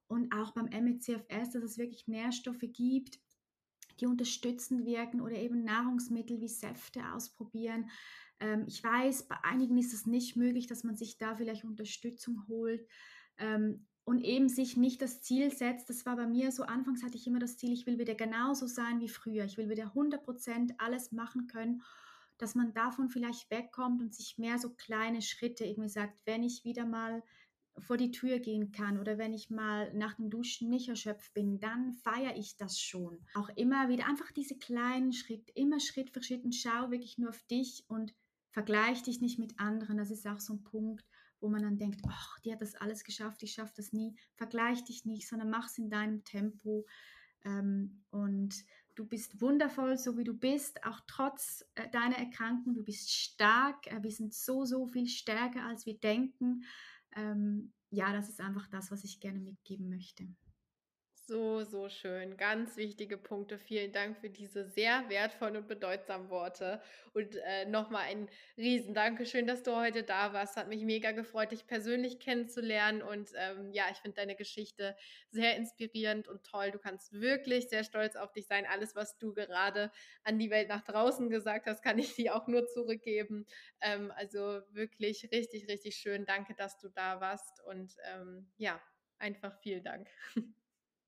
Und 0.09 0.35
auch 0.35 0.51
beim 0.51 0.67
MECFS, 0.67 1.53
dass 1.53 1.63
es 1.63 1.79
wirklich 1.79 2.07
Nährstoffe 2.07 2.61
gibt, 2.61 3.19
die 4.01 4.07
unterstützend 4.07 4.85
wirken 4.85 5.23
oder 5.23 5.37
eben 5.37 5.65
Nahrungsmittel 5.65 6.39
wie 6.43 6.49
Säfte 6.49 7.01
ausprobieren. 7.15 7.89
Ähm, 8.41 8.65
ich 8.67 8.85
weiß, 8.85 9.27
bei 9.29 9.43
einigen 9.43 9.79
ist 9.79 9.95
es 9.95 10.05
nicht 10.05 10.37
möglich, 10.37 10.67
dass 10.67 10.85
man 10.85 10.97
sich 10.97 11.17
da 11.17 11.35
vielleicht 11.35 11.65
Unterstützung 11.65 12.47
holt. 12.47 12.87
Ähm, 13.39 13.87
und 14.05 14.21
eben 14.23 14.49
sich 14.49 14.77
nicht 14.77 15.01
das 15.01 15.23
Ziel 15.23 15.51
setzt, 15.51 15.89
das 15.89 16.05
war 16.05 16.17
bei 16.17 16.27
mir 16.27 16.53
so, 16.53 16.65
anfangs 16.65 17.03
hatte 17.03 17.17
ich 17.17 17.27
immer 17.27 17.39
das 17.39 17.57
Ziel, 17.57 17.73
ich 17.73 17.87
will 17.87 17.99
wieder 17.99 18.15
genauso 18.15 18.67
sein 18.67 19.01
wie 19.01 19.09
früher, 19.09 19.45
ich 19.45 19.57
will 19.57 19.71
wieder 19.71 19.95
100% 19.95 20.75
alles 20.79 21.13
machen 21.13 21.47
können, 21.47 21.83
dass 22.39 22.55
man 22.55 22.75
davon 22.75 23.09
vielleicht 23.09 23.51
wegkommt 23.51 24.01
und 24.01 24.15
sich 24.15 24.39
mehr 24.39 24.59
so 24.59 24.71
kleine 24.71 25.23
Schritte 25.23 25.65
irgendwie 25.65 25.89
sagt, 25.89 26.19
wenn 26.27 26.43
ich 26.43 26.65
wieder 26.65 26.85
mal 26.85 27.23
vor 27.79 27.97
die 27.97 28.11
Tür 28.11 28.39
gehen 28.39 28.73
kann 28.73 28.99
oder 28.99 29.19
wenn 29.19 29.33
ich 29.33 29.51
mal 29.51 29.93
nach 29.95 30.15
dem 30.15 30.31
Duschen 30.31 30.69
nicht 30.69 30.89
erschöpft 30.89 31.35
bin, 31.35 31.59
dann 31.59 31.93
feiere 31.93 32.37
ich 32.37 32.57
das 32.57 32.79
schon. 32.79 33.19
Auch 33.35 33.49
immer 33.57 33.89
wieder 33.89 34.07
einfach 34.07 34.31
diese 34.33 34.57
kleinen 34.57 35.13
Schritte, 35.13 35.53
immer 35.55 35.81
Schritt 35.81 36.11
für 36.11 36.23
Schritt 36.23 36.45
und 36.45 36.55
schau 36.55 36.91
wirklich 36.91 37.19
nur 37.19 37.31
auf 37.31 37.43
dich 37.45 37.85
und 37.89 38.15
vergleich 38.51 39.03
dich 39.03 39.21
nicht 39.21 39.39
mit 39.39 39.59
anderen. 39.59 39.97
Das 39.97 40.11
ist 40.11 40.27
auch 40.27 40.41
so 40.41 40.55
ein 40.55 40.63
Punkt, 40.63 41.05
wo 41.45 41.51
man 41.51 41.63
dann 41.63 41.77
denkt, 41.77 42.01
ach, 42.09 42.41
die 42.41 42.53
hat 42.53 42.63
das 42.63 42.75
alles 42.75 43.05
geschafft, 43.05 43.43
ich 43.43 43.53
schaffe 43.53 43.75
das 43.77 43.93
nie. 43.93 44.17
Vergleich 44.35 44.83
dich 44.83 45.05
nicht, 45.05 45.29
sondern 45.29 45.51
mach 45.51 45.67
es 45.67 45.77
in 45.77 45.91
deinem 45.91 46.25
Tempo. 46.25 46.87
Ähm, 47.45 48.03
und 48.11 48.65
du 48.95 49.05
bist 49.07 49.43
wundervoll, 49.43 49.99
so 49.99 50.17
wie 50.17 50.25
du 50.25 50.33
bist, 50.33 50.83
auch 50.87 51.01
trotz 51.07 51.63
äh, 51.75 51.91
deiner 51.91 52.17
Erkrankung. 52.17 52.75
Du 52.75 52.83
bist 52.83 53.13
stark. 53.13 53.87
Äh, 53.89 54.03
wir 54.03 54.11
sind 54.11 54.33
so, 54.33 54.65
so 54.65 54.87
viel 54.87 55.07
stärker, 55.07 55.67
als 55.67 55.85
wir 55.85 55.99
denken. 55.99 56.65
Ähm, 57.15 57.75
ja, 57.91 58.11
das 58.15 58.31
ist 58.31 58.41
einfach 58.41 58.67
das, 58.69 58.91
was 58.91 59.05
ich 59.05 59.21
gerne 59.21 59.41
mitgeben 59.41 59.91
möchte. 59.91 60.27
So, 61.27 61.65
so 61.65 61.89
schön. 61.89 62.37
Ganz 62.37 62.77
wichtige 62.77 63.17
Punkte. 63.17 63.59
Vielen 63.59 63.93
Dank 63.93 64.19
für 64.19 64.29
diese 64.29 64.67
sehr 64.67 65.09
wertvollen 65.09 65.57
und 65.57 65.67
bedeutsamen 65.67 66.29
Worte. 66.29 66.83
Und 67.15 67.37
äh, 67.37 67.65
nochmal 67.65 68.03
ein 68.03 68.29
riesen 68.59 68.93
Dankeschön, 68.93 69.47
dass 69.47 69.63
du 69.63 69.75
heute 69.75 70.03
da 70.03 70.35
warst. 70.35 70.57
Hat 70.57 70.69
mich 70.69 70.83
mega 70.83 71.13
gefreut, 71.13 71.53
dich 71.53 71.67
persönlich 71.67 72.19
kennenzulernen. 72.21 73.01
Und 73.01 73.31
ähm, 73.37 73.73
ja, 73.73 73.85
ich 73.91 73.97
finde 73.99 74.17
deine 74.17 74.37
Geschichte 74.37 74.97
sehr 75.31 75.57
inspirierend 75.57 76.29
und 76.29 76.45
toll. 76.45 76.71
Du 76.73 76.79
kannst 76.79 77.11
wirklich 77.15 77.71
sehr 77.71 77.85
stolz 77.85 78.17
auf 78.17 78.33
dich 78.33 78.47
sein. 78.47 78.67
Alles, 78.67 78.95
was 78.95 79.17
du 79.17 79.33
gerade 79.33 79.91
an 80.25 80.39
die 80.39 80.51
Welt 80.51 80.69
nach 80.69 80.83
draußen 80.83 81.31
gesagt 81.31 81.65
hast, 81.67 81.83
kann 81.83 81.99
ich 81.99 82.15
dir 82.17 82.37
auch 82.37 82.49
nur 82.49 82.67
zurückgeben. 82.67 83.47
Ähm, 83.81 84.13
also 84.15 84.61
wirklich 84.73 85.31
richtig, 85.33 85.69
richtig 85.69 85.97
schön. 85.97 86.27
Danke, 86.27 86.55
dass 86.55 86.77
du 86.77 86.91
da 86.91 87.23
warst. 87.23 87.63
Und 87.65 87.95
ähm, 88.13 88.53
ja, 88.59 88.79
einfach 89.19 89.59
vielen 89.63 89.85
Dank. 89.85 90.07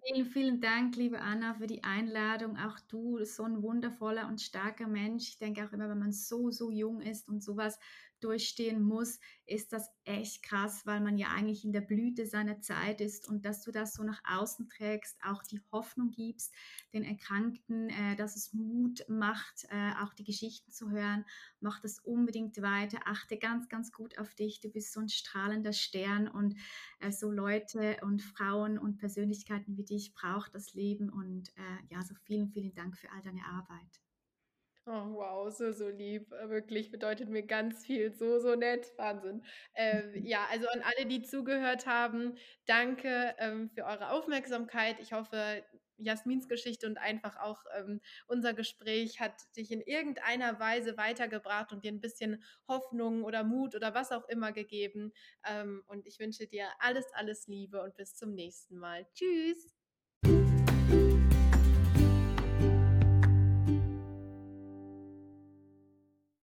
Vielen, 0.06 0.26
vielen 0.26 0.60
Dank, 0.60 0.94
liebe 0.96 1.20
Anna, 1.20 1.54
für 1.54 1.66
die 1.66 1.82
Einladung. 1.82 2.56
Auch 2.56 2.78
du, 2.80 3.24
so 3.24 3.42
ein 3.42 3.62
wundervoller 3.62 4.28
und 4.28 4.40
starker 4.40 4.86
Mensch. 4.86 5.28
Ich 5.28 5.38
denke 5.38 5.64
auch 5.64 5.72
immer, 5.72 5.88
wenn 5.88 5.98
man 5.98 6.12
so, 6.12 6.50
so 6.50 6.70
jung 6.70 7.00
ist 7.00 7.28
und 7.28 7.42
sowas 7.42 7.78
durchstehen 8.20 8.82
muss, 8.82 9.18
ist 9.46 9.72
das 9.72 9.90
echt 10.04 10.42
krass, 10.42 10.86
weil 10.86 11.00
man 11.00 11.18
ja 11.18 11.28
eigentlich 11.28 11.64
in 11.64 11.72
der 11.72 11.80
Blüte 11.80 12.26
seiner 12.26 12.60
Zeit 12.60 13.00
ist 13.00 13.28
und 13.28 13.44
dass 13.44 13.62
du 13.62 13.70
das 13.70 13.94
so 13.94 14.02
nach 14.02 14.20
außen 14.28 14.68
trägst, 14.68 15.16
auch 15.22 15.42
die 15.42 15.60
Hoffnung 15.72 16.10
gibst, 16.10 16.52
den 16.92 17.04
Erkrankten, 17.04 17.90
äh, 17.90 18.16
dass 18.16 18.36
es 18.36 18.52
Mut 18.52 19.04
macht, 19.08 19.66
äh, 19.70 19.92
auch 20.02 20.14
die 20.14 20.24
Geschichten 20.24 20.72
zu 20.72 20.90
hören, 20.90 21.24
mach 21.60 21.80
das 21.80 21.98
unbedingt 22.00 22.60
weiter, 22.60 22.98
achte 23.04 23.38
ganz, 23.38 23.68
ganz 23.68 23.92
gut 23.92 24.18
auf 24.18 24.34
dich, 24.34 24.60
du 24.60 24.68
bist 24.68 24.92
so 24.92 25.00
ein 25.00 25.08
strahlender 25.08 25.72
Stern 25.72 26.28
und 26.28 26.56
äh, 27.00 27.10
so 27.12 27.30
Leute 27.30 27.98
und 28.02 28.22
Frauen 28.22 28.78
und 28.78 28.98
Persönlichkeiten 28.98 29.76
wie 29.76 29.84
dich 29.84 30.14
braucht 30.14 30.54
das 30.54 30.74
Leben 30.74 31.10
und 31.10 31.50
äh, 31.56 31.94
ja, 31.94 32.02
so 32.02 32.14
vielen, 32.24 32.48
vielen 32.48 32.74
Dank 32.74 32.96
für 32.96 33.10
all 33.12 33.22
deine 33.22 33.44
Arbeit. 33.44 34.05
Oh, 34.88 35.14
wow, 35.14 35.50
so, 35.50 35.72
so 35.72 35.88
lieb. 35.88 36.30
Wirklich 36.30 36.92
bedeutet 36.92 37.28
mir 37.28 37.42
ganz 37.42 37.84
viel. 37.84 38.12
So, 38.12 38.38
so 38.38 38.54
nett. 38.54 38.92
Wahnsinn. 38.96 39.42
Ähm, 39.74 40.12
ja, 40.24 40.46
also 40.50 40.68
an 40.68 40.82
alle, 40.82 41.06
die 41.06 41.22
zugehört 41.22 41.86
haben, 41.86 42.36
danke 42.66 43.34
ähm, 43.38 43.68
für 43.70 43.84
eure 43.84 44.10
Aufmerksamkeit. 44.12 45.00
Ich 45.00 45.12
hoffe, 45.12 45.64
Jasmins 45.98 46.46
Geschichte 46.48 46.86
und 46.86 46.98
einfach 46.98 47.36
auch 47.38 47.64
ähm, 47.76 48.00
unser 48.28 48.54
Gespräch 48.54 49.18
hat 49.18 49.34
dich 49.56 49.72
in 49.72 49.80
irgendeiner 49.80 50.60
Weise 50.60 50.96
weitergebracht 50.96 51.72
und 51.72 51.82
dir 51.84 51.90
ein 51.90 52.00
bisschen 52.00 52.44
Hoffnung 52.68 53.24
oder 53.24 53.42
Mut 53.44 53.74
oder 53.74 53.92
was 53.94 54.12
auch 54.12 54.28
immer 54.28 54.52
gegeben. 54.52 55.12
Ähm, 55.44 55.82
und 55.88 56.06
ich 56.06 56.20
wünsche 56.20 56.46
dir 56.46 56.68
alles, 56.78 57.06
alles 57.14 57.48
Liebe 57.48 57.82
und 57.82 57.96
bis 57.96 58.14
zum 58.14 58.34
nächsten 58.34 58.76
Mal. 58.78 59.04
Tschüss. 59.14 59.75